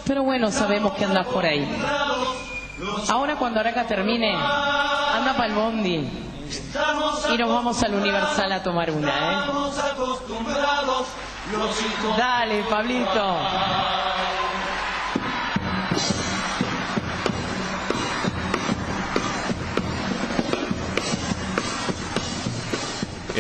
Pero 0.07 0.23
bueno, 0.23 0.51
sabemos 0.51 0.93
que 0.93 1.05
andas 1.05 1.27
por 1.27 1.45
ahí. 1.45 1.67
Ahora 3.09 3.37
cuando 3.37 3.61
Araca 3.61 3.87
termine, 3.87 4.35
anda 4.35 5.35
para 5.37 5.47
el 5.47 5.55
bondi. 5.55 6.09
Y 7.33 7.39
nos 7.39 7.49
vamos 7.49 7.83
al 7.83 7.95
Universal 7.95 8.53
a 8.53 8.63
tomar 8.63 8.91
una, 8.91 9.09
¿eh? 9.09 9.47
Dale, 12.17 12.63
Pablito. 12.65 13.37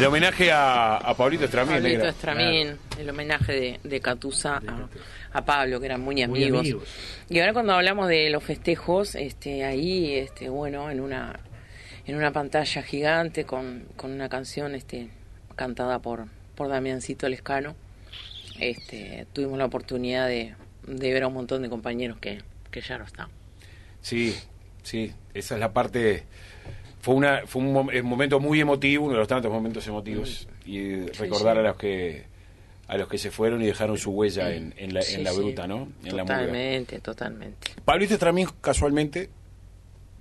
El 0.01 0.07
homenaje 0.07 0.51
a, 0.51 0.97
a 0.97 1.15
Pablito 1.15 1.45
Estramín. 1.45 1.75
Pablito. 1.75 2.07
Estramín, 2.09 2.79
el 2.99 3.11
homenaje 3.11 3.53
de, 3.53 3.81
de 3.85 4.01
Catusa 4.01 4.63
a, 4.67 4.89
a 5.39 5.45
Pablo, 5.45 5.79
que 5.79 5.85
eran 5.85 6.01
muy 6.01 6.23
amigos. 6.23 6.67
Y 7.29 7.39
ahora 7.39 7.53
cuando 7.53 7.75
hablamos 7.75 8.09
de 8.09 8.31
los 8.31 8.43
festejos, 8.43 9.15
este, 9.15 9.63
ahí, 9.63 10.15
este, 10.15 10.49
bueno, 10.49 10.91
en 10.91 11.01
una, 11.01 11.39
en 12.07 12.17
una 12.17 12.33
pantalla 12.33 12.83
gigante 12.83 13.45
con, 13.45 13.85
con 13.97 14.13
una 14.13 14.31
canción, 14.31 14.75
este, 14.75 15.11
cantada 15.55 15.99
por, 15.99 16.29
por 16.55 16.69
Damiancito 16.69 17.29
Lescano, 17.29 17.77
este, 18.59 19.27
tuvimos 19.35 19.59
la 19.59 19.67
oportunidad 19.67 20.29
de, 20.29 20.55
de 20.87 21.13
ver 21.13 21.25
a 21.25 21.27
un 21.27 21.35
montón 21.35 21.61
de 21.61 21.69
compañeros 21.69 22.17
que, 22.19 22.43
que 22.71 22.81
ya 22.81 22.97
no 22.97 23.05
están. 23.05 23.29
Sí, 24.01 24.35
sí, 24.83 25.13
esa 25.35 25.57
es 25.57 25.61
la 25.61 25.75
parte. 25.75 26.25
Fue 27.01 27.15
una 27.15 27.43
fue 27.47 27.63
un, 27.63 27.75
un 27.77 28.05
momento 28.07 28.41
muy 28.41 28.61
emotivo, 28.61 29.05
uno 29.07 29.15
de 29.15 29.21
los 29.21 29.29
tantos 29.29 29.51
momentos 29.51 29.87
emotivos 29.87 30.47
y 30.67 31.07
recordar 31.07 31.57
a 31.59 31.63
los 31.63 31.77
que 31.77 32.25
a 32.89 32.97
los 32.99 33.09
que 33.09 33.19
se 33.19 33.31
fueron 33.31 33.63
y 33.63 33.67
dejaron 33.67 33.97
su 33.97 34.11
huella 34.11 34.53
en, 34.53 34.75
en 34.77 34.93
la, 34.93 35.03
Sí, 35.03 35.15
en 35.15 35.25
la 35.25 35.31
sí. 35.31 35.39
bruta, 35.39 35.67
¿no? 35.69 35.89
En 36.05 36.17
la 36.17 36.25
murga. 36.25 36.39
Totalmente, 36.41 36.99
totalmente. 37.01 37.69
Pablito 37.85 38.15
Estramín 38.15 38.49
casualmente 38.61 39.31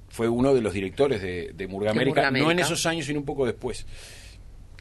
fue 0.09 0.27
uno 0.30 0.53
de 0.53 0.61
los 0.61 0.71
directores 0.73 1.21
de, 1.21 1.51
de 1.53 1.67
Murga 1.67 1.91
De 1.91 1.97
América, 1.97 2.30
Murga 2.30 2.43
no 2.45 2.51
en 2.51 2.59
esos 2.59 2.86
años, 2.86 3.05
sino 3.07 3.19
un 3.19 3.25
poco 3.25 3.45
después. 3.45 3.86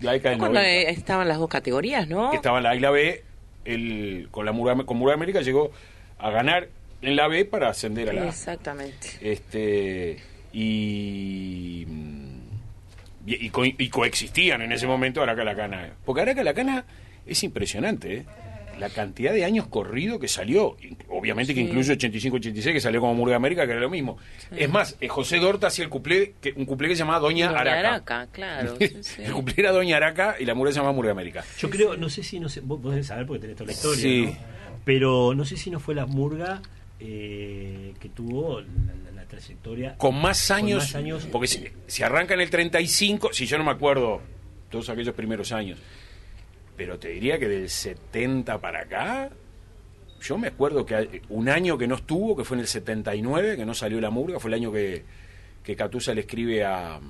La 0.00 0.12
década 0.12 0.30
del 0.30 0.38
Cuando 0.38 0.60
90. 0.60 0.70
eh, 0.70 0.90
estaban 0.90 1.26
las 1.28 1.38
dos 1.38 1.48
categorías, 1.48 2.06
¿no? 2.08 2.30
que 2.30 2.36
estaba 2.36 2.58
en 2.58 2.64
la, 2.64 2.76
y 2.76 2.80
la 2.80 2.90
B, 2.90 3.24
el, 3.64 4.28
con 4.30 4.44
la 4.44 4.52
Murga, 4.52 4.84
con 4.84 4.96
Murga 4.98 5.14
América 5.14 5.40
llegó 5.40 5.70
a 6.18 6.30
ganar 6.30 6.68
en 7.02 7.16
la 7.16 7.26
B 7.26 7.44
para 7.46 7.70
ascender 7.70 8.10
a 8.10 8.12
la 8.12 8.22
A. 8.22 8.28
Exactamente. 8.28 9.08
este 9.22 10.18
y 10.52 11.86
y, 13.26 13.46
y 13.46 13.50
co- 13.50 13.64
y 13.66 13.88
coexistían 13.90 14.62
en 14.62 14.72
ese 14.72 14.86
momento 14.86 15.22
Araca 15.22 15.44
la 15.44 15.54
Cana 15.54 15.90
porque 16.04 16.22
Araca 16.22 16.42
la 16.42 16.54
Cana 16.54 16.84
es 17.26 17.42
impresionante 17.44 18.14
¿eh? 18.18 18.26
la 18.78 18.88
cantidad 18.88 19.32
de 19.34 19.44
años 19.44 19.66
corrido 19.66 20.18
que 20.18 20.28
salió 20.28 20.76
obviamente 21.10 21.52
que 21.52 21.60
Sí. 21.60 21.66
incluye 21.66 21.92
85-86 21.98 22.72
que 22.72 22.80
salió 22.80 23.00
como 23.00 23.12
Murga 23.14 23.36
América 23.36 23.66
que 23.66 23.72
era 23.72 23.80
lo 23.80 23.90
mismo 23.90 24.16
es 24.56 24.70
más 24.70 24.96
eh, 25.00 25.08
José 25.08 25.38
Dorta 25.38 25.66
hacía 25.66 25.84
el 25.84 25.90
cuplé 25.90 26.34
que, 26.40 26.52
un 26.56 26.64
cuplé 26.64 26.88
que 26.88 26.94
se 26.94 27.00
llamaba 27.00 27.18
Doña, 27.18 27.48
Doña 27.48 27.60
Araca, 27.60 27.78
Araca, 27.80 28.26
claro, 28.32 28.76
sí, 28.78 28.88
sí. 29.02 29.22
el 29.22 29.32
cuplé 29.32 29.54
era 29.58 29.72
Doña 29.72 29.96
Araca 29.98 30.36
y 30.38 30.44
la 30.46 30.54
murga 30.54 30.72
se 30.72 30.76
llamaba 30.76 30.94
Murga 30.94 31.10
América 31.12 31.44
Yo 31.58 31.68
creo, 31.68 31.96
no 31.96 32.08
sé 32.08 32.22
si, 32.22 32.40
no 32.40 32.48
sé, 32.48 32.60
vos 32.60 32.80
podés 32.80 33.06
saber 33.08 33.26
porque 33.26 33.40
tenés 33.42 33.56
toda 33.56 33.66
la 33.66 33.72
historia, 33.72 34.00
Sí. 34.00 34.24
¿no? 34.26 34.58
pero 34.84 35.34
no 35.34 35.44
sé 35.44 35.56
si 35.58 35.70
no 35.70 35.80
fue 35.80 35.94
la 35.94 36.06
murga 36.06 36.62
eh, 37.00 37.94
que 38.00 38.08
tuvo 38.08 38.60
la, 38.60 38.66
la- 39.04 39.10
la 39.12 39.24
trayectoria 39.26 39.96
con 39.96 40.20
más 40.20 40.50
años, 40.50 40.84
más 40.84 40.94
años. 40.94 41.28
porque 41.30 41.46
si, 41.48 41.64
si 41.86 42.02
arranca 42.02 42.34
en 42.34 42.40
el 42.40 42.50
35, 42.50 43.32
si 43.32 43.46
yo 43.46 43.58
no 43.58 43.64
me 43.64 43.70
acuerdo 43.72 44.20
todos 44.70 44.88
aquellos 44.88 45.14
primeros 45.14 45.52
años, 45.52 45.78
pero 46.76 46.98
te 46.98 47.08
diría 47.08 47.38
que 47.38 47.48
del 47.48 47.68
70 47.68 48.60
para 48.60 48.80
acá, 48.82 49.30
yo 50.20 50.38
me 50.38 50.48
acuerdo 50.48 50.84
que 50.86 51.22
un 51.28 51.48
año 51.48 51.76
que 51.78 51.86
no 51.86 51.94
estuvo, 51.96 52.36
que 52.36 52.44
fue 52.44 52.56
en 52.56 52.60
el 52.62 52.66
79, 52.68 53.56
que 53.56 53.64
no 53.66 53.74
salió 53.74 54.00
la 54.00 54.10
murga, 54.10 54.40
fue 54.40 54.50
el 54.50 54.54
año 54.54 54.72
que, 54.72 55.04
que 55.62 55.76
Catusa 55.76 56.14
le 56.14 56.22
escribe 56.22 56.64
a... 56.64 57.00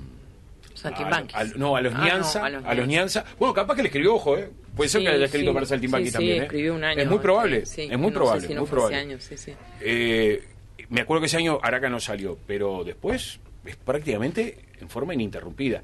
Saltimbanquis. 0.79 1.35
a- 1.37 1.41
a- 1.41 1.45
no, 1.57 1.77
a 1.77 1.81
los 1.81 1.95
Ah, 1.95 1.99
no, 1.99 2.05
Nianza, 2.05 2.45
a 2.45 2.51
los 2.51 2.65
a 2.65 2.75
los 2.75 2.87
Nianza. 2.87 3.25
Bueno, 3.39 3.53
capaz 3.55 3.75
que 3.77 3.83
le 3.83 3.89
escribió, 3.89 4.15
ojo, 4.15 4.37
¿eh? 4.39 4.51
Puede 4.77 4.89
ser 4.89 5.01
Sí, 5.01 5.05
que 5.05 5.11
le 5.11 5.17
haya 5.17 5.25
escrito 5.27 5.51
sí, 5.51 5.55
para 5.55 5.67
sí, 5.67 5.73
también, 6.13 6.37
sí, 6.37 6.41
¿eh? 6.41 6.43
escribió 6.45 6.75
un 6.75 6.85
año. 6.85 7.01
Es 7.03 7.09
muy 7.09 7.19
probable, 7.19 7.59
es 7.59 7.77
muy 7.77 7.89
no 7.89 8.13
probable, 8.13 8.41
sé 8.43 8.47
si 8.49 8.55
no 8.55 8.61
muy 8.61 8.67
ese 8.67 8.73
probable. 8.75 8.97
año, 8.97 9.21
sí, 9.21 9.37
sí. 9.37 9.53
Eh, 9.81 10.45
me 10.89 11.01
acuerdo 11.01 11.21
que 11.21 11.27
ese 11.27 11.37
año 11.37 11.59
Araca 11.63 11.89
no 11.89 11.99
salió, 12.01 12.39
pero 12.47 12.85
después 12.85 13.41
es 13.65 13.77
prácticamente 13.77 14.59
en 14.81 14.89
forma 14.89 15.15
ininterrumpida. 15.15 15.83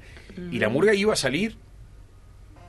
Y 0.51 0.59
la 0.59 0.69
murga 0.69 0.93
iba 0.93 1.13
a 1.13 1.17
salir, 1.17 1.55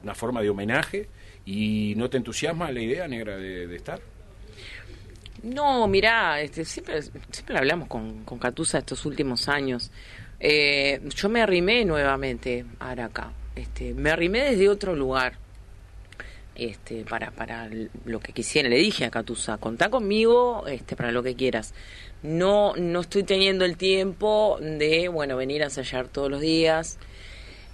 una 0.02 0.14
forma 0.14 0.42
de 0.42 0.50
homenaje, 0.50 1.08
y 1.44 1.94
¿no 1.96 2.10
te 2.10 2.16
entusiasma 2.16 2.70
la 2.72 2.80
idea, 2.80 3.06
negra, 3.08 3.36
de, 3.36 3.66
de 3.68 3.76
estar? 3.76 4.00
No, 5.42 5.86
mirá, 5.86 6.40
este, 6.40 6.64
siempre, 6.64 7.00
siempre 7.30 7.58
hablamos 7.58 7.88
con, 7.88 8.24
con 8.24 8.38
Catusa 8.38 8.78
estos 8.78 9.04
últimos 9.06 9.48
años. 9.48 9.90
Eh, 10.40 11.00
yo 11.14 11.28
me 11.28 11.42
arrimé 11.42 11.84
nuevamente 11.84 12.64
a 12.78 12.90
Araca. 12.90 13.32
Este, 13.54 13.94
me 13.94 14.10
arrimé 14.10 14.50
desde 14.50 14.68
otro 14.68 14.94
lugar. 14.94 15.34
Este, 16.54 17.04
para, 17.04 17.32
para 17.32 17.68
lo 18.06 18.20
que 18.20 18.32
quisiera, 18.32 18.68
le 18.70 18.78
dije 18.78 19.04
a 19.04 19.10
Catusa, 19.10 19.58
contá 19.58 19.90
conmigo 19.90 20.66
este, 20.66 20.96
para 20.96 21.12
lo 21.12 21.22
que 21.22 21.34
quieras. 21.34 21.74
No, 22.22 22.74
no 22.76 23.00
estoy 23.00 23.24
teniendo 23.24 23.66
el 23.66 23.76
tiempo 23.76 24.58
de, 24.60 25.08
bueno, 25.08 25.36
venir 25.36 25.62
a 25.62 25.66
ensayar 25.66 26.08
todos 26.08 26.30
los 26.30 26.40
días. 26.40 26.98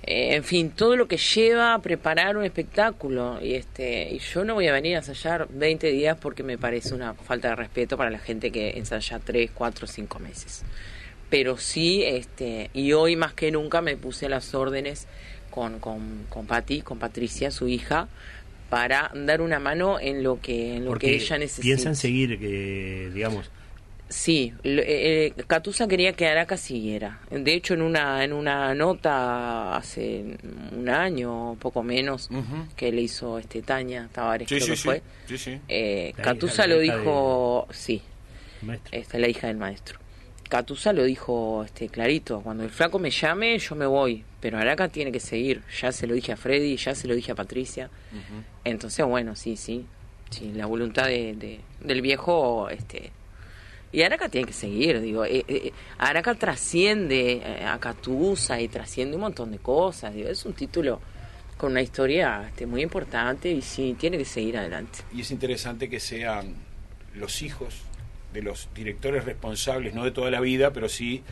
Eh, 0.02 0.34
en 0.34 0.42
fin, 0.42 0.70
todo 0.70 0.96
lo 0.96 1.06
que 1.06 1.16
lleva 1.16 1.74
a 1.74 1.78
preparar 1.80 2.36
un 2.36 2.44
espectáculo. 2.44 3.38
Y 3.40 3.54
este 3.54 4.08
y 4.12 4.18
yo 4.18 4.44
no 4.44 4.54
voy 4.54 4.66
a 4.66 4.72
venir 4.72 4.96
a 4.96 4.98
ensayar 4.98 5.46
20 5.48 5.86
días 5.92 6.18
porque 6.20 6.42
me 6.42 6.58
parece 6.58 6.94
una 6.94 7.14
falta 7.14 7.50
de 7.50 7.56
respeto 7.56 7.96
para 7.96 8.10
la 8.10 8.18
gente 8.18 8.50
que 8.50 8.70
ensaya 8.70 9.20
3, 9.20 9.50
4, 9.54 9.86
5 9.86 10.18
meses. 10.18 10.64
Pero 11.32 11.56
sí, 11.56 12.04
este 12.04 12.68
y 12.74 12.92
hoy 12.92 13.16
más 13.16 13.32
que 13.32 13.50
nunca 13.50 13.80
me 13.80 13.96
puse 13.96 14.26
a 14.26 14.28
las 14.28 14.54
órdenes 14.54 15.06
con, 15.50 15.78
con, 15.80 16.26
con 16.28 16.44
Patti, 16.46 16.82
con 16.82 16.98
Patricia, 16.98 17.50
su 17.50 17.68
hija, 17.68 18.06
para 18.68 19.10
dar 19.14 19.40
una 19.40 19.58
mano 19.58 19.98
en 19.98 20.22
lo 20.22 20.42
que, 20.42 20.76
en 20.76 20.84
lo 20.84 20.90
porque 20.90 21.06
que 21.06 21.14
ella 21.14 21.38
necesita. 21.38 21.62
piensan 21.62 21.96
seguir 21.96 22.38
que 22.38 23.10
digamos 23.14 23.50
Sí, 24.10 24.52
eh, 24.62 25.32
eh, 25.38 25.42
Catusa 25.46 25.88
quería 25.88 26.12
que 26.12 26.26
Araca 26.28 26.58
siguiera. 26.58 27.20
De 27.30 27.54
hecho, 27.54 27.72
en 27.72 27.80
una 27.80 28.22
en 28.22 28.34
una 28.34 28.74
nota 28.74 29.74
hace 29.74 30.36
un 30.76 30.86
año, 30.90 31.56
poco 31.58 31.82
menos, 31.82 32.28
que 32.76 32.92
le 32.92 33.00
hizo 33.00 33.38
este 33.38 33.62
Tania 33.62 34.10
Tavares, 34.12 34.48
creo 34.48 34.66
que 34.66 34.76
fue. 34.76 35.02
sí, 35.26 35.38
sí. 35.38 35.58
eh, 35.66 36.12
Catusa 36.14 36.66
lo 36.66 36.78
dijo, 36.78 37.68
sí, 37.70 38.02
maestro 38.60 38.98
esta 38.98 39.18
la 39.18 39.28
hija 39.28 39.46
del 39.46 39.56
maestro. 39.56 40.01
Catusa 40.52 40.92
lo 40.92 41.04
dijo 41.04 41.62
este 41.64 41.88
clarito, 41.88 42.42
cuando 42.42 42.62
el 42.62 42.68
flaco 42.68 42.98
me 42.98 43.08
llame, 43.10 43.58
yo 43.58 43.74
me 43.74 43.86
voy, 43.86 44.22
pero 44.38 44.58
Araca 44.58 44.88
tiene 44.88 45.10
que 45.10 45.18
seguir. 45.18 45.62
Ya 45.80 45.92
se 45.92 46.06
lo 46.06 46.12
dije 46.12 46.32
a 46.32 46.36
Freddy, 46.36 46.76
ya 46.76 46.94
se 46.94 47.08
lo 47.08 47.14
dije 47.14 47.32
a 47.32 47.34
Patricia. 47.34 47.88
Entonces, 48.62 49.06
bueno, 49.06 49.34
sí, 49.34 49.56
sí, 49.56 49.86
sí, 50.28 50.52
la 50.54 50.66
voluntad 50.66 51.06
de, 51.06 51.34
de- 51.36 51.60
del 51.80 52.02
viejo, 52.02 52.68
este, 52.68 53.10
y 53.92 54.02
Araca 54.02 54.28
tiene 54.28 54.46
que 54.46 54.52
seguir, 54.52 55.00
digo, 55.00 55.24
eh, 55.24 55.42
eh, 55.48 55.72
Araca 55.96 56.34
trasciende 56.34 57.40
eh, 57.44 57.64
a 57.64 57.78
Catusa 57.80 58.60
y 58.60 58.68
trasciende 58.68 59.16
un 59.16 59.22
montón 59.22 59.52
de 59.52 59.58
cosas, 59.58 60.12
digo, 60.14 60.28
es 60.28 60.44
un 60.44 60.52
título 60.52 61.00
con 61.56 61.70
una 61.72 61.80
historia 61.80 62.44
este, 62.48 62.66
muy 62.66 62.82
importante 62.82 63.50
y 63.50 63.62
sí, 63.62 63.96
tiene 63.98 64.18
que 64.18 64.26
seguir 64.26 64.58
adelante. 64.58 64.98
Y 65.14 65.22
es 65.22 65.30
interesante 65.30 65.88
que 65.88 65.98
sean 65.98 66.54
los 67.14 67.40
hijos 67.40 67.74
de 68.32 68.42
los 68.42 68.68
directores 68.74 69.24
responsables, 69.24 69.94
no 69.94 70.04
de 70.04 70.10
toda 70.10 70.30
la 70.30 70.40
vida, 70.40 70.72
pero 70.72 70.88
sí 70.88 71.22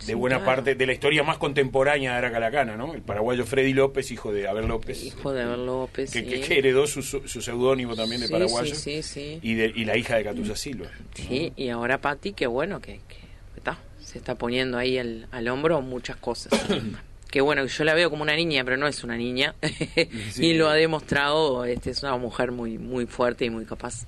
de 0.00 0.04
Sí, 0.06 0.14
buena 0.14 0.36
claro. 0.36 0.52
parte 0.54 0.74
de 0.76 0.86
la 0.86 0.92
historia 0.92 1.24
más 1.24 1.38
contemporánea 1.38 2.12
de 2.12 2.18
Aracalacana, 2.18 2.76
¿no? 2.76 2.94
El 2.94 3.02
paraguayo 3.02 3.44
Freddy 3.44 3.72
López, 3.72 4.12
hijo 4.12 4.32
de 4.32 4.46
Abel 4.46 4.68
López. 4.68 5.02
Hijo 5.02 5.32
de 5.32 5.42
Abel 5.42 5.66
López, 5.66 6.12
Que, 6.12 6.20
sí. 6.20 6.26
que- 6.26 6.40
que 6.40 6.58
heredó 6.58 6.86
su, 6.86 7.02
su, 7.02 7.26
su 7.26 7.42
seudónimo 7.42 7.96
también 7.96 8.20
de 8.20 8.28
paraguayo. 8.28 8.74
sí, 8.76 9.02
sí, 9.02 9.02
sí. 9.02 9.38
Y, 9.42 9.54
de, 9.54 9.72
y 9.74 9.84
la 9.84 9.96
hija 9.96 10.16
de 10.16 10.22
Catusa 10.22 10.54
Silva. 10.54 10.86
Sí, 11.14 11.52
y 11.56 11.68
ahora 11.70 12.00
Patti, 12.00 12.32
que 12.32 12.46
bueno, 12.46 12.80
que, 12.80 13.00
que 13.08 13.16
está, 13.56 13.78
se 14.00 14.18
está 14.18 14.36
poniendo 14.36 14.78
ahí 14.78 14.98
al, 14.98 15.26
al 15.32 15.48
hombro 15.48 15.80
muchas 15.80 16.16
cosas. 16.18 16.52
que 17.28 17.40
bueno, 17.40 17.66
yo 17.66 17.82
la 17.84 17.94
veo 17.94 18.08
como 18.08 18.22
una 18.22 18.36
niña, 18.36 18.62
pero 18.64 18.76
no 18.76 18.86
es 18.86 19.02
una 19.02 19.16
niña. 19.16 19.56
Sí. 20.30 20.46
y 20.46 20.54
lo 20.54 20.68
ha 20.68 20.74
demostrado, 20.74 21.64
este, 21.64 21.90
es 21.90 22.04
una 22.04 22.16
mujer 22.16 22.52
muy, 22.52 22.78
muy 22.78 23.06
fuerte 23.06 23.46
y 23.46 23.50
muy 23.50 23.64
capaz. 23.64 24.06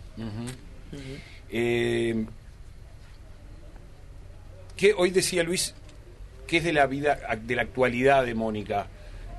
Eh, 1.50 2.26
¿qué, 4.80 4.94
hoy 4.96 5.10
decía 5.10 5.42
Luis, 5.42 5.74
¿qué 6.46 6.56
es 6.56 6.64
de 6.64 6.72
la 6.72 6.86
vida, 6.86 7.18
de 7.40 7.54
la 7.54 7.62
actualidad 7.62 8.24
de 8.24 8.34
Mónica? 8.34 8.88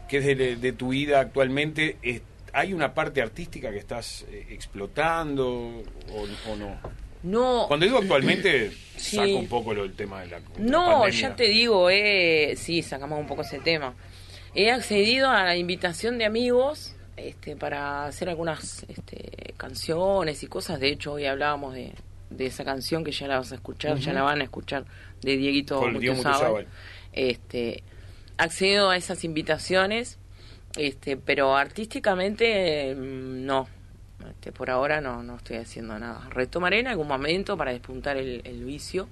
¿Qué 0.07 0.17
es 0.19 0.25
de, 0.25 0.55
de 0.55 0.71
tu 0.73 0.89
vida 0.89 1.19
actualmente? 1.19 1.97
Es- 2.01 2.21
¿Hay 2.53 2.73
una 2.73 2.93
parte 2.93 3.21
artística 3.21 3.71
que 3.71 3.77
estás 3.77 4.25
eh, 4.29 4.45
explotando 4.49 5.47
o, 5.47 6.51
o 6.51 6.55
no? 6.57 6.77
No, 7.23 7.65
Cuando 7.67 7.85
digo 7.85 7.97
actualmente, 7.99 8.71
Sí. 8.97 9.15
saco 9.15 9.37
un 9.37 9.47
poco 9.47 9.73
lo, 9.73 9.83
el 9.83 9.93
tema 9.93 10.21
de 10.21 10.27
la 10.27 10.39
de 10.39 10.45
No, 10.59 11.07
ya 11.09 11.35
te 11.35 11.45
digo, 11.45 11.89
eh, 11.89 12.55
sí, 12.57 12.83
sacamos 12.83 13.19
un 13.19 13.25
poco 13.25 13.41
ese 13.41 13.59
tema. 13.59 13.95
He 14.53 14.69
accedido 14.69 15.29
a 15.29 15.43
la 15.45 15.55
invitación 15.55 16.17
de 16.17 16.25
amigos 16.25 16.93
este, 17.17 17.55
para 17.55 18.05
hacer 18.05 18.29
algunas 18.29 18.83
este, 18.89 19.53
canciones 19.57 20.43
y 20.43 20.47
cosas. 20.47 20.79
De 20.79 20.89
hecho, 20.89 21.13
hoy 21.13 21.25
hablábamos 21.25 21.73
de, 21.73 21.93
de 22.32 22.45
esa 22.47 22.63
canción 22.63 23.03
que 23.03 23.11
ya 23.11 23.27
la 23.27 23.38
vas 23.38 23.51
a 23.51 23.55
escuchar, 23.55 23.97
ya 23.97 24.13
la 24.13 24.23
van 24.23 24.41
a 24.41 24.43
escuchar, 24.43 24.86
de 25.21 25.38
Dieguito 25.38 25.86
Mutuzábal. 25.88 26.67
Este, 27.13 27.84
accedo 28.38 28.89
a 28.89 28.97
esas 28.97 29.23
invitaciones, 29.23 30.17
este, 30.77 31.17
pero 31.17 31.55
artísticamente 31.55 32.95
mm, 32.95 33.45
no. 33.45 33.67
Este, 34.29 34.51
por 34.51 34.69
ahora 34.69 35.01
no, 35.01 35.23
no 35.23 35.36
estoy 35.38 35.57
haciendo 35.57 35.97
nada. 35.99 36.27
Retomaré 36.29 36.79
en 36.79 36.88
algún 36.88 37.07
momento 37.07 37.57
para 37.57 37.71
despuntar 37.71 38.17
el, 38.17 38.41
el 38.45 38.63
vicio, 38.63 39.07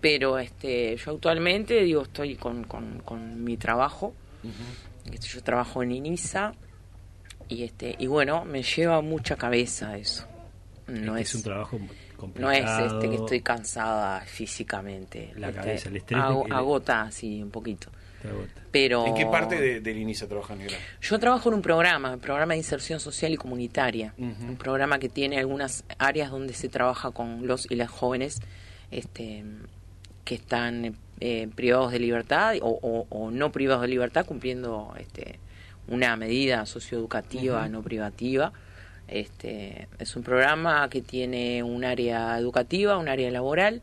pero 0.00 0.38
este, 0.38 0.96
yo 0.96 1.12
actualmente 1.12 1.82
digo 1.82 2.02
estoy 2.02 2.36
con, 2.36 2.64
con, 2.64 3.00
con 3.00 3.42
mi 3.42 3.56
trabajo. 3.56 4.14
Este, 5.10 5.26
yo 5.28 5.42
trabajo 5.42 5.82
en 5.82 5.92
INISA 5.92 6.54
y 7.48 7.64
este 7.64 7.94
y 7.98 8.06
bueno 8.06 8.44
me 8.44 8.62
lleva 8.62 9.00
mucha 9.00 9.36
cabeza 9.36 9.96
eso. 9.96 10.26
No 10.86 11.16
Este 11.16 11.22
es, 11.22 11.28
es 11.30 11.34
un 11.36 11.42
trabajo 11.42 11.78
no 12.36 12.50
es 12.50 12.64
este 12.64 13.08
que 13.10 13.16
estoy 13.16 13.40
cansada 13.40 14.20
físicamente. 14.20 15.32
La 15.36 15.48
Este, 15.48 15.60
cabeza, 15.60 15.88
el 15.88 15.96
estrés 15.96 16.20
agota 16.50 17.02
así 17.02 17.42
un 17.42 17.50
poquito. 17.50 17.90
Te 18.22 18.28
agota. 18.28 18.62
Pero 18.70 19.06
¿En 19.06 19.14
qué 19.14 19.26
parte 19.26 19.60
de, 19.60 19.80
del 19.80 19.98
INISA 19.98 20.26
trabajan, 20.26 20.58
Negra? 20.58 20.76
yo 21.00 21.18
trabajo 21.18 21.48
en 21.50 21.56
un 21.56 21.62
programa, 21.62 22.12
un 22.14 22.20
programa 22.20 22.54
de 22.54 22.58
inserción 22.58 22.98
social 23.00 23.32
y 23.32 23.36
comunitaria, 23.36 24.14
un 24.18 24.56
programa 24.56 24.98
que 24.98 25.08
tiene 25.08 25.38
algunas 25.38 25.84
áreas 25.98 26.30
donde 26.30 26.54
se 26.54 26.68
trabaja 26.68 27.10
con 27.10 27.46
los 27.46 27.70
y 27.70 27.76
las 27.76 27.90
jóvenes 27.90 28.40
este, 28.90 29.44
que 30.24 30.34
están 30.36 30.96
eh, 31.20 31.48
privados 31.54 31.92
de 31.92 31.98
libertad 32.00 32.54
o, 32.62 32.78
o- 32.82 33.06
o 33.10 33.30
no 33.30 33.52
privados 33.52 33.82
de 33.82 33.88
libertad 33.88 34.24
cumpliendo 34.26 34.94
este, 34.98 35.38
una 35.86 36.16
medida 36.16 36.64
socioeducativa 36.66 37.68
no 37.68 37.82
privativa. 37.82 38.52
Este, 39.08 39.88
es 39.98 40.16
un 40.16 40.22
programa 40.22 40.88
que 40.88 41.02
tiene 41.02 41.62
un 41.62 41.84
área 41.84 42.38
educativa, 42.38 42.96
un 42.98 43.08
área 43.08 43.30
laboral, 43.30 43.82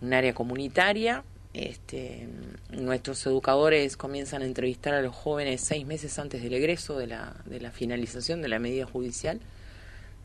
un 0.00 0.12
área 0.14 0.34
comunitaria. 0.34 1.24
Este, 1.54 2.28
nuestros 2.70 3.26
educadores 3.26 3.96
comienzan 3.96 4.42
a 4.42 4.46
entrevistar 4.46 4.94
a 4.94 5.02
los 5.02 5.14
jóvenes 5.14 5.60
seis 5.60 5.84
meses 5.86 6.18
antes 6.18 6.42
del 6.42 6.54
egreso 6.54 6.96
de 6.98 7.06
la, 7.08 7.34
de 7.44 7.60
la 7.60 7.70
finalización 7.70 8.40
de 8.40 8.48
la 8.48 8.58
medida 8.58 8.86
judicial 8.86 9.38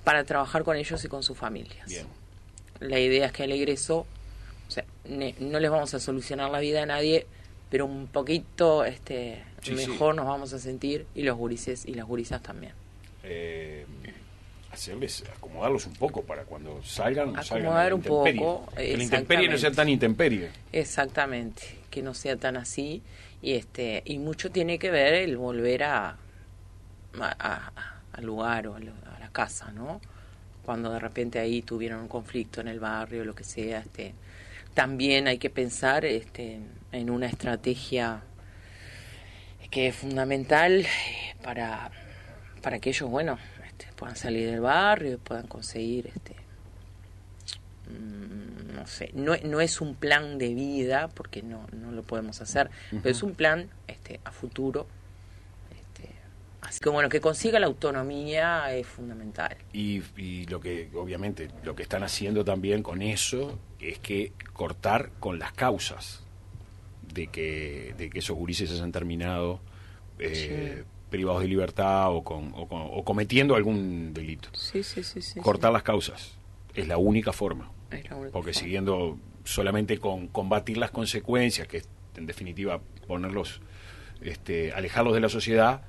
para 0.03 0.23
trabajar 0.23 0.63
con 0.63 0.78
ellos 0.78 1.03
y 1.03 1.07
con 1.09 1.23
sus 1.23 1.38
familias. 1.38 1.88
Bien. 1.88 2.05
La 2.80 2.99
idea 2.99 3.25
es 3.25 3.32
que 3.34 3.43
al 3.43 3.51
egreso, 3.51 4.05
o 4.67 4.71
sea, 4.71 4.86
ne- 5.05 5.36
no 5.39 5.59
les 5.59 5.69
vamos 5.71 5.93
a 5.93 5.99
solucionar 5.99 6.49
la 6.49 6.59
vida 6.59 6.84
a 6.84 6.86
nadie, 6.86 7.25
pero 7.69 7.86
un 7.86 8.07
poquito 8.07 8.86
este, 8.86 9.43
Sí, 9.61 9.75
sí. 9.78 9.89
mejor 9.89 10.15
nos 10.15 10.25
vamos 10.28 10.53
a 10.53 10.59
sentir 10.59 11.05
y 11.13 11.23
los 11.23 11.36
gurises 11.36 11.86
y 11.86 11.93
las 11.95 12.05
gurisas 12.05 12.41
también. 12.41 12.71
Eh, 13.23 13.86
hacerles, 14.78 15.23
acomodarlos 15.36 15.86
un 15.88 15.93
poco 15.93 16.23
para 16.23 16.43
cuando 16.43 16.82
salgan, 16.84 17.34
salgan 17.43 17.65
Acomodar 17.67 17.93
un 17.93 17.99
intemperie. 17.99 18.41
poco, 18.41 18.71
Que 18.75 18.97
la 18.97 19.03
intemperie 19.03 19.49
no 19.49 19.57
sea 19.57 19.71
tan 19.71 19.89
intemperie. 19.89 20.49
Exactamente, 20.71 21.63
que 21.89 22.01
no 22.01 22.13
sea 22.13 22.38
tan 22.38 22.57
así 22.57 23.01
y 23.41 23.53
este 23.53 24.03
y 24.05 24.19
mucho 24.19 24.51
tiene 24.51 24.78
que 24.80 24.91
ver 24.91 25.13
el 25.15 25.38
volver 25.38 25.84
a, 25.84 26.17
al 28.13 28.25
lugar 28.25 28.67
o 28.67 28.75
a, 28.75 28.78
a 28.78 29.19
la 29.19 29.30
casa, 29.32 29.71
¿no? 29.71 29.99
Cuando 30.63 30.91
de 30.91 30.99
repente 30.99 31.39
ahí 31.39 31.61
tuvieron 31.61 32.01
un 32.01 32.07
conflicto 32.07 32.61
en 32.61 32.67
el 32.67 32.80
barrio, 32.80 33.25
lo 33.25 33.34
que 33.34 33.43
sea, 33.43 33.80
este 33.80 34.13
también 34.73 35.28
hay 35.28 35.39
que 35.39 35.49
pensar 35.49 36.05
este 36.05 36.59
en 36.91 37.09
una 37.09 37.25
estrategia 37.25 38.21
que 39.71 39.88
es 39.88 39.95
fundamental 39.95 40.86
para 41.43 41.89
para 42.61 42.80
que 42.80 42.89
ellos, 42.89 43.09
bueno, 43.09 43.38
puedan 43.98 44.16
salir 44.16 44.50
del 44.50 44.62
barrio 44.62 45.14
y 45.14 45.18
puedan 45.18 45.48
conseguir 45.48 46.08
este 46.08 46.36
mm, 47.89 48.76
no 48.76 48.88
sé, 48.88 49.10
no, 49.14 49.36
no 49.43 49.60
es 49.60 49.82
un 49.82 49.95
plan 49.95 50.38
de 50.38 50.54
vida, 50.54 51.10
porque 51.10 51.41
no, 51.41 51.68
no 51.74 51.91
lo 51.91 52.04
podemos 52.04 52.39
hacer, 52.41 52.70
pero 52.89 53.10
es 53.10 53.24
un 53.24 53.34
plan 53.34 53.70
este, 53.88 54.20
a 54.24 54.32
futuro. 54.32 54.86
Este, 55.72 56.10
así 56.62 56.80
que 56.80 56.89
bueno, 56.89 57.10
que 57.10 57.20
consiga 57.20 57.60
la 57.60 57.66
autonomía 57.66 58.72
es 58.74 58.86
fundamental. 58.86 59.58
Y, 59.74 60.04
y 60.16 60.45
lo 60.45 60.60
que, 60.60 60.89
obviamente, 60.93 61.50
lo 61.64 61.76
que 61.76 61.84
están 61.84 62.04
haciendo 62.04 62.45
también 62.45 62.84
con 62.84 63.02
eso 63.02 63.60
es 63.80 63.98
que 63.98 64.32
cortar 64.54 65.10
con 65.20 65.39
las 65.39 65.54
causas 65.54 66.24
de 67.14 67.28
que, 67.28 67.95
de 67.98 68.12
que 68.12 68.20
esos 68.20 68.38
gurises 68.38 68.72
hayan 68.72 68.91
terminado 68.91 69.60
eh, 70.20 70.84
privados 71.10 71.41
de 71.41 71.47
libertad 71.47 72.12
o, 72.12 72.24
con, 72.24 72.53
o, 72.55 72.68
con- 72.68 72.88
o 72.91 73.03
cometiendo 73.03 73.55
algún 73.55 74.14
delito. 74.14 74.49
Sí, 74.53 74.84
sí, 74.84 75.03
sí, 75.03 75.22
sí. 75.22 75.39
Cortar 75.39 75.72
las 75.72 75.84
causas 75.84 76.36
es 76.74 76.88
la 76.88 76.97
única 76.97 77.32
forma. 77.34 77.72
la 77.91 77.97
única 77.97 78.32
Porque 78.32 78.53
forma. 78.53 78.53
siguiendo 78.53 79.18
solamente 79.43 79.97
con 79.99 80.28
combatir 80.28 80.78
las 80.78 80.91
consecuencias, 80.91 81.68
que 81.68 81.78
es 81.78 81.89
en 82.18 82.26
definitiva 82.26 82.82
ponerlos, 83.08 83.62
este, 84.22 84.74
alejarlos 84.74 85.14
de 85.14 85.22
la 85.22 85.30
sociedad, 85.30 85.82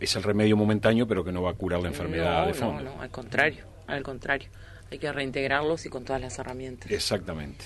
es 0.00 0.16
el 0.16 0.22
remedio 0.24 0.56
momentáneo, 0.56 1.06
pero 1.06 1.22
que 1.22 1.30
no 1.32 1.42
va 1.42 1.50
a 1.50 1.54
curar 1.54 1.80
la 1.80 1.88
enfermedad 1.88 2.40
no, 2.42 2.46
de 2.48 2.54
fondo. 2.54 2.82
No, 2.82 2.96
no, 2.96 3.02
al 3.02 3.10
contrario, 3.10 3.64
al 3.86 4.02
contrario. 4.02 4.48
Hay 4.90 4.98
que 4.98 5.10
reintegrarlos 5.12 5.86
y 5.86 5.88
con 5.88 6.04
todas 6.04 6.20
las 6.20 6.38
herramientas. 6.38 6.90
Exactamente. 6.90 7.64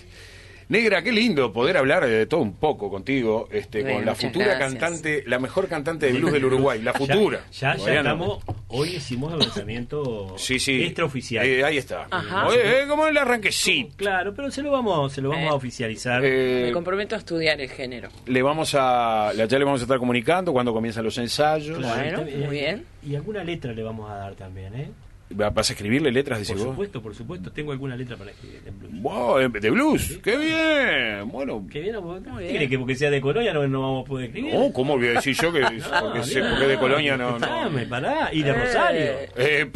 Negra, 0.69 1.01
qué 1.03 1.13
lindo 1.13 1.53
poder 1.53 1.77
hablar 1.77 2.05
de 2.07 2.27
todo 2.27 2.41
un 2.41 2.55
poco 2.55 2.91
contigo, 2.91 3.49
este, 3.53 3.83
Bueno, 3.83 3.99
con 3.99 4.07
la 4.07 4.15
futura 4.17 4.47
gracias. 4.47 4.69
cantante, 4.73 5.23
la 5.27 5.39
mejor 5.39 5.69
cantante 5.69 6.07
de 6.07 6.13
blues 6.19 6.33
del 6.33 6.45
Uruguay, 6.45 6.83
la 6.83 6.93
futura. 6.95 7.45
Ya, 7.53 7.77
ya, 7.77 7.95
estamos. 7.99 8.43
Hoy 8.69 8.97
hicimos 8.97 9.33
el 9.35 9.39
lanzamiento 9.39 10.35
Sí, 10.37 10.59
sí. 10.59 10.83
extraoficial. 10.83 11.47
Eh, 11.47 11.63
ahí 11.65 11.79
está. 11.79 12.09
Ajá. 12.11 12.49
Oye, 12.49 12.83
eh, 12.83 12.87
como 12.89 13.07
el 13.07 13.17
arranquecito. 13.17 13.95
Claro, 13.97 14.35
pero 14.35 14.51
se 14.51 14.61
lo 14.63 14.73
vamos, 14.73 15.13
se 15.13 15.21
lo 15.23 15.29
vamos 15.29 15.45
Eh. 15.45 15.49
a 15.51 15.55
oficializar. 15.55 16.23
Eh, 16.25 16.65
Me 16.67 16.73
comprometo 16.73 17.15
a 17.15 17.19
estudiar 17.19 17.61
el 17.61 17.71
género. 17.71 18.09
le 18.27 18.43
vamos 18.43 18.75
a, 18.77 19.31
ya 19.35 19.47
le 19.59 19.65
vamos 19.65 19.81
a 19.81 19.85
estar 19.85 19.99
comunicando 19.99 20.53
cuando 20.53 20.73
comienzan 20.73 21.05
los 21.05 21.17
ensayos. 21.19 21.79
Claro, 21.79 21.95
Bueno, 22.03 22.23
está 22.23 22.39
muy 22.49 22.57
bien. 22.57 22.85
Y 23.07 23.15
alguna 23.15 23.45
letra 23.45 23.73
le 23.73 23.85
vamos 23.85 24.11
a 24.11 24.15
dar 24.17 24.35
también, 24.35 24.75
¿eh? 24.75 24.91
Va- 25.29 25.51
¿Vas 25.51 25.71
a 25.71 25.73
escribirle 25.73 26.13
letras, 26.13 26.39
decís 26.39 26.53
Por 26.55 26.59
vos? 26.65 26.73
supuesto, 26.75 27.03
por 27.03 27.15
supuesto. 27.15 27.51
Tengo 27.51 27.73
alguna 27.73 27.97
letra 27.97 28.17
para 28.17 28.31
escribir 28.31 28.63
en 28.65 28.79
blues. 28.79 28.93
Wow, 29.03 29.39
de 29.51 29.71
blues, 29.71 30.21
qué 30.23 30.37
bien. 30.37 31.29
Bueno, 31.29 31.67
¿Qué 31.71 31.81
bien? 31.81 31.97
¿Usted 31.97 32.31
Muy 32.31 32.45
cree 32.45 32.59
bien. 32.59 32.71
que 32.71 32.79
porque 32.79 32.95
sea 32.95 33.11
de 33.11 33.21
Colonia 33.21 33.53
no, 33.53 33.67
no 33.67 33.81
vamos 33.81 34.05
a 34.05 34.09
poder 34.09 34.27
escribir? 34.27 34.55
no, 34.55 34.73
¿cómo 34.73 34.97
voy 34.97 35.09
a 35.09 35.13
decir 35.15 35.35
yo 35.35 35.53
que 35.53 35.61
porque, 36.01 36.23
sé- 36.25 36.43
porque 36.43 36.67
de 36.69 36.79
Colonia 36.79 37.17
no? 37.17 37.31
no. 37.31 37.37
Escuchame, 37.47 37.87
pará. 37.87 38.29
Y 38.33 38.43
de 38.43 38.51
Eh. 38.51 38.55
Rosario. 38.55 39.13
Eh, 39.37 39.71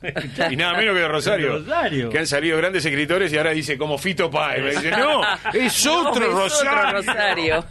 y 0.50 0.56
nada 0.56 0.76
menos 0.76 0.94
que 0.94 1.00
de 1.00 1.08
Rosario. 1.08 1.52
De 1.52 1.58
Rosario. 1.60 2.10
Que 2.10 2.18
han 2.18 2.26
salido 2.26 2.56
grandes 2.58 2.84
escritores 2.84 3.32
y 3.32 3.36
ahora 3.38 3.50
dice 3.52 3.78
como 3.78 3.98
Fito 3.98 4.28
Páez. 4.30 4.62
Me 4.64 4.70
dice, 4.70 4.90
no, 4.90 5.20
es 5.54 5.84
No, 5.86 6.10
otro 6.10 6.26
es 6.26 6.32
Rosario. 6.32 6.70
otro 6.80 6.92
Rosario. 6.92 7.64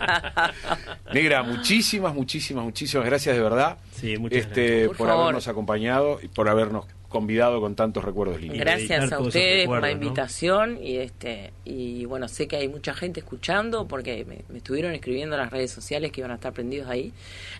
Negra, 1.14 1.44
muchísimas, 1.44 2.14
muchísimas, 2.14 2.64
muchísimas 2.64 3.06
gracias 3.06 3.36
de 3.36 3.42
verdad. 3.42 3.78
Sí, 3.92 4.18
muchas 4.18 4.40
este, 4.40 4.88
Por 4.88 4.98
por 4.98 5.10
habernos 5.10 5.48
acompañado 5.48 6.20
y 6.22 6.28
por 6.28 6.48
habernos 6.50 6.86
convidado 7.10 7.62
con 7.62 7.76
tantos 7.76 8.04
recuerdos 8.04 8.42
lindos. 8.42 8.60
Gracias 8.60 9.12
a 9.12 9.20
ustedes 9.20 9.66
por 9.66 9.82
la 9.82 9.92
invitación 9.92 10.78
y 10.82 10.98
este 10.98 11.54
y 11.64 12.06
bueno 12.06 12.28
sé 12.28 12.48
que 12.48 12.58
hay 12.58 12.68
mucha 12.68 12.94
gente 12.94 13.22
escuchando 13.22 13.88
porque 13.88 14.26
me, 14.26 14.44
me 14.50 14.58
estuvieron 14.58 14.94
escribiendo 14.94 15.36
en 15.36 15.42
las 15.42 15.52
redes 15.52 15.72
sociales 15.72 16.12
que 16.12 16.22
iban 16.22 16.32
a 16.32 16.36
estar 16.36 16.54
prendidos 16.54 16.90
ahí. 16.90 17.14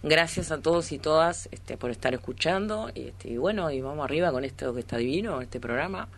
Gracias 0.04 0.52
a 0.52 0.60
todos 0.60 0.92
y 0.92 1.00
todas 1.00 1.48
este 1.52 1.78
por 1.78 1.92
estar 1.92 2.14
escuchando 2.14 2.92
y, 2.94 3.08
este, 3.08 3.30
y 3.30 3.38
bueno 3.38 3.72
y 3.72 3.82
vamos 3.82 4.04
arriba 4.04 4.32
con 4.32 4.44
esto 4.44 4.74
que 4.74 4.82
está 4.82 4.98
divino 4.98 5.42
este 5.42 5.60
programa. 5.60 6.10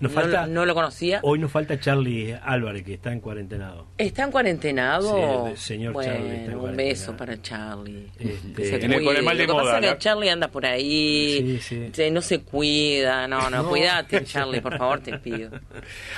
Nos 0.00 0.10
no, 0.12 0.20
falta- 0.20 0.46
lo- 0.46 0.52
no 0.52 0.66
lo 0.66 0.74
conocía. 0.74 1.20
Hoy 1.22 1.38
nos 1.38 1.50
falta 1.50 1.78
Charlie 1.78 2.34
Álvarez, 2.42 2.82
que 2.84 2.94
está 2.94 3.12
en 3.12 3.20
cuarentenado. 3.20 3.86
¿Está 3.98 4.24
en 4.24 4.30
cuarentenado? 4.32 5.48
Sí, 5.54 5.56
señor 5.56 5.92
bueno, 5.92 6.12
Charlie 6.12 6.36
está 6.36 6.52
en 6.52 6.58
un 6.58 6.76
beso 6.76 7.16
para 7.16 7.40
Charlie. 7.42 8.08
Este, 8.18 8.64
se 8.64 8.84
En 8.84 8.92
el- 8.92 9.04
con 9.04 9.16
el 9.16 9.22
mal 9.22 9.36
de. 9.36 9.46
Lo 9.46 9.54
que 9.54 9.60
moda, 9.60 9.64
pasa 9.74 9.78
es 9.78 9.90
¿no? 9.90 9.92
que 9.92 9.98
Charlie 10.02 10.30
anda 10.30 10.48
por 10.48 10.66
ahí, 10.66 11.38
Sí, 11.38 11.60
sí. 11.60 11.90
se- 11.92 12.10
no 12.10 12.20
se 12.22 12.40
cuida, 12.42 13.28
no, 13.28 13.48
no, 13.50 13.62
No. 13.62 13.68
cuídate 13.68 14.24
Charlie, 14.24 14.60
por 14.60 14.76
favor, 14.78 15.00
te 15.00 15.18
pido. 15.18 15.50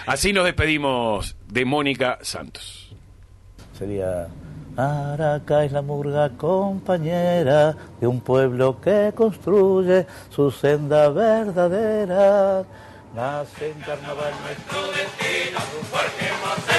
Así 0.07 0.33
nos 0.33 0.45
despedimos 0.45 1.37
de 1.49 1.65
Mónica 1.65 2.19
Santos. 2.23 2.95
Sería 3.79 4.29
Araca 4.77 5.65
es 5.65 5.71
la 5.73 5.83
murga 5.83 6.31
compañera 6.31 7.77
de 8.01 8.07
un 8.07 8.21
pueblo 8.21 8.81
que 8.81 9.13
construye 9.15 10.05
su 10.31 10.51
senda 10.51 11.09
verdadera. 11.11 12.65
Nace 13.15 13.71
en 13.71 13.81
carnaval 13.83 14.35
nuestro 14.43 14.91
destino, 14.91 15.61
porque 15.93 16.27
el 16.27 16.74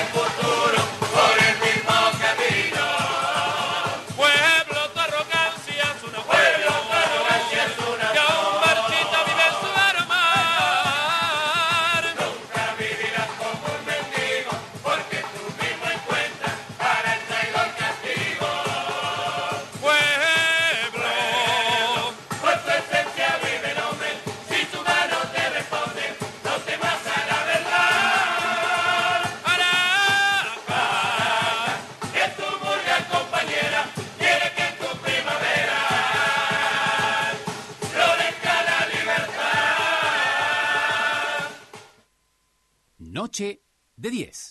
de 44.06 44.12
10. 44.12 44.45